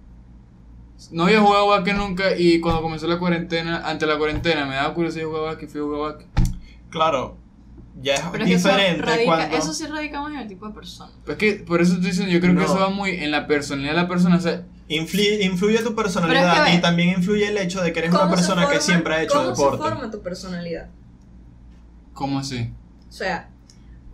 [1.12, 4.94] No había jugado básquet nunca y cuando comenzó la cuarentena, ante la cuarentena, me daba
[4.94, 6.28] curiosidad jugar básquet y fui a jugar básquet.
[6.90, 7.36] Claro,
[8.02, 9.56] ya es Pero es que eso, diferente radica, cuando...
[9.56, 11.12] eso sí radica más en el tipo de persona.
[11.24, 13.92] Pues que por eso estoy diciendo, yo creo que eso va muy en la personalidad
[13.94, 14.36] de la persona.
[14.36, 17.80] O sea, Influye, influye tu personalidad Pero es que ve, y también influye el hecho
[17.80, 19.82] de que eres una ¿Cómo persona que siempre ha hecho ¿Cómo deporte.
[19.82, 20.88] se forma tu personalidad?
[22.12, 22.70] ¿cómo así?
[23.08, 23.48] O sea,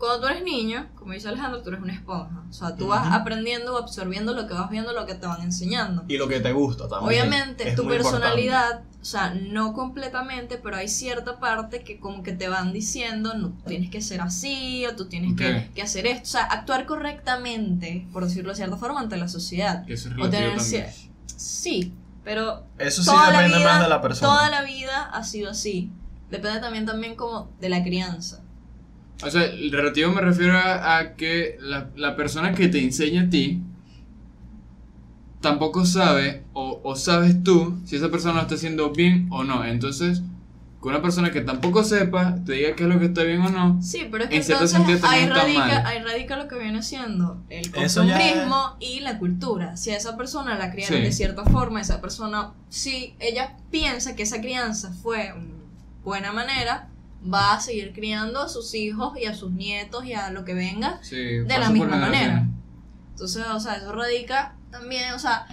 [0.01, 2.43] cuando tú eres niño, como dice Alejandro, tú eres una esponja.
[2.49, 5.43] O sea, tú vas aprendiendo o absorbiendo lo que vas viendo, lo que te van
[5.43, 6.05] enseñando.
[6.09, 7.07] Y lo que te gusta también.
[7.07, 12.33] Obviamente, es tu personalidad, o sea, no completamente, pero hay cierta parte que como que
[12.33, 16.23] te van diciendo, no, tienes que ser así, o tú tienes que, que hacer esto.
[16.23, 19.85] O sea, actuar correctamente, por decirlo de cierta forma, ante la sociedad.
[19.85, 20.59] Que eso es O tener
[21.27, 21.93] Sí,
[22.25, 22.65] pero.
[22.79, 24.33] Eso sí depende vida, más de la persona.
[24.33, 25.93] toda la vida ha sido así.
[26.31, 28.43] Depende también, también como de la crianza.
[29.23, 33.23] O sea, el relativo me refiero a, a que la, la persona que te enseña
[33.23, 33.61] a ti
[35.41, 39.65] tampoco sabe o, o sabes tú si esa persona lo está haciendo bien o no.
[39.65, 40.23] Entonces,
[40.83, 43.51] que una persona que tampoco sepa te diga qué es lo que está bien o
[43.51, 43.83] no.
[43.83, 45.87] Sí, pero es que En cierto entonces sentido ahí también está radica, mal.
[45.87, 49.77] ahí radica lo que viene siendo el Eso ya costumbrismo y la cultura.
[49.77, 51.05] Si a esa persona la criaron Sí.
[51.05, 55.55] de cierta forma, esa persona, si ella piensa que esa crianza fue una
[56.05, 56.89] buena manera,
[57.23, 60.55] va a seguir criando a sus hijos y a sus nietos y a lo que
[60.55, 62.49] venga Sí, de la misma manera.
[63.11, 65.47] Entonces, o sea, eso radica también, o sea,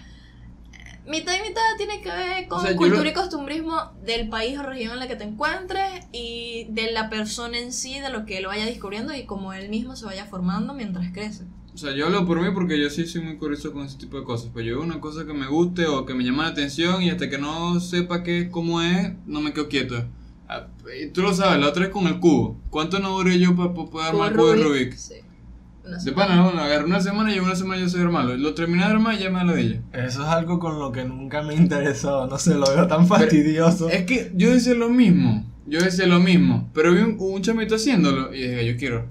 [0.72, 3.76] eh, mitad y mitad tiene que ver con O sea, yo cultura lo- y costumbrismo
[4.04, 8.00] del país o región en la que te encuentres y de la persona en sí,
[8.00, 11.44] de lo que él vaya descubriendo y cómo él mismo se vaya formando mientras crece.
[11.74, 14.18] O sea, yo hablo por mí porque yo sí soy muy curioso con ese tipo
[14.18, 14.50] de cosas.
[14.52, 17.10] Pues yo veo una cosa que me guste o que me llama la atención y
[17.12, 20.06] hasta que no sepa qué, cómo es, no me quedo quieto.
[20.50, 20.68] Ah,
[21.02, 22.60] y tú lo sabes, la otra es con el cubo.
[22.70, 24.94] ¿Cuánto no duré yo para poder armar el cubo de Rubik?
[24.94, 25.16] Sí.
[26.04, 28.36] De pana, bueno, agarré una semana y una semana yo soy hermano.
[28.36, 29.82] Lo terminé de armar y ya me de ella.
[29.94, 33.08] Eso es algo con lo que nunca me he interesado, no sé, lo veo tan
[33.08, 33.90] fastidioso.
[33.90, 35.46] Es que yo decía lo mismo.
[35.66, 36.70] Yo decía lo mismo.
[36.74, 39.06] Pero vi un, un chamito haciéndolo y dije, yo quiero.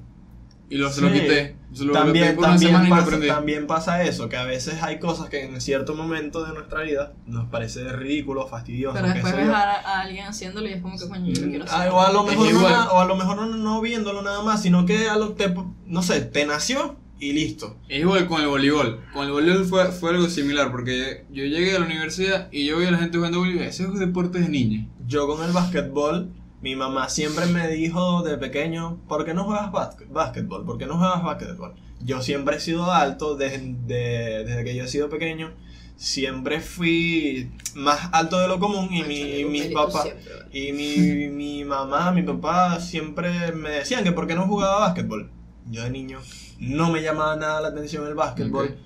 [0.69, 1.21] Y lo, se lo Sí.
[1.21, 1.57] quité.
[1.73, 3.27] Se lo, También, por una también, y lo pasa, aprendí.
[3.29, 7.13] también pasa eso, que a veces hay cosas que en cierto momento de nuestra vida
[7.27, 8.95] nos parece ridículo, fastidioso.
[8.95, 11.89] Pero después ves a, a alguien haciéndolo y es como que coño, yo quiero hacer.
[11.89, 14.43] Ah, o a lo mejor, no, na- o a lo mejor no, no viéndolo nada
[14.43, 15.55] más, sino que a lo te,
[15.87, 17.77] no sé, te nació y listo.
[17.89, 19.01] Es igual con el voleibol.
[19.13, 22.79] Con el voleibol fue, fue algo similar porque yo llegué a la universidad y yo
[22.79, 23.65] vi a la gente jugando voleibol.
[23.65, 24.87] Ese es un deporte de niños.
[25.07, 26.31] Yo con el básquetbol,
[26.67, 30.65] mi mamá siempre me dijo de pequeño, ¿por qué no juegas básquet- básquetbol?
[30.67, 31.75] ¿Por qué no juegas básquetbol?
[32.05, 35.53] Yo siempre he sido alto desde, de- desde que yo he sido pequeño.
[35.97, 40.59] Siempre fui más alto de lo común y mi, y mis Mérito papás siempre, ¿vale?
[40.59, 45.31] y mi, mi mamá, mi papá siempre me decían que por qué no jugaba básquetbol.
[45.71, 46.19] Yo de niño
[46.59, 48.77] no me llamaba nada la atención el básquetbol.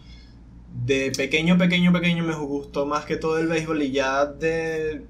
[0.84, 5.04] De pequeño, pequeño, pequeño me gustó más que todo el béisbol y ya de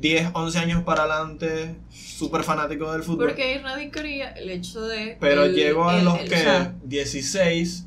[0.00, 3.26] 10, 11 años para adelante, súper fanático del fútbol.
[3.28, 5.16] Porque ahí radicaría el hecho de.
[5.20, 7.86] Pero el- llego a el- los el- que o sea, 16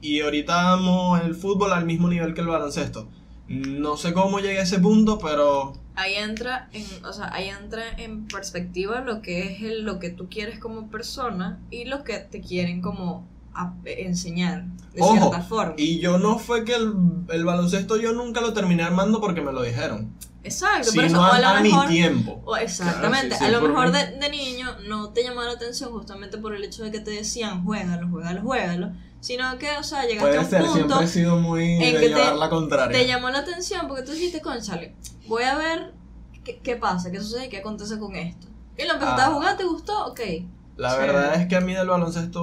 [0.00, 3.08] y ahorita amo el fútbol al mismo nivel que el baloncesto.
[3.48, 7.84] No sé cómo llegué a ese punto, pero ahí entra en, o sea, ahí entra
[7.96, 12.18] en perspectiva lo que es el, lo que tú quieres como persona y lo que
[12.18, 13.24] te quieren como
[13.54, 14.64] a- enseñar
[14.94, 15.74] de Ojo, cierta forma.
[15.78, 16.92] y yo no fue que el,
[17.30, 20.12] el baloncesto yo nunca lo terminé armando porque me lo dijeron.
[20.46, 22.40] Exacto, pero eso, o a, lo a mi mejor tiempo.
[22.44, 25.52] o exactamente, Claro, sí, sí, a lo mejor de, de niño no te llamó la
[25.52, 29.82] atención justamente por el hecho de que te decían juégalo, juégalo, juégalo, sino que, o
[29.82, 32.34] sea, llegaste Puede a ser, un punto siempre he sido muy en de que te-
[32.36, 32.96] la contraria.
[32.98, 34.94] te llamó la atención porque tú dijiste, conchale,
[35.26, 35.94] voy a ver
[36.44, 38.46] qué, qué pasa, qué sucede qué acontece con esto.
[38.78, 39.26] Y lo empezaste Ah.
[39.26, 40.06] a jugar, ¿te gustó?
[40.06, 40.20] Ok.
[40.76, 42.42] La verdad es que a mí del baloncesto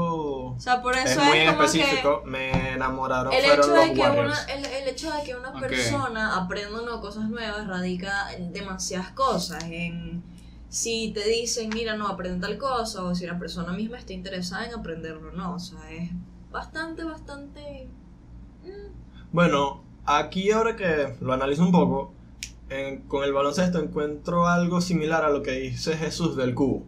[0.55, 2.23] O sea, por es eso muy es, en como específico.
[2.25, 4.43] Me enamoraron el fueron hecho, los de que Warriors.
[4.47, 9.11] una, el, el hecho de que una persona aprenda no, cosas nuevas radica en demasiadas
[9.11, 9.63] cosas.
[9.65, 10.23] En
[10.69, 14.65] si te dicen, mira, no, aprende tal cosa, o si la persona misma está interesada
[14.65, 15.53] en aprenderlo o no.
[15.53, 16.09] O sea, es
[16.51, 17.87] bastante, bastante.
[18.63, 18.69] mm,
[19.31, 22.13] Bueno, aquí ahora que lo analizo un poco,
[22.69, 26.83] en- con el baloncesto encuentro algo similar a lo que dice Jesús del cubo.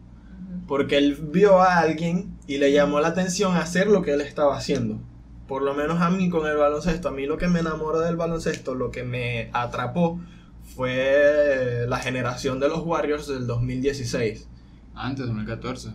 [0.68, 4.58] Porque él vio a alguien y le llamó la atención hacer lo que él estaba
[4.58, 5.00] haciendo.
[5.48, 8.16] Por lo menos a mí con el baloncesto, a mí lo que me enamoró del
[8.16, 10.20] baloncesto, lo que me atrapó
[10.76, 14.48] fue la generación de los Warriors del 2016.
[14.96, 15.90] Antes, 2014.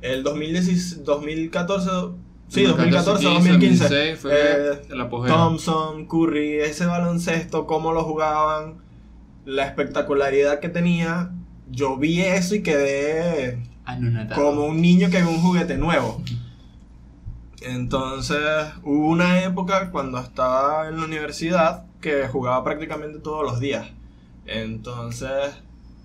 [0.00, 1.90] El 2016, 2014,
[2.48, 3.84] sí, 2014, 2014, 2015.
[3.84, 5.34] 2016 fue eh, el apogeo.
[5.34, 8.78] Thompson, Curry, ese baloncesto, cómo lo jugaban,
[9.44, 11.32] la espectacularidad que tenía.
[11.70, 13.58] Yo vi eso y quedé
[13.92, 14.42] Anonadado.
[14.42, 16.22] como un niño que ve un juguete nuevo.
[17.62, 18.38] Entonces,
[18.82, 23.86] hubo una época cuando estaba en la universidad que jugaba prácticamente todos los días.
[24.46, 25.30] Entonces,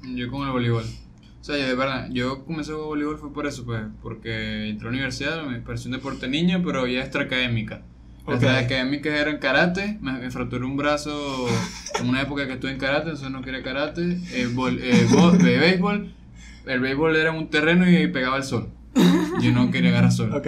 [0.04, 0.84] Yo con el voleibol.
[0.84, 4.70] O sea, yo de verdad, yo comencé a jugar voleibol fue por eso, pues, porque
[4.70, 7.82] entré a la universidad, me pareció un deporte niño, pero ya extraacadémica.
[8.28, 8.50] Las Ok.
[8.50, 11.46] académicas eran karate, me, me fracturé un brazo
[12.00, 15.32] en una época que estuve en karate, entonces no quería karate, eh, vol- eh, bo-
[15.32, 16.12] de béisbol,
[16.68, 18.70] el béisbol era un terreno y pegaba el sol.
[19.42, 20.34] Yo no quería agarrar sol.
[20.34, 20.48] ok.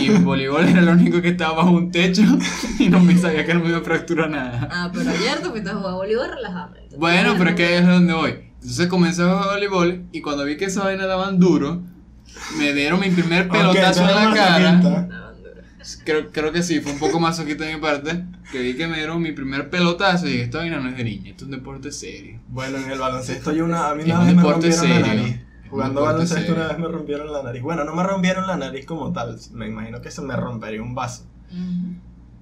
[0.00, 2.22] Y el voleibol era lo único que estaba bajo un techo
[2.78, 4.68] y no me sabía que no me iba a fracturar nada.
[4.70, 6.96] Ah, pero ayer te fuiste a jugar voleibol relajadamente.
[6.96, 8.34] Bueno, pero es que es donde voy.
[8.56, 11.82] Entonces comencé a jugar voleibol y cuando vi que esa vaina daban duro,
[12.58, 15.08] me dieron mi primer pelotazo Ok, en la cara.
[16.04, 18.24] Creo, creo que sí, fue un poco más de mi parte.
[18.50, 21.04] Que vi que me dieron mi primer pelotazo y dije, esta vaina no es de
[21.04, 22.40] niña, esto es un deporte serio.
[22.48, 25.00] Bueno, en el baloncesto yo una, a mí Es una un vez me deporte rompieron
[25.00, 25.22] la serio.
[25.22, 25.40] nariz.
[25.76, 27.62] Jugando baloncesto una vez me rompieron la nariz.
[27.62, 29.38] Bueno, no me rompieron la nariz como tal.
[29.52, 31.24] Me imagino que se me rompería un vaso.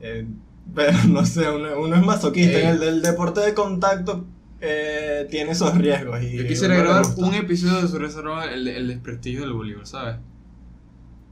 [0.00, 0.26] Eh,
[0.74, 2.58] pero no sé, uno, uno es masoquista.
[2.58, 4.24] En el del deporte de contacto
[4.60, 6.22] eh, tiene esos riesgos.
[6.22, 10.16] Y Yo quisiera grabar un episodio sobre ese robo, el, el desprestigio del voleibol, ¿sabes?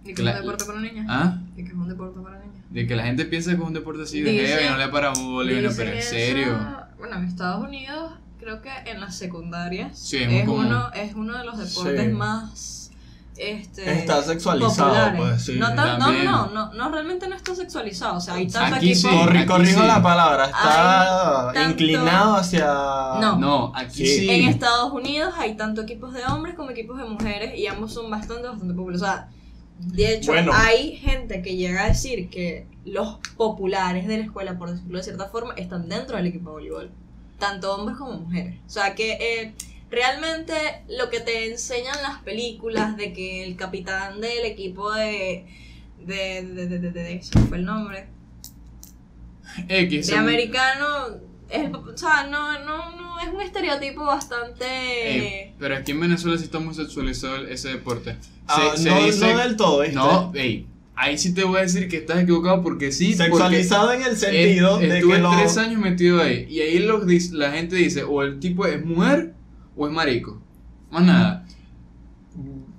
[0.05, 1.07] ¿Y que es un deporte para niñas?
[1.09, 1.39] ¿Ah?
[1.57, 2.53] ¿Y que es un deporte para niñas?
[2.71, 5.23] De que la gente piensa que es un deporte así de heavy, no le paramos
[5.23, 6.59] voleibol, Dicen pero en eso- serio.
[6.99, 8.13] Bueno, en Estados Unidos,
[8.43, 12.05] creo que en las secundarias Sí, es muy es, uno, es uno de los deportes
[12.07, 12.13] Sí.
[12.13, 12.79] más.
[13.35, 15.21] Este, Está sexualizado, populares.
[15.21, 15.57] pues sí.
[15.59, 18.19] no, tan- no, no, no, no, realmente no está sexualizado.
[18.19, 19.09] O sea, hay tanto Aquí equipo.
[19.09, 19.17] sí.
[19.17, 19.87] Corri- aquí corrijo sí.
[19.87, 22.67] la palabra, está tanto- inclinado hacia.
[23.21, 23.39] No.
[23.39, 24.19] No, aquí Sí.
[24.21, 24.31] sí.
[24.31, 28.11] En Estados Unidos hay tanto equipos de hombres como equipos de mujeres y ambos son
[28.11, 29.01] bastante, bastante populares.
[29.03, 29.29] O sea,
[29.79, 30.53] de hecho, Bueno.
[30.55, 35.05] hay gente que llega a decir que los populares de la escuela, por decirlo de
[35.05, 36.91] cierta forma, están dentro del equipo de voleibol.
[37.43, 38.55] Tanto hombres como mujeres.
[38.69, 39.53] O sea, que eh,
[39.91, 40.55] realmente
[40.89, 45.47] lo que te enseñan las películas de que el capitán del equipo de,
[45.99, 46.15] de,
[46.45, 48.07] de, de, de, de- de- se me fue el nombre,
[49.69, 50.07] X.
[50.07, 50.87] de son- americano,
[51.51, 54.65] es, o sea, no, no, no, es un estereotipo bastante...
[55.45, 58.17] Ey, pero aquí en Venezuela sí está muy sexualizado ese deporte.
[58.47, 59.97] Ah, Se- se no, dice- no del todo, ¿viste?
[59.97, 60.67] No, ey,
[61.03, 63.15] ahí sí te voy a decir que estás equivocado porque sí.
[63.15, 65.37] Sexualizado en el sentido es- de estuve que lo...
[65.37, 66.47] tres años metido ahí.
[66.49, 66.79] Y ahí
[67.33, 69.35] la gente dice, o el tipo es mujer
[69.77, 70.41] o es marico.
[70.91, 71.47] Más nada.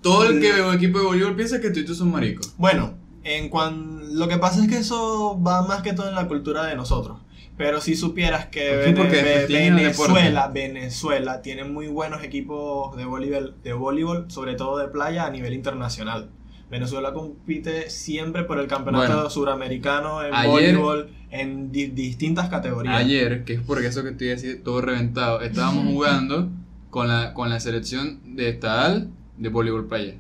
[0.02, 2.54] Todo el que ve un equipo de voleibol piensa que tú y tú son maricos.
[2.58, 4.18] Bueno, en cuan...
[4.18, 7.20] lo que pasa es que eso va más que todo en la cultura de nosotros.
[7.58, 9.46] Pero si supieras que el deporte.
[9.48, 15.30] Venezuela, Venezuela tiene muy buenos equipos de voleibol, de voleibol, sobre todo de playa a
[15.30, 16.30] nivel internacional.
[16.74, 19.30] Venezuela compite siempre por el campeonato Bueno.
[19.30, 22.96] suramericano en Ayer- voleibol en di- distintas categorías.
[22.96, 26.50] Ayer, que es porque eso que te iba a decir, todo reventado, estábamos jugando
[26.90, 30.16] con la, con la selección de estadal de voleibol playa.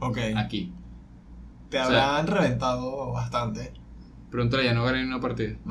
[0.00, 0.72] Ok, Aquí.
[1.70, 3.72] te o sea- habrán reventado bastante.
[4.30, 5.56] Pronto ya no gané una partida.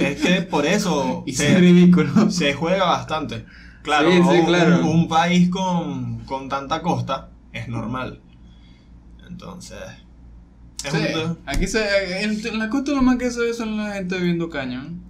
[0.00, 2.30] Es que por eso Y se- es ridículo.
[2.30, 3.44] se juega bastante.
[3.82, 4.78] Claro, Sí, sí, un, claro.
[4.80, 8.20] un- un país con, con tanta costa es normal.
[9.28, 9.78] Entonces,
[10.84, 13.76] es Sí, un- aquí se, en, en la costa lo más que se ve son
[13.76, 15.00] la gente bebiendo cañón.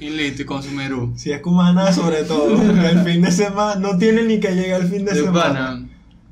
[0.00, 1.12] Y listo, y con su merú.
[1.16, 4.88] si es cumana, sobre todo, el fin de semana no tiene ni que llegar el
[4.88, 5.54] fin de, De semana.
[5.54, 5.88] pana.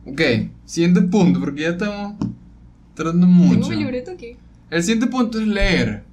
[0.07, 0.21] Ok,
[0.65, 2.15] siguiente punto, porque ya estamos
[2.95, 3.71] tratando Tengo mucho.
[3.71, 4.37] mi libreto aquí.
[4.71, 6.05] El siguiente punto es leer.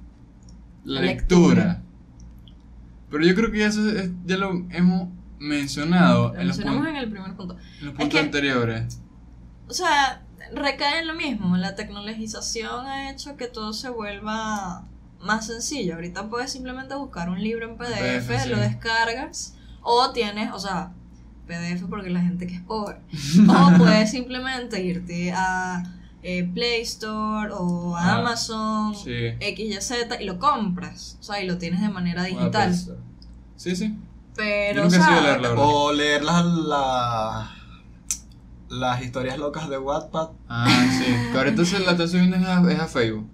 [0.84, 1.54] La La lectura.
[1.54, 1.82] lectura.
[3.10, 5.08] Pero yo creo que ya, eso es- ya lo hemos
[5.38, 7.54] mencionado Lo en los, mencionamos pun- en el primer punto.
[7.54, 9.00] en los Es puntos que- anteriores.
[9.68, 10.22] O sea,
[10.52, 11.56] recae en lo mismo.
[11.56, 14.84] La tecnologización ha hecho que todo se vuelva
[15.20, 15.94] más sencillo.
[15.96, 18.48] Ahorita puedes simplemente buscar un libro en PDF, PDF, sí.
[18.48, 20.92] lo descargas, o tienes, o sea,
[21.46, 22.98] PDF porque la gente que es pobre.
[23.48, 25.82] o puedes simplemente irte a
[26.22, 29.12] eh, Play Store o a Ah, Amazon, Sí.
[29.40, 31.16] X, Y, Z, y lo compras.
[31.20, 32.68] O sea, y lo tienes de manera digital.
[32.70, 32.90] pues,
[33.56, 33.96] Sí, sí.
[34.36, 35.64] Pero, o sea, leer, la verdad.
[35.66, 37.50] O leer las, la-
[38.68, 40.68] las historias locas de Wattpad Ah,
[40.98, 41.04] sí.
[41.32, 43.28] Que ahorita se la está subiendo es a, es a Facebook.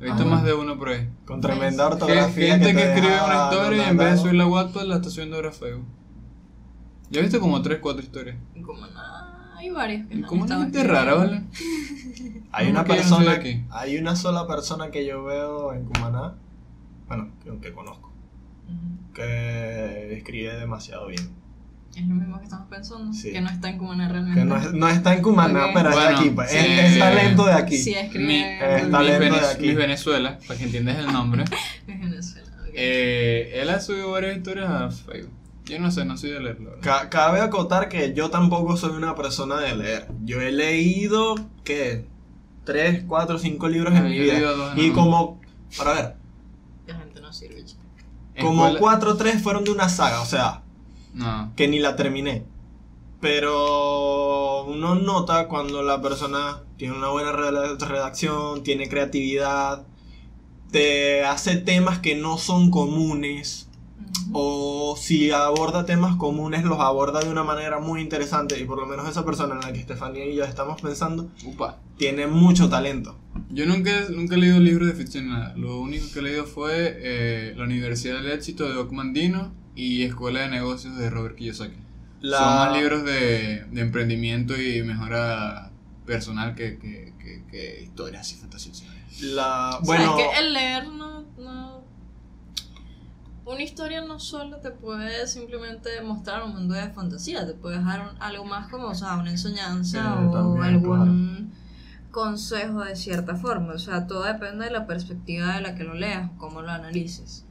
[0.00, 0.26] He visto Ah.
[0.26, 1.08] más de uno por ahí.
[1.26, 2.54] con tremenda ortografía.
[2.58, 5.10] Gente que, escribe deja una historia y en vez de subirla a Wattpad la está
[5.10, 5.86] subiendo ahora a Facebook.
[7.10, 8.36] Yo he visto como 3, 4 historias.
[8.64, 11.14] como nada, hay varios que no como una gente rara.
[11.14, 11.42] ¿vale?
[12.52, 13.64] Hay ¿Cómo una persona, aquí?
[13.70, 16.34] hay una sola persona que yo veo en Cumaná,
[17.06, 18.10] bueno, que, que conozco,
[19.14, 21.30] que escribe demasiado bien.
[21.96, 23.32] Es lo mismo que estamos pensando, Sí.
[23.32, 24.40] que no está en Cumana realmente.
[24.40, 25.70] Que no, es- no está en Cumaná, Ok.
[25.74, 26.50] pero es de Bueno, aquí, pues.
[26.50, 26.56] sí.
[26.56, 27.76] es, es talento de aquí.
[27.78, 29.66] Sí, escribe Mi- en talento de aquí.
[29.66, 31.44] Miss Venezuela, para que entiendas el nombre.
[31.86, 32.48] Venezuela.
[32.62, 32.68] ok.
[32.74, 35.32] Eh, él ha subido varias historias a Facebook.
[35.64, 36.78] Yo no sé, no soy de leerlo.
[36.80, 40.08] Ca- cabe acotar que yo tampoco soy una persona de leer.
[40.24, 41.34] Yo he leído,
[41.64, 42.06] ¿qué?
[42.64, 44.40] Tres, cuatro, cinco libros en Ah, mi vida.
[44.40, 44.94] dos, Y no.
[44.94, 45.40] como,
[45.76, 46.16] para ver,
[46.86, 47.80] La gente no sirve, chico.
[48.40, 50.62] como cuatro o tres fueron de una saga, o sea,
[51.14, 51.52] No.
[51.56, 52.44] que ni la terminé.
[53.20, 59.84] Pero uno nota cuando la persona tiene una buena redacción, tiene creatividad,
[60.70, 63.68] te hace temas que no son comunes,
[64.32, 68.86] o si aborda temas comunes, los aborda de una manera muy interesante, y por lo
[68.86, 71.78] menos esa persona en la que Estefanía y yo estamos pensando, Upa.
[71.98, 73.18] tiene mucho talento.
[73.50, 75.54] Yo nunca, nunca he leído libros de ficción, nada.
[75.56, 80.02] Lo único que he leído fue eh, La Universidad del Éxito de Doc Mandino y
[80.02, 81.76] Escuela de Negocios de Robert Kiyosaki.
[82.20, 85.70] La- Son más libros de, de emprendimiento y mejora
[86.06, 88.82] personal que, que, que, que historias y fantasías.
[89.22, 91.80] La, O sea, bueno, es que el leer no, no.
[93.46, 98.00] Una historia no solo te puede simplemente mostrar un mundo de fantasía, te puede dejar
[98.12, 101.52] un- algo más como, o sea, una enseñanza o también, algún
[102.12, 103.72] consejo de cierta forma.
[103.72, 107.44] O sea, todo depende de la perspectiva de la que lo leas, cómo lo analices.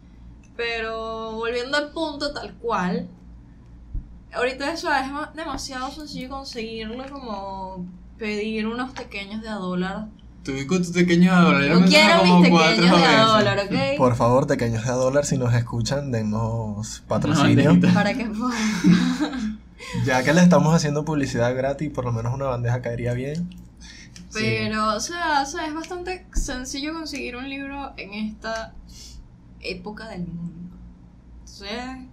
[0.60, 3.08] Pero volviendo al punto tal cual,
[4.34, 7.86] ahorita eso es ma- demasiado sencillo conseguirlo como
[8.18, 10.08] pedir unos pequeños de a dólar.
[10.44, 11.80] Tú con tus pequeños dólares.
[11.80, 13.98] No quiero mis pequeños de a dólar, ¿ok?
[13.98, 17.80] por favor, pequeños de a dólar, si nos escuchan, denos patrocinio.
[17.94, 19.60] Para que puedan.
[20.06, 23.50] ya que le estamos haciendo publicidad gratis, por lo menos una bandeja caería bien.
[24.34, 28.74] Pero, o sea, o sea, es bastante sencillo conseguir un libro en esta
[29.62, 30.78] época del mundo.
[31.40, 32.08] Entonces,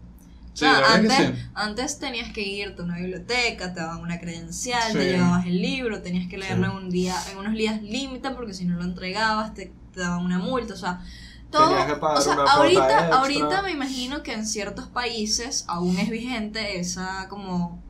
[0.54, 1.24] o Sí, antes, sí.
[1.54, 4.98] antes tenías que irte a una biblioteca, te daban una credencial, Sí.
[4.98, 8.54] te llevabas el libro, tenías que leerlo en un día, en unos días límite, porque
[8.54, 11.04] si no lo entregabas te, te daban una multa, o sea,
[11.50, 15.98] todo, que pagar o sea, una ahorita, ahorita me imagino que en ciertos países aún
[15.98, 17.82] es vigente esa como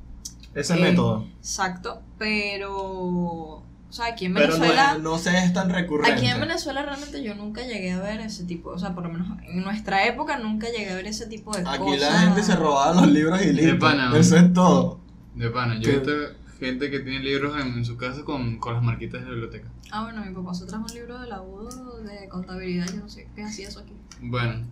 [0.55, 1.27] Ese Eh, método.
[1.39, 4.99] Exacto, pero O sea, aquí en Pero no, Venezuela.
[4.99, 6.13] no se es tan recurrente.
[6.13, 9.11] Aquí en Venezuela realmente yo nunca llegué a ver ese tipo, o sea, por lo
[9.11, 12.01] menos en nuestra época nunca llegué a ver ese tipo de Aquí cosas.
[12.01, 14.13] la gente se robaba los libros y pana.
[14.19, 15.01] Eso es todo.
[15.35, 16.13] De pana, yo he visto
[16.59, 19.69] gente que tiene libros en, en su casa con, con las marquitas de la biblioteca.
[19.91, 21.69] Ah, bueno, mi papá se trajo un libro de la U
[22.03, 23.93] de contabilidad, yo no sé qué hacía eso aquí.
[24.21, 24.65] Bueno,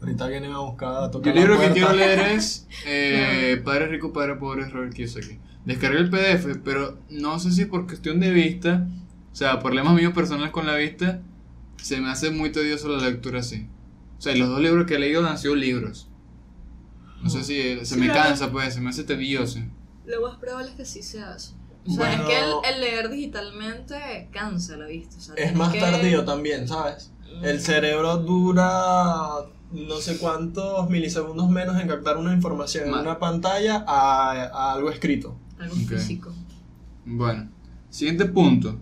[0.00, 3.60] Ahorita vienen a buscar a yo tocar el la libro que quiero leer es eh,
[3.64, 5.38] Padre Rico, Padre Pobre, Robert Kiyosaki.
[5.66, 8.86] Descargué el PDF, pero no sé si por cuestión de vista,
[9.32, 11.20] o sea, problemas míos personales con la vista,
[11.82, 13.68] se me hace muy tedioso la lectura así.
[14.18, 16.08] O sea, y los dos libros que he leído han sido libros.
[17.22, 19.58] No sé si eh, se Sí, me cansa, pues, se me hace tedioso.
[20.06, 21.54] Lo más probable es que sí sea eso.
[21.86, 22.22] O sea, Bueno.
[22.22, 25.16] es que el, el leer digitalmente cansa la vista.
[25.16, 27.12] O sea, Es más que- tardío también, ¿sabes?
[27.42, 29.28] El cerebro dura
[29.72, 34.90] no sé cuántos milisegundos menos en captar una información en una pantalla a, a algo
[34.90, 35.36] escrito.
[35.58, 36.32] Algo físico.
[37.04, 37.48] Bueno,
[37.90, 38.78] siguiente punto,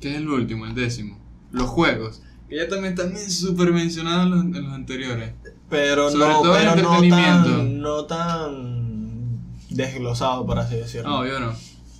[0.00, 1.18] que es el último, el décimo.
[1.52, 5.34] Los juegos, que ya también están súper mencionados en los, en los anteriores.
[5.68, 7.50] Pero Sobre no, todo el pero no entretenimiento.
[7.56, 11.10] tan, no tan desglosado, por así decirlo.
[11.10, 11.52] No, yo no.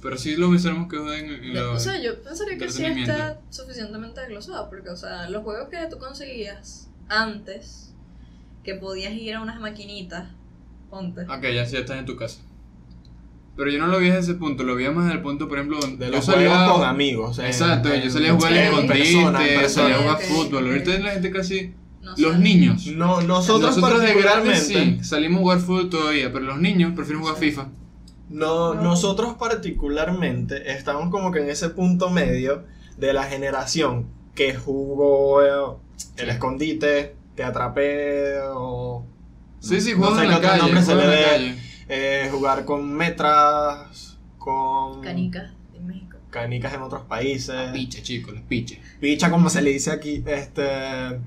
[0.02, 2.84] Pero sí lo mencionamos que juegan en, en los- o sea, yo pensaría que sí
[2.84, 7.92] está suficientemente desglosado, porque, o sea, los juegos que tú conseguías antes,
[8.64, 10.28] que podías ir a unas maquinitas,
[10.88, 11.22] ponte.
[11.22, 12.40] Ok, ya sí, ya estás en tu casa.
[13.56, 15.58] Pero yo no lo vi desde ese punto, lo vi más desde el punto, por
[15.58, 17.38] ejemplo, donde de yo los salía juegos con amigos.
[17.38, 20.66] en- Exacto, en- yo salía a jugar en en persona, salía a jugar fútbol.
[20.68, 21.74] Ahorita la gente casi.
[22.02, 22.14] No.
[22.16, 22.86] Los niños.
[22.86, 26.92] No, nosotros, Nosotros de grandes particularmente, sí, salimos a jugar fútbol todavía, pero los niños
[26.94, 27.68] prefieren jugar FIFA.
[28.30, 28.82] No, No.
[28.82, 32.64] nosotros particularmente estamos como que en ese punto medio
[32.96, 35.76] de la generación que jugó eh,
[36.16, 36.30] el Sí.
[36.30, 39.04] escondite, te atrapé o
[39.58, 41.56] Sí, sí, no sé en la se le calle.
[41.90, 46.16] Eh, jugar con metras, con Canicas en México.
[46.30, 48.78] canicas en otros países, Las pichas, chicos, las pichas.
[49.00, 51.18] picha como se le dice aquí, este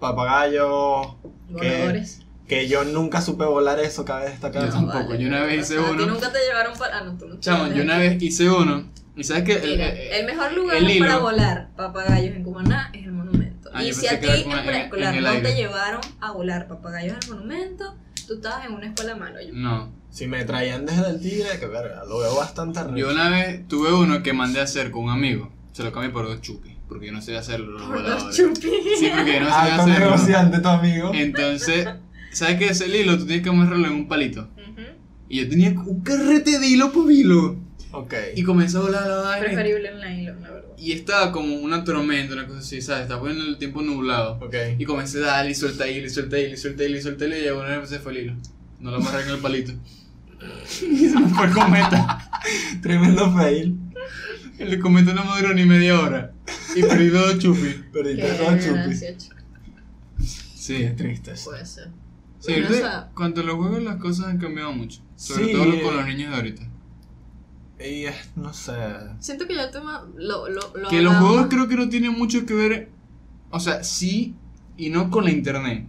[0.00, 1.16] papagayo,
[1.48, 2.20] que, Voladores.
[2.46, 4.66] que yo nunca supe volar eso, cabe destacar.
[4.66, 6.06] Yo tampoco, yo una vez hice O sea, uno.
[6.06, 6.98] nunca te llevaron para.
[6.98, 8.84] Ah, no, tú no Chamo, yo una vez hice uno.
[9.16, 9.52] ¿Y sabes qué?
[9.54, 13.70] El- Mira, el- el mejor lugar el para volar papagayos en Cumaná es el monumento.
[13.72, 16.66] Ah, y si pensé a que ti era en preescolar no te llevaron a volar
[16.68, 17.94] papagayos al monumento,
[18.26, 19.40] tú estabas en una escuela malo.
[19.40, 19.90] Yo, No.
[20.14, 22.96] Si me traían desde el tigre, que verga, lo veo bastante rico.
[22.96, 25.50] Yo una vez tuve uno que mandé a hacer con un amigo.
[25.72, 26.72] Se lo cambié por dos chupis.
[26.86, 27.72] Porque yo no sé hacerlo.
[27.80, 28.36] Los voladores.
[28.36, 28.62] chupis.
[29.00, 30.04] Sí, porque yo no sé Alto hacerlo.
[30.06, 31.10] negociante tu amigo.
[31.12, 31.88] Entonces,
[32.30, 33.18] ¿sabes qué es el hilo?
[33.18, 34.42] Tú tienes que amarrarlo en un palito.
[34.42, 34.82] Ujú.
[35.28, 37.56] Y yo tenía un carrete de hilo por hilo.
[37.90, 38.14] Ok.
[38.36, 39.46] Y comenzó a volar la vaina.
[39.46, 40.68] Preferible en nylon, la verdad.
[40.78, 43.02] Y estaba como una tormenta, una cosa así, ¿sabes?
[43.02, 44.38] Estaba poniendo el tiempo nublado.
[44.40, 44.54] Ok.
[44.78, 47.24] Y comencé a darle y suelta hilo, y suelta hilo, y suelta hilo, y suelta
[47.26, 48.34] hilo, y ya una vez se fue el hilo.
[48.78, 49.72] No lo amarré en el palito.
[50.82, 52.30] Y se me fue el cometa.
[52.82, 53.78] Tremendo fail.
[54.58, 56.32] El cometa no me duró ni media hora.
[56.76, 57.76] Y perdí dos chupis.
[57.92, 59.04] Te dos chupis.
[60.54, 60.76] Sí.
[60.78, 61.44] Qué tristes.
[61.44, 61.90] Puede ser.
[62.38, 65.00] Sí, Bueno, o sea- cuanto a los juegos las cosas han cambiado mucho.
[65.16, 65.82] Sobre Sí, todo eh.
[65.82, 66.62] con los niños de ahorita.
[67.80, 68.72] Y es, no sé.
[69.20, 71.28] Siento que ya el tema lo, lo, lo Que los hablamos.
[71.30, 72.90] juegos creo que no tienen mucho que ver,
[73.50, 74.34] o sea, sí
[74.76, 75.86] y no con la internet.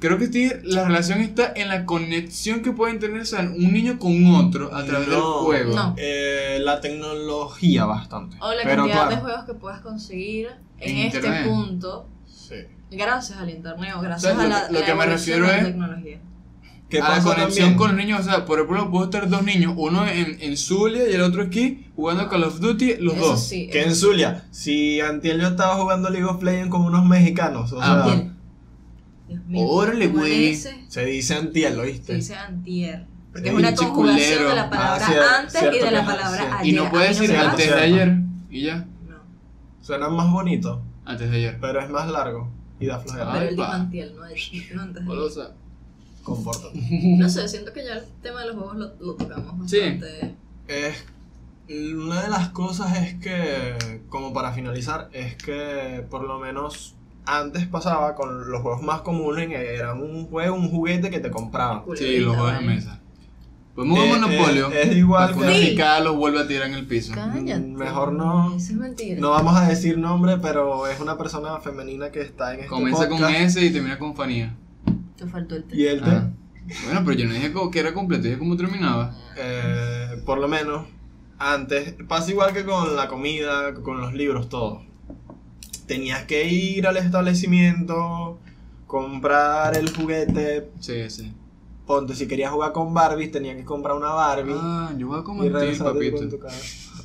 [0.00, 3.72] Creo que tiene- la relación está en la conexión que pueden tener o sea, un
[3.72, 5.42] niño con otro a través del No.
[5.44, 5.74] juego.
[5.74, 5.94] No.
[5.96, 8.36] Eh, la tecnología bastante.
[8.40, 10.48] O la Pero cantidad de juegos que puedas conseguir
[10.78, 12.56] en, este punto Sí.
[12.90, 15.64] gracias al internet o gracias a Lo la, que- lo la que me refiero es-
[15.64, 16.20] tecnología.
[16.90, 17.76] ¿Qué a la conexión también?
[17.76, 21.08] con los niños, o sea, por ejemplo, puedo estar dos niños, uno en, en Zulia
[21.08, 23.42] y el otro aquí, jugando Call of Duty, los Eso dos.
[23.48, 23.68] sí.
[23.68, 23.94] Que en.
[23.96, 28.14] Zulia, si Antiel yo estaba jugando League of Legends con unos mexicanos, o Ah, sea,
[28.14, 28.33] Bien.
[29.34, 30.56] Dios mío, Órale,
[30.88, 32.14] se dice Antiel, ¿lo Se viste?
[32.14, 33.06] dice antier.
[33.32, 34.48] Porque Sí, es una conjugación culero.
[34.50, 36.46] de la palabra Ah, cier- antes y de la es- palabra sí.
[36.60, 36.72] ayer.
[36.74, 38.16] Y no puedes decir antes de ayer
[38.50, 38.76] y ya,
[39.08, 39.16] No,
[39.80, 41.58] Suena más bonito, antes de ayer.
[41.60, 42.48] pero es más largo
[42.78, 43.32] y da flojera.
[43.32, 43.74] Pero él dijo pa.
[43.74, 45.44] antiel, no, no antes de
[46.22, 46.78] Compórtate.
[47.18, 49.78] No sé, siento que ya el tema de los juegos lo, lo tocamos Sí.
[49.80, 50.34] bastante.
[50.68, 51.04] Es,
[51.68, 56.94] una de las cosas es que, como para finalizar, es que por lo menos
[57.26, 61.30] antes pasaba con los juegos más comunes, que era un juego, un juguete que te
[61.30, 61.82] compraban.
[61.96, 63.00] sí, los juegos de mesa.
[63.74, 64.70] Podemos jugar Eh, Monopolio.
[64.70, 65.76] eh, es igual que- Sí.
[66.04, 67.12] los vuelve a tirar en el piso.
[67.12, 67.58] Cállate.
[67.58, 68.54] Mm, mejor no.
[68.54, 69.20] Eso es mentira.
[69.20, 73.08] No vamos a decir nombre, pero es una persona femenina que está en este Comienza
[73.08, 73.24] con.
[73.34, 74.54] S y termina con Fanía.
[75.16, 75.76] Te faltó el té.
[75.76, 76.30] Y él te- Ah.
[76.84, 79.14] Bueno, pero yo no dije que era completo, dije cómo terminaba.
[79.36, 80.86] eh, por lo menos,
[81.38, 84.82] antes, pasa igual que con la comida, con los libros, todo.
[85.86, 88.38] Tenías que ir al establecimiento,
[88.86, 90.70] comprar el juguete.
[90.80, 91.32] Sí, sí.
[91.86, 94.54] Ponte, si querías jugar con Barbies, tenías que comprar una Barbie.
[94.56, 96.16] Ah, yo voy a papito.
[96.16, 96.56] con tu casa.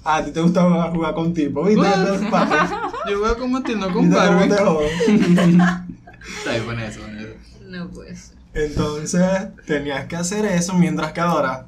[0.04, 1.86] Ah, a ti te gusta jugar, jugar con tipo, ¿viste?
[3.10, 4.26] Yo voy a combatir, no con ¿Viste
[4.64, 5.60] cómo Barbie.
[6.38, 7.34] Está bien, pon eso, pon eso.
[7.68, 8.38] No puede ser.
[8.54, 9.24] Entonces,
[9.66, 11.68] tenías que hacer eso mientras que ahora.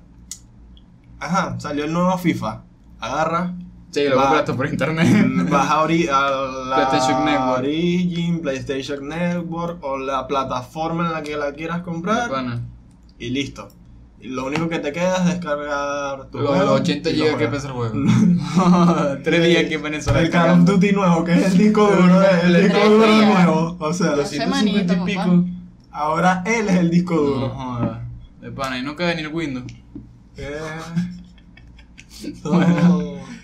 [1.20, 2.64] Ajá, salió el nuevo FIFA.
[3.00, 3.54] Agarra,
[3.92, 4.24] Sí, lo Va.
[4.24, 5.50] compraste por internet.
[5.50, 7.60] vas a, ori- a la PlayStation Network.
[7.60, 12.30] Origin, PlayStation Network o la plataforma en la que la quieras comprar
[13.20, 13.68] y listo.
[14.22, 17.38] Y lo único que te queda es descargar tu Los juego 80 y lo GB
[17.38, 17.96] que pesa el juego.
[19.24, 20.22] Tres días que en Venezuela.
[20.22, 23.78] El Call of Duty nuevo, que es el disco duro, el disco duro nuevo.
[23.80, 25.46] O sea, Dos 250 y pico.
[25.92, 27.50] ahora él es el disco No duro.
[27.50, 28.08] joda.
[28.42, 29.66] De pana, y no cabe ni el Windows.
[30.38, 30.60] Eh,
[32.44, 32.62] todo-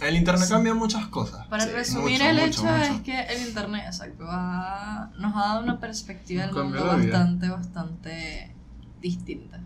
[0.00, 1.46] El internet cambia muchas cosas.
[1.46, 2.92] Para Sí, resumir, mucho, el mucho, hecho mucho.
[2.94, 8.54] es que el internet, exacto, ha- nos ha dado una perspectiva del mundo bastante, bastante
[9.00, 9.60] distinta.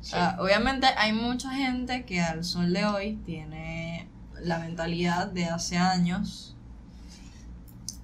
[0.00, 4.08] O sea, obviamente hay mucha gente que al sol de hoy tiene
[4.40, 6.56] la mentalidad de hace años,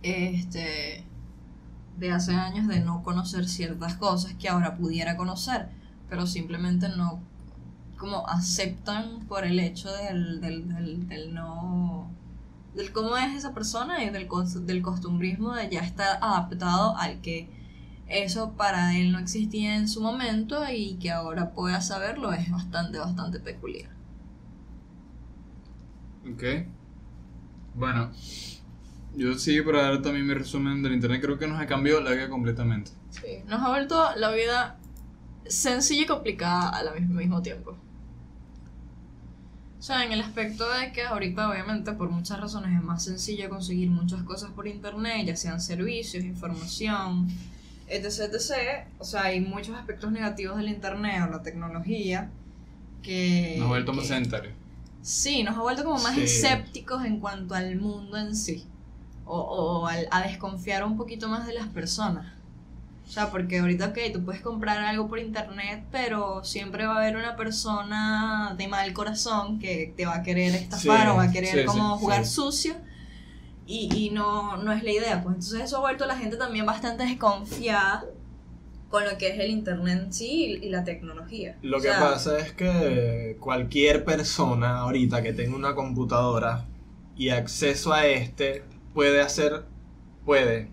[0.02, 1.04] este,
[1.98, 5.68] de hace años de no conocer ciertas cosas que ahora pudiera conocer,
[6.08, 7.20] pero simplemente no,
[8.00, 12.10] como aceptan por el hecho del, del, del, del no,
[12.74, 14.26] del cómo es esa persona y del,
[14.66, 17.50] del costumbrismo de ya estar adaptado al que
[18.08, 22.98] eso para él no existía en su momento y que ahora pueda saberlo es bastante,
[22.98, 23.90] bastante peculiar.
[26.24, 26.42] Ok.
[27.74, 28.10] Bueno,
[29.14, 32.12] yo sí, para dar también mi resumen del internet, creo que nos ha cambiado la
[32.12, 32.92] vida completamente.
[33.10, 34.78] Sí, nos ha vuelto la vida
[35.46, 37.76] sencilla y complicada al mismo tiempo.
[39.80, 43.48] O sea, en el aspecto de que ahorita obviamente por muchas razones es más sencillo
[43.48, 47.28] conseguir muchas cosas por internet, ya sean servicios, información,
[47.88, 48.52] etc, etc.
[48.98, 52.28] O sea, hay muchos aspectos negativos del internet o la tecnología
[53.02, 53.54] que...
[53.56, 54.52] Nos ha vuelto más sedentarios.
[55.00, 56.24] Sí, nos ha vuelto como más Sí.
[56.24, 58.66] escépticos en cuanto al mundo en sí.
[59.24, 62.26] O, o al- a desconfiar un poquito más de las personas.
[63.10, 66.98] O sea, porque ahorita, ok, tú puedes comprar algo por internet, pero siempre va a
[66.98, 71.24] haber una persona de mal corazón que te va a querer estafar Sí, o va
[71.24, 72.76] a querer sí, como sí, jugar sucio.
[73.66, 75.22] Y, y no, no es la idea.
[75.22, 78.04] Pues entonces eso ha vuelto a la gente también bastante desconfiada
[78.90, 81.58] con lo que es el internet en sí y, y la tecnología.
[81.62, 86.66] Lo O que sea, pasa es que cualquier persona ahorita que tenga una computadora
[87.16, 88.64] y acceso a este
[88.94, 89.64] puede hacer,
[90.24, 90.70] puede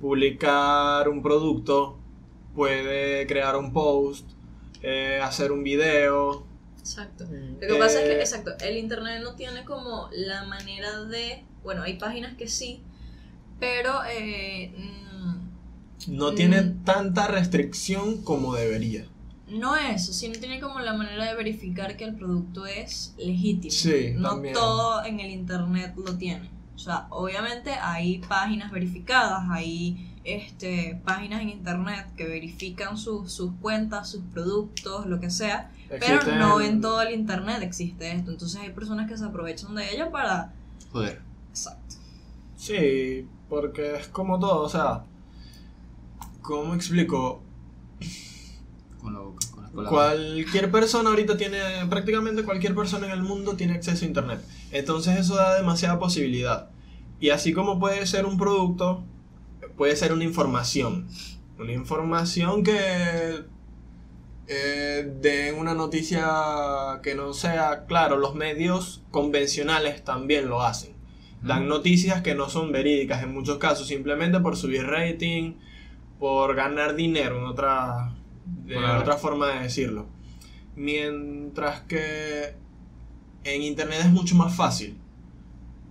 [0.00, 1.98] publicar un producto,
[2.54, 4.26] puede crear un post,
[4.82, 6.44] eh, hacer un video.
[6.78, 7.24] Exacto.
[7.24, 11.42] Lo que pasa es que, eh, exacto, el internet no tiene como la manera de,
[11.62, 12.82] bueno, hay páginas que sí,
[13.58, 16.84] pero eh, mm, no tiene Mm.
[16.84, 19.06] tanta restricción como debería.
[19.48, 23.70] no eso, sino tiene como la manera de verificar que el producto es legítimo.
[23.72, 24.54] Sí, no también.
[24.54, 26.50] todo en el internet lo tiene.
[26.74, 33.52] O sea, obviamente hay páginas verificadas, hay este, páginas en internet que verifican sus, sus
[33.60, 38.30] cuentas, sus productos, lo que sea, pero no en todo el internet existe esto.
[38.30, 40.52] Entonces hay personas que se aprovechan de ello para...
[40.92, 41.20] Joder.
[41.50, 41.96] Exacto.
[42.56, 45.04] Sí, porque es como todo, o sea,
[46.42, 47.42] ¿cómo explico?
[49.00, 51.58] Con la boca, Cualquier persona ahorita tiene,
[51.90, 54.40] prácticamente cualquier persona en el mundo tiene acceso a internet.
[54.70, 56.70] Entonces eso da demasiada posibilidad.
[57.18, 59.04] Y así como puede ser un producto,
[59.76, 61.08] puede ser una información.
[61.58, 63.44] Una información que
[64.46, 70.94] eh, de una noticia que no sea, claro, los medios convencionales también lo hacen.
[71.42, 75.54] Dan noticias que no son verídicas en muchos casos, simplemente por subir rating,
[76.18, 78.13] por ganar dinero, en otra,
[78.46, 79.00] de Claro.
[79.00, 80.06] otra forma de decirlo.
[80.76, 82.54] Mientras que
[83.44, 84.98] en internet es mucho más fácil.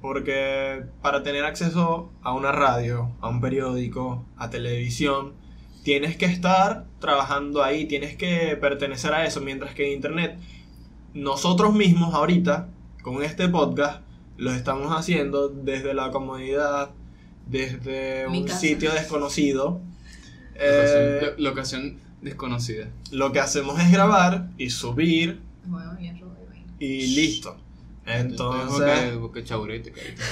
[0.02, 5.34] Porque para tener acceso a una radio, a un periódico, a televisión,
[5.84, 9.40] tienes que estar trabajando ahí, tienes que pertenecer a eso.
[9.40, 10.38] Mientras que en internet,
[11.14, 12.70] nosotros mismos ahorita,
[13.02, 14.02] con este podcast,
[14.36, 16.92] lo estamos haciendo desde la comodidad,
[17.48, 18.60] desde Mi un casa.
[18.60, 19.80] sitio desconocido.
[20.56, 22.90] Eh, Locación, lo- locación desconocida.
[23.12, 26.66] lo que hacemos es grabar y subir Bueno, y eso, bueno.
[26.80, 27.58] y listo.
[28.06, 29.14] Entonces,
[29.91, 30.24] carita.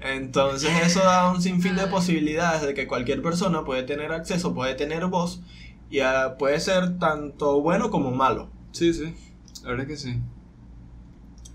[0.00, 4.74] entonces eso da un sinfín de posibilidades de que cualquier persona puede tener acceso, puede
[4.74, 5.40] tener voz
[5.90, 8.50] y ah, puede ser tanto bueno como malo.
[8.72, 9.14] Sí, sí.
[9.62, 10.18] La verdad es que sí.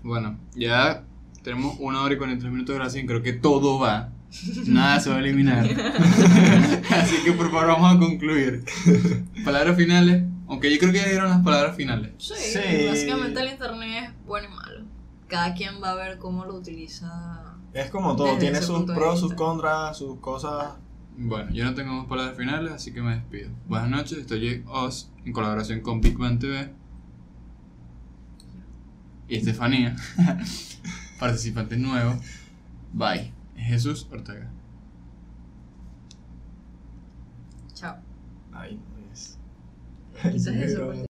[0.02, 1.04] Bueno, ya
[1.42, 3.06] tenemos una hora y 43 minutos de grabación.
[3.06, 4.11] Creo que todo va.
[4.66, 5.64] Nada se va a eliminar.
[6.90, 8.64] Así que por favor vamos a concluir.
[9.44, 10.24] Palabras finales.
[10.48, 12.12] Aunque yo creo que ya dieron las palabras finales.
[12.18, 12.86] Sí, Sí.
[12.88, 14.84] básicamente el internet es bueno y malo.
[15.28, 17.56] Cada quien va a ver cómo lo utiliza.
[17.72, 20.74] Es como todo, tiene sus pros, sus contras, sus cosas.
[21.16, 23.50] Bueno, yo no tengo más palabras finales, así que me despido.
[23.66, 26.70] Buenas noches, estoy Jake Oz en colaboración con Big Bang TV
[29.28, 29.96] y Estefanía,
[31.18, 32.14] participante nuevo.
[32.92, 33.32] Bye.
[33.62, 34.50] Jesús Ortega.
[37.74, 37.96] Chao.
[38.52, 38.78] Ay,
[39.08, 39.38] pues.
[40.30, 41.06] Quizás porque-